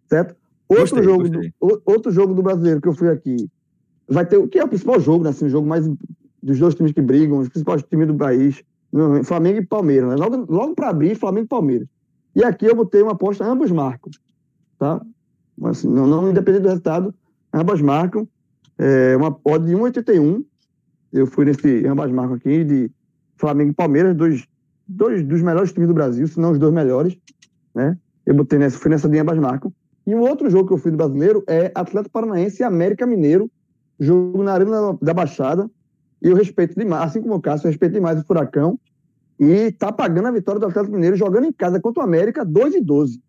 Certo? 0.07 0.35
Outro, 0.69 0.83
gostei, 0.83 1.03
jogo, 1.03 1.29
gostei. 1.29 1.53
Do, 1.59 1.81
outro 1.85 2.11
jogo 2.11 2.33
do 2.33 2.43
brasileiro 2.43 2.79
que 2.79 2.87
eu 2.87 2.93
fui 2.93 3.09
aqui. 3.09 3.49
Vai 4.07 4.25
ter 4.25 4.37
o 4.37 4.47
que 4.47 4.59
é 4.59 4.63
o 4.63 4.67
principal 4.67 4.99
jogo, 4.99 5.23
né? 5.23 5.31
Assim, 5.31 5.45
o 5.45 5.49
jogo 5.49 5.67
mais 5.67 5.87
dos 6.43 6.59
dois 6.59 6.75
times 6.75 6.91
que 6.91 7.01
brigam, 7.01 7.39
os 7.39 7.49
principais 7.49 7.83
times 7.83 8.07
do 8.07 8.15
país. 8.15 8.63
Flamengo 9.23 9.59
e 9.59 9.65
Palmeiras. 9.65 10.09
Né? 10.09 10.15
Logo, 10.15 10.45
logo 10.51 10.75
para 10.75 10.89
abrir, 10.89 11.15
Flamengo 11.15 11.45
e 11.45 11.49
Palmeiras. 11.49 11.87
E 12.35 12.43
aqui 12.43 12.65
eu 12.65 12.75
botei 12.75 13.01
uma 13.01 13.13
aposta, 13.13 13.45
ambos 13.45 13.71
marcam. 13.71 14.11
Tá? 14.77 15.01
Assim, 15.63 15.87
não, 15.87 16.07
não 16.07 16.29
independente 16.29 16.63
do 16.63 16.69
resultado, 16.69 17.13
ambas 17.53 17.81
marcam. 17.81 18.27
É, 18.77 19.15
uma 19.15 19.37
odd 19.43 19.65
de 19.65 19.73
1,81. 19.73 20.43
Eu 21.13 21.27
fui 21.27 21.45
nesse 21.45 21.85
ambas 21.85 22.11
marcam 22.11 22.35
aqui 22.35 22.63
de 22.63 22.91
Flamengo 23.37 23.71
e 23.71 23.75
Palmeiras, 23.75 24.15
dois, 24.15 24.47
dois 24.87 25.23
dos 25.23 25.41
melhores 25.41 25.71
times 25.71 25.87
do 25.87 25.93
Brasil, 25.93 26.27
se 26.27 26.39
não 26.39 26.51
os 26.51 26.59
dois 26.59 26.73
melhores. 26.73 27.17
Né? 27.75 27.97
Eu 28.25 28.33
botei 28.33 28.57
nessa, 28.57 28.77
fui 28.77 28.89
nessa 28.89 29.09
de 29.09 29.19
ambas 29.19 29.37
marcam. 29.37 29.71
E 30.05 30.15
o 30.15 30.19
outro 30.19 30.49
jogo 30.49 30.67
que 30.67 30.73
eu 30.73 30.77
fui 30.77 30.91
do 30.91 30.97
brasileiro 30.97 31.43
é 31.47 31.71
Atlético 31.75 32.13
Paranaense 32.13 32.61
e 32.61 32.65
América 32.65 33.05
Mineiro, 33.05 33.49
jogo 33.99 34.41
na 34.41 34.53
Arena 34.53 34.97
da 35.01 35.13
Baixada. 35.13 35.69
E 36.21 36.27
eu 36.27 36.35
respeito 36.35 36.75
demais, 36.75 37.03
assim 37.03 37.21
como 37.21 37.35
o 37.35 37.41
Cássio, 37.41 37.67
eu 37.67 37.71
respeito 37.71 37.93
demais 37.93 38.19
o 38.19 38.25
Furacão. 38.25 38.79
E 39.39 39.71
tá 39.71 39.91
pagando 39.91 40.27
a 40.27 40.31
vitória 40.31 40.59
do 40.59 40.67
Atlético 40.67 40.93
Mineiro 40.93 41.15
jogando 41.15 41.45
em 41.45 41.51
casa 41.51 41.79
contra 41.79 42.03
o 42.03 42.05
América 42.05 42.45
2 42.45 42.75
e 42.75 42.81
12. 42.81 43.19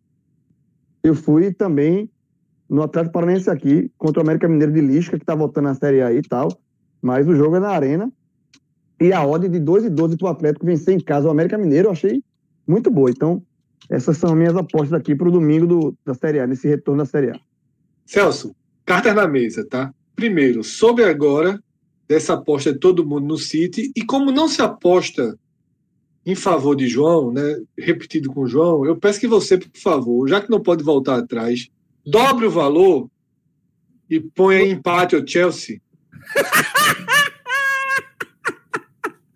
Eu 1.03 1.15
fui 1.15 1.53
também 1.55 2.11
no 2.69 2.83
Atlético 2.83 3.15
Paranaense 3.15 3.49
aqui, 3.49 3.91
contra 3.97 4.21
o 4.21 4.23
América 4.23 4.47
Mineiro 4.47 4.73
de 4.73 4.81
Lisca, 4.81 5.19
que 5.19 5.25
tá 5.25 5.35
voltando 5.35 5.65
na 5.65 5.75
Série 5.75 6.03
A 6.03 6.13
e 6.13 6.23
tal. 6.23 6.49
Mas 7.01 7.27
o 7.27 7.35
jogo 7.35 7.57
é 7.57 7.61
na 7.61 7.71
Arena. 7.71 8.13
E 9.01 9.13
a 9.13 9.27
odd 9.27 9.49
de 9.49 9.59
2 9.59 9.87
e 9.87 9.91
12 9.91 10.17
pro 10.17 10.29
Atlético 10.29 10.67
vencer 10.67 10.95
em 10.95 11.01
casa 11.01 11.29
o 11.29 11.31
América 11.31 11.57
Mineiro, 11.57 11.89
eu 11.89 11.93
achei 11.93 12.23
muito 12.67 12.91
boa. 12.91 13.11
Então, 13.11 13.43
essas 13.89 14.17
são 14.17 14.35
minhas 14.35 14.57
apostas 14.57 14.93
aqui 14.93 15.15
pro 15.15 15.31
domingo 15.31 15.67
do, 15.67 15.99
da 16.05 16.15
Série 16.15 16.41
A, 16.41 16.47
nesse 16.47 16.69
retorno 16.69 17.03
da 17.03 17.07
Série 17.07 17.31
A. 17.31 17.41
Celso, 18.05 18.55
cartas 18.85 19.15
na 19.15 19.27
mesa, 19.27 19.67
tá? 19.69 19.93
Primeiro, 20.15 20.63
soube 20.63 21.03
agora 21.03 21.59
dessa 22.13 22.35
aposta 22.35 22.75
de 22.75 22.79
todo 22.79 23.07
mundo 23.07 23.27
no 23.27 23.39
City. 23.39 23.91
E 23.97 24.05
como 24.05 24.31
não 24.31 24.47
se 24.47 24.61
aposta 24.61 25.39
em 26.27 26.35
favor 26.35 26.77
de 26.77 26.87
João, 26.87 27.33
né, 27.33 27.63
repetido 27.77 28.31
com 28.31 28.47
João, 28.47 28.85
eu 28.85 28.95
peço 28.97 29.19
que 29.19 29.27
você, 29.27 29.57
por 29.57 29.71
favor, 29.81 30.29
já 30.29 30.39
que 30.39 30.51
não 30.51 30.61
pode 30.61 30.85
voltar 30.85 31.19
atrás, 31.19 31.71
dobre 32.05 32.45
o 32.45 32.51
valor 32.51 33.09
e 34.11 34.21
ponha 34.21 34.63
empate 34.63 35.17
ao 35.17 35.27
Chelsea. 35.27 35.81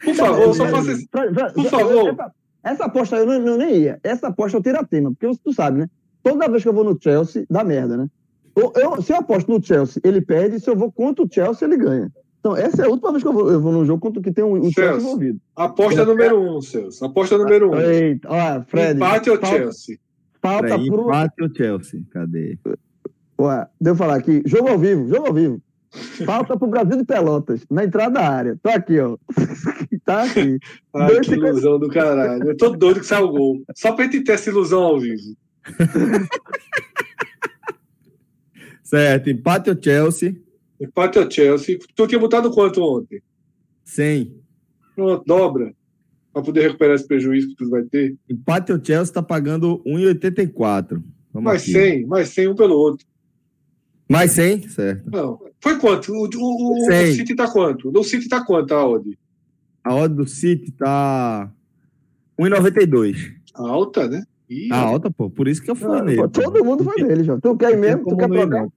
Por 0.06 0.14
favor, 0.14 0.54
só 0.54 0.68
faça 0.68 0.92
isso. 0.92 1.08
Por 1.52 1.68
favor. 1.68 2.16
Essa 2.62 2.84
aposta 2.84 3.16
eu 3.16 3.26
não, 3.40 3.56
nem 3.56 3.76
ia. 3.76 3.98
Essa 4.04 4.28
aposta 4.28 4.56
eu 4.56 4.62
tiro 4.62 4.78
a 4.78 4.84
tema, 4.84 5.10
porque 5.10 5.36
tu 5.42 5.52
sabe, 5.52 5.80
né? 5.80 5.90
Toda 6.22 6.48
vez 6.48 6.62
que 6.62 6.68
eu 6.68 6.72
vou 6.72 6.84
no 6.84 6.96
Chelsea, 7.00 7.44
dá 7.50 7.64
merda, 7.64 7.96
né? 7.96 8.08
Eu, 8.54 8.72
eu, 8.76 9.02
se 9.02 9.12
eu 9.12 9.16
aposto 9.16 9.50
no 9.50 9.60
Chelsea, 9.60 10.00
ele 10.04 10.20
perde. 10.20 10.60
Se 10.60 10.70
eu 10.70 10.76
vou 10.76 10.92
contra 10.92 11.24
o 11.24 11.28
Chelsea, 11.28 11.66
ele 11.66 11.76
ganha. 11.76 12.12
Então, 12.46 12.56
essa 12.56 12.82
é 12.82 12.86
a 12.86 12.88
última 12.88 13.10
vez 13.10 13.24
que 13.24 13.28
eu 13.28 13.32
vou, 13.32 13.50
eu 13.50 13.60
vou 13.60 13.72
num 13.72 13.84
jogo 13.84 14.00
contra 14.00 14.22
que 14.22 14.30
tem 14.30 14.44
um, 14.44 14.52
um 14.52 14.70
Chelsea 14.70 15.00
envolvido. 15.00 15.40
Aposta 15.56 16.02
é. 16.02 16.04
número 16.04 16.40
um, 16.40 16.62
Celso. 16.62 17.04
Aposta 17.04 17.36
número 17.36 17.72
um. 17.72 17.80
Eita, 17.80 18.28
ó, 18.30 18.62
Fred. 18.62 18.94
Empate 18.94 19.30
ou 19.30 19.44
Chelsea? 19.44 19.98
Falta 20.40 20.68
Peraí, 20.68 20.86
pro... 20.86 21.02
Empate 21.02 21.42
ou 21.42 21.52
Chelsea? 21.52 22.02
Cadê? 22.12 22.56
Ué, 23.40 23.66
eu 23.84 23.96
falar 23.96 24.14
aqui. 24.14 24.44
Jogo 24.46 24.68
ao 24.68 24.78
vivo, 24.78 25.08
jogo 25.08 25.26
ao 25.26 25.34
vivo. 25.34 25.60
Falta 26.24 26.56
pro 26.56 26.68
Brasil 26.68 26.98
de 26.98 27.04
Pelotas, 27.04 27.66
na 27.68 27.82
entrada 27.82 28.14
da 28.14 28.28
área. 28.28 28.56
Tô 28.62 28.68
aqui, 28.68 29.00
ó. 29.00 29.18
tá 30.04 30.22
aqui. 30.22 30.60
Ah, 30.94 31.08
que 31.20 31.32
ilusão 31.32 31.80
do 31.80 31.88
caralho. 31.88 32.48
Eu 32.48 32.56
tô 32.56 32.70
doido 32.70 33.00
que 33.00 33.06
sai 33.06 33.22
o 33.22 33.28
gol. 33.28 33.64
Só 33.74 33.92
pra 33.92 34.04
gente 34.04 34.22
ter 34.22 34.32
essa 34.32 34.50
ilusão 34.50 34.84
ao 34.84 35.00
vivo. 35.00 35.36
certo, 38.82 39.28
empate 39.28 39.68
ou 39.68 39.76
Chelsea? 39.82 40.45
Empate 40.80 41.18
ao 41.18 41.30
Chelsea. 41.30 41.78
Tu 41.94 42.06
tinha 42.06 42.18
botado 42.18 42.50
quanto 42.50 42.82
ontem? 42.82 43.22
100. 43.84 44.34
Pronto, 44.94 45.24
dobra. 45.26 45.74
Para 46.32 46.42
poder 46.42 46.62
recuperar 46.62 46.96
esse 46.96 47.06
prejuízo 47.06 47.48
que 47.48 47.56
tu 47.56 47.70
vai 47.70 47.82
ter. 47.82 48.14
Empate 48.28 48.72
ao 48.72 48.84
Chelsea 48.84 49.10
está 49.10 49.22
pagando 49.22 49.82
1,84. 49.86 51.02
Mais 51.32 51.62
aqui. 51.62 51.72
100, 51.72 52.06
mais 52.06 52.28
100 52.30 52.48
um 52.48 52.54
pelo 52.54 52.74
outro. 52.74 53.06
Mais 54.08 54.32
100? 54.32 54.68
Certo. 54.68 55.10
Não. 55.10 55.38
Foi 55.60 55.78
quanto? 55.78 56.12
O, 56.12 56.28
o, 56.32 56.86
o 56.86 57.12
City 57.12 57.34
tá 57.34 57.50
quanto? 57.50 57.90
O 57.92 58.04
City 58.04 58.28
tá 58.28 58.44
quanto 58.44 58.72
a 58.72 58.86
odd? 58.86 59.18
A 59.82 59.94
odd 59.94 60.14
do 60.14 60.26
City 60.26 60.70
tá 60.72 61.50
1,92. 62.38 63.34
Alta, 63.54 64.08
né? 64.08 64.24
Ih, 64.48 64.68
tá 64.68 64.76
alta, 64.76 65.10
pô. 65.10 65.28
Por 65.28 65.48
isso 65.48 65.62
que 65.62 65.70
eu 65.70 65.74
fui 65.74 65.98
ah, 65.98 66.02
nele. 66.02 66.18
Pô, 66.18 66.28
todo 66.28 66.64
mundo 66.64 66.84
foi 66.84 67.02
nele, 67.02 67.24
João. 67.24 67.40
Tu 67.40 67.56
quer 67.56 67.76
mesmo? 67.76 68.04
Tu 68.04 68.16
quer 68.16 68.28
provar? 68.28 68.68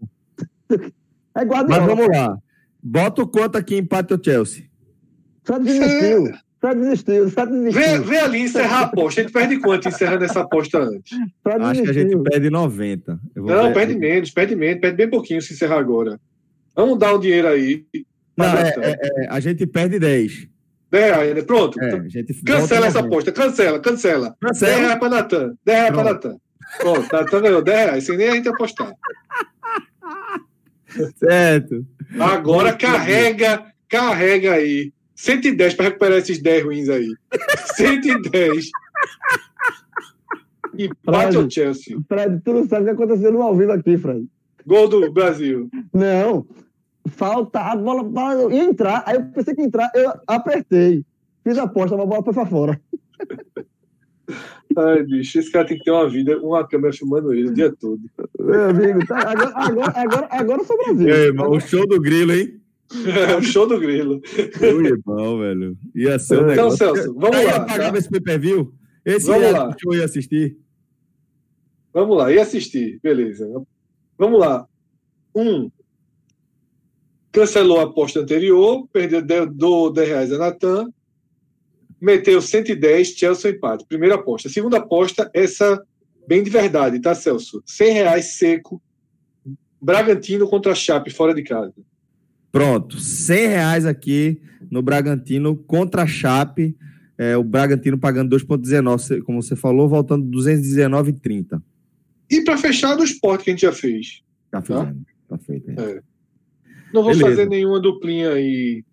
É 1.36 1.44
Guardiola. 1.44 1.82
Mas 1.82 1.86
vamos 1.86 2.08
lá. 2.08 2.38
Bota 2.82 3.22
o 3.22 3.28
quanto 3.28 3.58
aqui 3.58 3.76
empate 3.76 4.14
o 4.14 4.20
Chelsea. 4.24 4.66
Só 5.46 5.58
desistiu. 5.58 6.32
Só 6.62 6.74
desistiu, 6.74 7.30
só 7.30 7.46
desistiu. 7.46 7.82
Vê, 7.82 8.00
vê 8.00 8.18
ali 8.18 8.42
encerrar 8.42 8.80
a 8.80 8.84
aposta. 8.84 9.22
A 9.22 9.24
gente 9.24 9.34
perde 9.34 9.60
quanto 9.60 9.88
encerrando 9.88 10.26
essa 10.26 10.42
aposta 10.42 10.80
antes? 10.80 11.18
Acho 11.46 11.84
que 11.84 11.90
a 11.90 11.94
gente 11.94 12.18
perde 12.18 12.50
90. 12.50 13.20
Não, 13.36 13.68
ver. 13.68 13.74
perde 13.74 13.96
menos, 13.96 14.32
perde 14.32 14.56
menos, 14.56 14.82
perde 14.82 14.98
bem 14.98 15.10
pouquinho 15.10 15.42
se 15.42 15.54
encerrar 15.54 15.80
agora. 15.80 16.20
Vamos 16.76 17.00
dar 17.00 17.16
um 17.16 17.20
dinheiro 17.20 17.48
aí. 17.48 17.86
Não, 18.36 18.46
é, 18.46 18.74
é, 18.78 19.24
é, 19.24 19.28
a 19.30 19.40
gente 19.40 19.66
perde 19.68 20.00
10. 20.00 20.48
10 20.92 21.06
reais, 21.06 21.36
né? 21.36 21.42
Pronto. 21.44 21.82
É, 21.82 22.02
cancela 22.46 22.88
essa 22.88 23.00
aposta, 23.00 23.32
cancela, 23.32 23.80
cancela. 23.80 24.36
cancela. 24.42 24.72
10 24.72 24.82
reais 24.82 25.00
para 25.00 25.10
Natan. 25.10 25.54
10 25.66 25.78
reais 25.78 25.94
para 25.94 26.04
Natan. 26.04 26.36
Pronto, 26.78 27.08
Natan 27.12 27.42
ganhou 27.42 27.62
10 27.62 27.86
reais, 27.86 28.06
sem 28.06 28.18
nem 28.18 28.30
a 28.30 28.36
gente 28.36 28.50
apostar. 28.50 28.92
Certo. 31.18 31.86
Agora 32.20 32.74
carrega, 32.74 33.66
carrega 33.88 34.54
aí 34.54 34.92
110 35.16 35.74
para 35.74 35.86
recuperar 35.86 36.18
esses 36.18 36.42
10 36.42 36.64
ruins 36.64 36.90
aí. 36.90 37.14
110. 37.76 38.70
E 40.78 40.90
bate 41.04 41.38
o 41.38 41.50
Chelsea. 41.50 41.98
Fred, 42.08 42.42
tu 42.42 42.54
não 42.54 42.68
sabe 42.68 42.84
o 42.84 42.86
que 42.86 42.92
aconteceu 42.92 43.32
no 43.32 43.42
ao 43.42 43.56
vivo 43.56 43.72
aqui, 43.72 43.98
Fred. 43.98 44.26
Gol 44.66 44.88
do 44.88 45.12
Brasil. 45.12 45.70
Não. 45.94 46.48
Falta, 47.08 47.60
a 47.60 47.76
bola, 47.76 48.54
ia 48.54 48.64
entrar. 48.64 49.04
Aí 49.06 49.16
eu 49.16 49.26
pensei 49.26 49.54
que 49.54 49.62
ia 49.62 49.68
entrar, 49.68 49.92
eu 49.94 50.14
apertei. 50.28 51.04
Fiz 51.44 51.58
a 51.58 51.64
aposta, 51.64 51.98
mas 51.98 52.06
a 52.06 52.10
bola 52.10 52.24
foi 52.24 52.34
pra 52.34 52.46
fora. 52.46 52.82
Ai, 54.78 55.04
bicho, 55.04 55.40
esse 55.40 55.52
cara 55.52 55.68
tem 55.68 55.78
que 55.78 55.84
ter 55.84 55.92
uma 55.92 56.08
vida, 56.10 56.38
uma 56.40 56.66
câmera 56.68 56.94
filmando 56.94 57.34
ele 57.34 57.50
o 57.50 57.54
dia 57.54 57.74
todo. 57.76 58.00
Meu 58.40 58.70
amigo, 58.70 59.06
tá, 59.08 59.18
agora, 59.32 59.52
agora, 59.56 59.94
agora, 59.96 60.28
agora 60.32 60.62
eu 60.62 60.66
sou 60.66 60.78
Brasil. 60.78 61.10
Irmão, 61.10 61.52
o 61.52 61.60
show 61.60 61.88
do 61.88 62.00
grilo, 62.00 62.32
hein? 62.34 62.62
É 63.32 63.36
o 63.36 63.42
show 63.42 63.68
do 63.68 63.80
grilo. 63.80 64.22
Meu 64.62 64.86
irmão, 64.86 65.40
velho. 65.40 65.78
Ia 65.96 66.18
ser 66.20 66.36
um 66.38 66.52
Então, 66.52 66.56
negócio. 66.70 66.78
Celso, 66.78 67.14
vamos 67.16 67.44
lá. 67.46 67.60
pagava 67.66 67.92
tá? 67.94 67.98
esse 67.98 68.10
pay-per-view? 68.10 68.74
Esse 69.06 69.28
Vamos 69.28 69.44
ia, 69.44 69.52
lá. 69.52 69.76
eu 69.86 69.94
ia 69.96 70.06
assistir. 70.06 70.58
Vamos 71.94 72.18
lá, 72.18 72.32
e 72.32 72.38
assistir, 72.40 73.00
beleza. 73.02 73.48
Vamos 74.18 74.40
lá. 74.40 74.68
Um, 75.36 75.70
cancelou 77.32 77.80
a 77.80 77.84
aposta 77.84 78.20
anterior, 78.20 78.88
perdeu 78.94 79.22
de- 79.22 79.46
do 79.48 79.90
10 79.90 80.08
reais 80.08 80.32
a 80.32 80.38
Natan, 80.38 80.88
meteu 82.02 82.42
110, 82.42 83.10
Chelsea 83.10 83.52
empate. 83.52 83.86
Primeira 83.88 84.16
aposta. 84.16 84.50
Segunda 84.50 84.78
aposta, 84.78 85.30
essa 85.34 85.82
bem 86.28 86.44
de 86.44 86.50
verdade, 86.52 87.00
tá, 87.02 87.16
Celso? 87.16 87.64
100 87.66 87.94
reais 87.94 88.38
seco, 88.38 88.80
Bragantino 89.82 90.48
contra 90.48 90.76
Chape, 90.76 91.10
fora 91.10 91.34
de 91.34 91.42
casa. 91.42 91.74
Pronto, 92.52 93.00
100 93.00 93.48
reais 93.48 93.86
aqui 93.86 94.40
no 94.70 94.84
Bragantino 94.84 95.56
contra 95.56 96.06
Chape. 96.06 96.78
É, 97.18 97.36
o 97.36 97.44
Bragantino 97.44 97.98
pagando 97.98 98.36
2,19, 98.38 99.22
como 99.24 99.42
você 99.42 99.56
falou, 99.56 99.90
voltando 99.90 100.26
219,30. 100.38 101.62
E 102.30 102.42
para 102.42 102.58
fechar, 102.58 102.96
do 102.96 103.04
esporte 103.04 103.44
que 103.44 103.50
a 103.50 103.54
gente 103.54 103.62
já 103.64 103.74
fez. 103.74 104.22
Tá 104.52 104.62
fazendo. 104.62 105.02
Tá 105.28 105.38
feito. 105.38 105.72
é. 105.72 106.02
Não 106.94 107.04
vou 107.04 107.12
Beleza. 107.12 107.30
fazer 107.30 107.50
nenhuma 107.50 107.80
duplinha 107.80 108.32
aí 108.34 108.84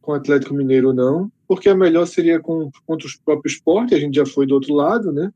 com 0.00 0.12
o 0.12 0.14
Atlético 0.14 0.54
Mineiro, 0.54 0.92
não, 0.92 1.30
porque 1.46 1.68
a 1.68 1.74
melhor 1.74 2.06
seria 2.06 2.40
com, 2.40 2.70
contra 2.86 3.06
os 3.06 3.16
próprios 3.16 3.54
esporte, 3.54 3.94
a 3.94 3.98
gente 3.98 4.14
já 4.14 4.26
foi 4.26 4.46
do 4.46 4.54
outro 4.54 4.74
lado, 4.74 5.12
né? 5.12 5.30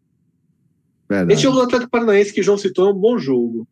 Verdade. 1.09 1.33
Esse 1.33 1.43
jogo 1.43 1.57
do 1.57 1.63
Atlético 1.63 1.91
Paranaense 1.91 2.33
que 2.33 2.41
o 2.41 2.45
João 2.45 2.59
citou 2.59 2.89
é 2.89 2.93
um 2.93 2.99
bom 2.99 3.19
jogo. 3.19 3.67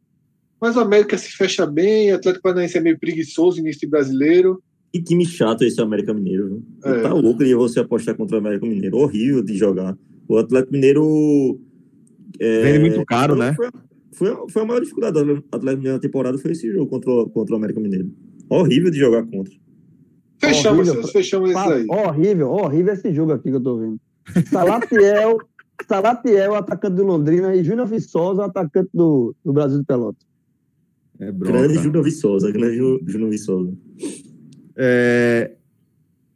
Mas 0.60 0.76
o 0.76 0.80
América 0.80 1.16
se 1.16 1.30
fecha 1.30 1.64
bem, 1.64 2.12
o 2.12 2.16
Atlético 2.16 2.42
Paranaense 2.42 2.76
é 2.76 2.80
meio 2.80 2.98
preguiçoso, 2.98 3.60
início 3.60 3.82
de 3.82 3.86
brasileiro. 3.86 4.60
Que 4.92 5.02
time 5.02 5.24
chato 5.24 5.62
esse 5.62 5.80
América 5.80 6.12
Mineiro. 6.12 6.48
Viu? 6.48 6.62
É. 6.84 7.02
Tá 7.02 7.12
louco 7.12 7.44
de 7.44 7.54
você 7.54 7.80
apostar 7.80 8.16
contra 8.16 8.36
o 8.36 8.40
América 8.40 8.66
Mineiro. 8.66 8.96
Horrível 8.96 9.42
de 9.42 9.56
jogar. 9.56 9.96
O 10.26 10.36
Atlético 10.36 10.72
Mineiro. 10.72 11.60
É, 12.40 12.62
Vende 12.62 12.80
muito 12.80 13.04
caro, 13.06 13.36
né? 13.36 13.54
Foi, 13.54 13.70
foi, 14.12 14.50
foi 14.50 14.62
a 14.62 14.64
maior 14.64 14.80
dificuldade 14.80 15.22
do 15.22 15.44
Atlético 15.52 15.76
Mineiro 15.76 15.96
na 15.96 16.00
temporada 16.00 16.38
foi 16.38 16.52
esse 16.52 16.72
jogo 16.72 16.86
contra, 16.88 17.12
contra 17.26 17.54
o 17.54 17.58
América 17.58 17.80
Mineiro. 17.80 18.10
Horrível 18.48 18.90
de 18.90 18.98
jogar 18.98 19.24
contra. 19.26 19.54
Fechamos, 20.54 20.88
Horrível. 20.88 21.08
Fechamos 21.08 21.50
esse 21.50 21.58
Pa- 21.58 21.74
aí. 21.74 21.86
Horrível, 21.88 22.50
horrível 22.50 22.94
esse 22.94 23.12
jogo 23.12 23.32
aqui 23.32 23.50
que 23.50 23.56
eu 23.56 23.62
tô 23.62 23.76
vendo. 23.76 24.00
Salatiel, 24.50 25.38
Salatiel, 25.86 26.54
atacante 26.54 26.96
do 26.96 27.04
Londrina, 27.04 27.54
e 27.54 27.62
Júnior 27.62 27.86
Viçosa, 27.86 28.44
atacante 28.44 28.90
do, 28.92 29.34
do 29.44 29.52
Brasil 29.52 29.78
de 29.78 29.84
Pelotas. 29.84 30.26
É 31.20 31.32
Grande. 31.32 31.74
Júnior 31.74 32.04
Viçosa. 32.04 32.50
Grande 32.52 32.76
Júnior 33.06 33.30
Viçosa. 33.30 33.72
É, 34.76 35.52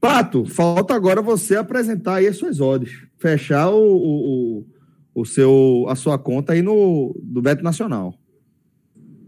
Pato, 0.02 0.44
falta 0.44 0.94
agora 0.94 1.22
você 1.22 1.54
apresentar 1.54 2.16
aí 2.16 2.26
as 2.26 2.36
suas 2.36 2.60
odds. 2.60 3.06
Fechar 3.18 3.70
o, 3.70 3.78
o, 3.78 4.58
o, 4.58 4.66
o 5.14 5.24
seu, 5.24 5.86
a 5.88 5.94
sua 5.94 6.18
conta 6.18 6.54
aí 6.54 6.60
no 6.60 7.14
do 7.22 7.40
Beto 7.40 7.62
Nacional. 7.62 8.12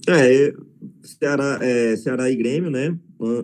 É, 0.08 0.52
Ceará, 1.02 1.58
é, 1.62 1.96
Ceará 1.96 2.30
e 2.30 2.36
Grêmio, 2.36 2.70
né? 2.70 2.96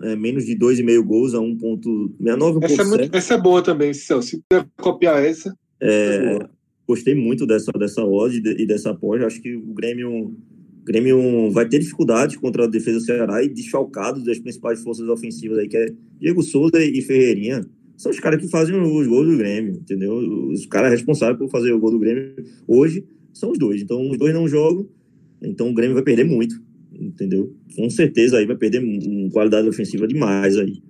É, 0.03 0.17
menos 0.17 0.45
de 0.45 0.55
2,5 0.57 1.03
gols 1.05 1.35
a 1.35 1.39
1,69. 1.39 2.59
Essa 2.65 2.83
é, 2.83 2.85
muito- 2.85 3.17
essa 3.17 3.35
é 3.35 3.41
boa 3.41 3.63
também, 3.63 3.95
Celso. 3.95 4.29
Se 4.29 4.43
puder 4.49 4.67
copiar 4.79 5.25
essa, 5.25 5.55
É, 5.83 6.39
gostei 6.87 7.15
muito 7.15 7.47
dessa, 7.47 7.73
dessa 7.73 8.05
odd 8.05 8.37
e 8.37 8.41
de- 8.41 8.67
dessa 8.67 8.91
aposta. 8.91 9.27
Acho 9.27 9.41
que 9.41 9.57
o 9.57 9.73
Grêmio, 9.73 10.35
Grêmio 10.85 11.51
vai 11.51 11.67
ter 11.67 11.79
dificuldades 11.79 12.37
contra 12.37 12.65
a 12.65 12.69
defesa 12.69 12.99
do 12.99 13.05
Ceará 13.05 13.43
e 13.43 13.49
desfalcado 13.49 14.23
das 14.23 14.39
principais 14.39 14.83
forças 14.83 15.09
ofensivas 15.09 15.57
aí, 15.59 15.69
que 15.69 15.77
é 15.79 15.87
Diego 16.19 16.43
Souza 16.43 16.85
e 16.85 17.01
Ferreirinha. 17.01 17.65
São 17.97 18.11
os 18.11 18.21
caras 18.21 18.41
que 18.43 18.49
fazem 18.51 18.75
os 18.79 19.07
gols 19.07 19.27
do 19.31 19.37
Grêmio, 19.39 19.75
entendeu? 19.75 20.15
Os 20.51 20.67
caras 20.67 20.91
responsáveis 20.91 21.39
por 21.39 21.49
fazer 21.49 21.73
o 21.73 21.79
gol 21.79 21.93
do 21.93 21.99
Grêmio 21.99 22.35
hoje 22.69 23.05
são 23.33 23.53
os 23.53 23.59
dois. 23.59 23.81
Então, 23.81 24.11
os 24.11 24.19
dois 24.19 24.35
não 24.35 24.47
jogam, 24.49 24.87
então 25.43 25.71
o 25.71 25.75
Grêmio 25.75 25.95
vai 25.95 26.03
perder 26.05 26.25
muito, 26.25 26.61
entendeu? 26.93 27.55
Com 27.77 27.89
certeza 27.91 28.39
aí 28.39 28.47
vai 28.47 28.57
perder 28.57 28.83
qualidade 29.33 29.69
ofensiva 29.69 30.07
demais 30.07 30.57
aí. 30.57 30.83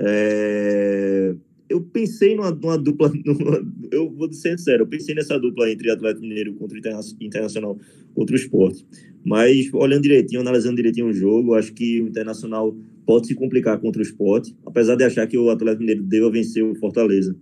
É, 0.00 1.34
eu 1.68 1.80
pensei 1.82 2.34
numa, 2.34 2.50
numa 2.50 2.78
dupla, 2.78 3.10
numa- 3.26 3.62
eu 3.90 4.10
vou 4.10 4.32
ser 4.32 4.56
sincero, 4.56 4.84
eu 4.84 4.86
pensei 4.86 5.14
nessa 5.14 5.38
dupla 5.38 5.70
entre 5.70 5.90
Atlético 5.90 6.22
Mineiro 6.22 6.54
contra 6.54 6.78
Interna- 6.78 7.00
Internacional 7.20 7.78
contra 8.14 8.34
o 8.34 8.38
esporte. 8.38 8.86
Mas 9.24 9.68
olhando 9.74 10.02
direitinho, 10.02 10.40
analisando 10.40 10.76
direitinho 10.76 11.08
o 11.08 11.12
jogo, 11.12 11.54
acho 11.54 11.72
que 11.74 12.00
o 12.00 12.08
Internacional 12.08 12.76
pode 13.04 13.26
se 13.26 13.34
complicar 13.34 13.78
contra 13.80 14.00
o 14.00 14.02
esporte, 14.04 14.54
apesar 14.64 14.94
de 14.94 15.04
achar 15.04 15.26
que 15.26 15.36
o 15.36 15.50
Atlético 15.50 15.80
Mineiro 15.80 16.02
deva 16.04 16.30
vencer 16.30 16.62
o 16.64 16.74
Fortaleza. 16.76 17.36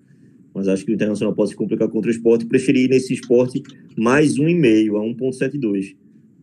Mas 0.54 0.68
acho 0.68 0.84
que 0.86 0.90
o 0.92 0.94
Internacional 0.94 1.34
pode 1.34 1.50
se 1.50 1.56
complicar 1.56 1.88
contra 1.88 2.10
o 2.10 2.14
esporte. 2.14 2.46
Preferi 2.46 2.88
nesse 2.88 3.12
esporte 3.12 3.62
mais 3.96 4.38
1,5 4.38 4.96
a 4.96 5.00
1,72. 5.04 5.94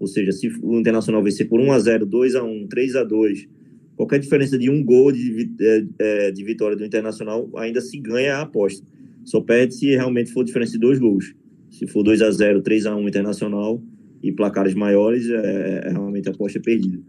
Ou 0.03 0.07
seja, 0.07 0.33
se 0.33 0.49
o 0.61 0.77
Internacional 0.77 1.23
vencer 1.23 1.47
por 1.47 1.61
1x0, 1.61 2.03
2x1, 2.03 2.67
3x2, 2.67 3.47
qualquer 3.95 4.19
diferença 4.19 4.57
de 4.57 4.69
um 4.69 4.83
gol 4.83 5.13
de, 5.13 5.49
é, 5.61 5.85
é, 5.97 6.31
de 6.31 6.43
vitória 6.43 6.75
do 6.75 6.83
Internacional 6.83 7.49
ainda 7.55 7.79
se 7.79 7.97
ganha 8.01 8.35
a 8.35 8.41
aposta. 8.41 8.85
Só 9.23 9.39
perde 9.39 9.75
se 9.75 9.85
realmente 9.91 10.33
for 10.33 10.43
diferença 10.43 10.73
de 10.73 10.79
dois 10.79 10.99
gols. 10.99 11.33
Se 11.69 11.87
for 11.87 12.03
2x0, 12.03 12.61
3x1 12.61 13.07
Internacional 13.07 13.81
e 14.21 14.29
placares 14.33 14.73
maiores, 14.73 15.29
é, 15.29 15.83
é 15.85 15.89
realmente 15.89 16.27
a 16.27 16.33
aposta 16.33 16.59
é 16.59 16.61
perdida. 16.61 16.99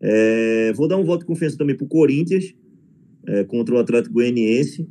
É, 0.00 0.72
vou 0.72 0.88
dar 0.88 0.96
um 0.96 1.04
voto 1.04 1.20
de 1.20 1.26
confiança 1.26 1.58
também 1.58 1.76
para 1.76 1.84
o 1.84 1.88
Corinthians 1.88 2.54
é, 3.26 3.44
contra 3.44 3.74
o 3.74 3.78
Atlético 3.78 4.14
Goianiense. 4.14 4.88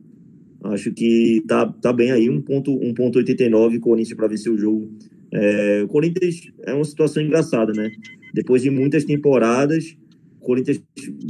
Acho 0.65 0.91
que 0.91 1.43
tá, 1.47 1.65
tá 1.65 1.91
bem 1.91 2.11
aí, 2.11 2.27
1.89 2.27 3.79
Corinthians 3.79 4.15
para 4.15 4.27
vencer 4.27 4.53
o 4.53 4.57
jogo. 4.57 4.87
É, 5.31 5.81
o 5.83 5.87
Corinthians 5.87 6.51
é 6.65 6.73
uma 6.73 6.85
situação 6.85 7.21
engraçada, 7.21 7.73
né? 7.73 7.91
Depois 8.33 8.61
de 8.61 8.69
muitas 8.69 9.05
temporadas, 9.05 9.95
o 10.41 10.45
Corinthians 10.45 10.81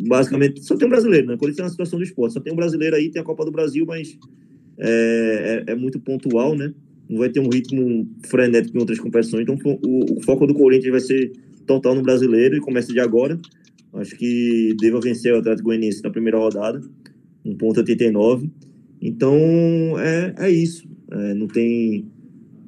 basicamente 0.08 0.64
só 0.64 0.76
tem 0.76 0.88
um 0.88 0.92
brasileiro, 0.92 1.28
né? 1.28 1.36
O 1.36 1.38
Corinthians 1.38 1.60
é 1.60 1.64
uma 1.64 1.72
situação 1.72 2.00
do 2.00 2.04
esporte, 2.04 2.34
só 2.34 2.40
tem 2.40 2.54
um 2.54 2.56
brasileiro 2.56 2.96
aí, 2.96 3.10
tem 3.10 3.22
a 3.22 3.26
Copa 3.26 3.46
do 3.46 3.52
Brasil, 3.52 3.86
mas 3.86 4.18
é, 4.78 5.64
é, 5.68 5.72
é 5.72 5.76
muito 5.76 6.00
pontual, 6.00 6.56
né? 6.56 6.74
Não 7.10 7.18
vai 7.18 7.30
ter 7.30 7.40
um 7.40 7.50
ritmo 7.50 8.08
frenético 8.28 8.78
em 8.78 8.80
outras 8.80 9.00
competições, 9.00 9.42
então 9.42 9.58
o, 9.66 10.18
o 10.18 10.22
foco 10.22 10.46
do 10.46 10.54
Corinthians 10.54 10.92
vai 10.92 11.02
ser 11.02 11.32
total 11.66 11.96
no 11.96 12.02
brasileiro 12.02 12.56
e 12.56 12.60
começa 12.60 12.94
de 12.94 13.00
agora. 13.00 13.40
Acho 13.94 14.16
que 14.16 14.76
deva 14.80 15.00
vencer 15.00 15.34
o 15.34 15.38
Atlético 15.38 15.70
Goianiense 15.70 16.04
na 16.04 16.12
primeira 16.12 16.38
rodada, 16.38 16.80
1.89. 17.46 18.50
Então 19.02 19.36
é, 20.00 20.36
é 20.38 20.50
isso. 20.50 20.88
É, 21.12 21.34
não 21.34 21.48
tem. 21.48 22.06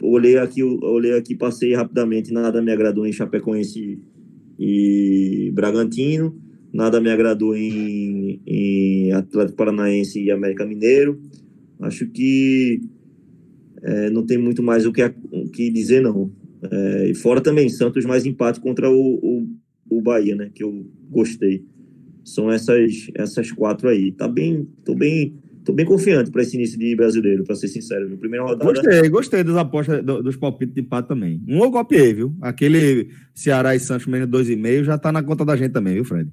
Olhei 0.02 0.38
aqui, 0.38 0.64
olhei 0.64 1.14
aqui, 1.14 1.36
passei 1.36 1.74
rapidamente, 1.76 2.34
nada 2.34 2.62
me 2.62 2.72
agradou 2.72 3.06
em 3.06 3.14
Chapecoense 3.14 4.00
e 4.60 5.52
Bragantino, 5.54 6.36
nada 6.74 7.00
me 7.00 7.10
agradou 7.10 7.56
em, 7.56 8.42
em 8.46 9.12
Atlético 9.12 9.58
Paranaense 9.58 10.22
e 10.22 10.32
América 10.32 10.66
Mineiro. 10.66 11.20
Acho 11.80 12.08
que 12.08 12.82
é, 13.82 14.10
não 14.10 14.26
tem 14.26 14.38
muito 14.38 14.62
mais 14.62 14.86
o 14.86 14.92
que, 14.92 15.04
o 15.32 15.50
que 15.50 15.70
dizer, 15.70 16.02
não. 16.02 16.32
É, 16.64 17.10
e 17.10 17.16
fora 17.16 17.42
também, 17.42 17.70
Santos 17.70 18.06
mais 18.06 18.26
empate 18.26 18.60
contra 18.60 18.90
o, 18.90 19.16
o, 19.16 19.48
o 19.90 20.02
Bahia, 20.02 20.36
né? 20.36 20.52
Que 20.54 20.64
eu 20.64 20.86
gostei. 21.10 21.66
São 22.24 22.52
essas, 22.52 23.10
essas 23.16 23.52
quatro 23.52 23.90
aí. 23.90 24.12
Tá 24.12 24.28
bem, 24.28 24.68
tô 24.86 24.94
bem, 24.94 25.36
tô 25.64 25.74
bem 25.74 25.86
confiante 25.86 26.32
para 26.32 26.42
esse 26.42 26.56
início 26.56 26.78
de 26.78 26.96
brasileiro, 26.96 27.44
para 27.44 27.56
ser 27.56 27.68
sincero. 27.68 28.08
viu? 28.08 28.18
Primeira 28.18 28.46
rodada. 28.46 28.64
Gostei, 28.66 29.10
gostei 29.10 29.44
das 29.44 29.56
apostas, 29.56 30.04
do- 30.04 30.22
dos 30.24 30.36
palpites 30.36 30.74
de 30.76 30.82
empate 30.82 31.08
também. 31.08 31.42
Um 31.48 31.64
eu 31.64 31.72
copiei, 31.72 32.14
viu? 32.14 32.36
Aquele 32.42 33.10
Ceará 33.34 33.76
e 33.76 33.80
Santos 33.80 34.08
menos 34.08 34.28
2,5 34.28 34.84
já 34.84 34.98
tá 34.98 35.12
na 35.12 35.22
conta 35.24 35.46
da 35.46 35.56
gente 35.56 35.72
também, 35.72 35.94
viu, 35.96 36.06
Fred? 36.06 36.30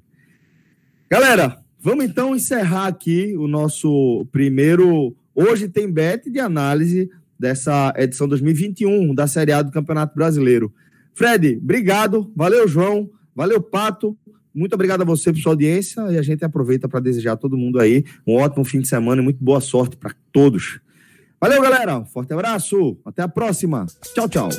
Galera, 1.09 1.57
vamos 1.79 2.05
então 2.05 2.35
encerrar 2.35 2.87
aqui 2.87 3.35
o 3.37 3.47
nosso 3.47 4.25
primeiro. 4.31 5.15
Hoje 5.33 5.67
tem 5.67 5.91
bet 5.91 6.29
de 6.29 6.39
análise 6.39 7.09
dessa 7.39 7.93
edição 7.97 8.27
2021 8.27 9.13
da 9.15 9.25
Série 9.27 9.51
A 9.51 9.61
do 9.61 9.71
Campeonato 9.71 10.13
Brasileiro. 10.15 10.73
Fred, 11.13 11.57
obrigado. 11.61 12.31
Valeu, 12.35 12.67
João. 12.67 13.09
Valeu, 13.35 13.61
Pato. 13.61 14.17
Muito 14.53 14.73
obrigado 14.73 15.01
a 15.01 15.05
você 15.05 15.31
por 15.31 15.39
sua 15.39 15.53
audiência 15.53 16.01
e 16.11 16.17
a 16.17 16.21
gente 16.21 16.43
aproveita 16.43 16.87
para 16.87 16.99
desejar 16.99 17.33
a 17.33 17.37
todo 17.37 17.57
mundo 17.57 17.79
aí 17.79 18.03
um 18.25 18.35
ótimo 18.35 18.65
fim 18.65 18.79
de 18.79 18.87
semana 18.87 19.21
e 19.21 19.23
muito 19.23 19.43
boa 19.43 19.61
sorte 19.61 19.95
para 19.95 20.13
todos. 20.31 20.79
Valeu, 21.39 21.61
galera. 21.61 22.03
Forte 22.05 22.33
abraço. 22.33 22.97
Até 23.05 23.21
a 23.21 23.27
próxima. 23.27 23.85
Tchau, 24.13 24.27
tchau. 24.27 24.49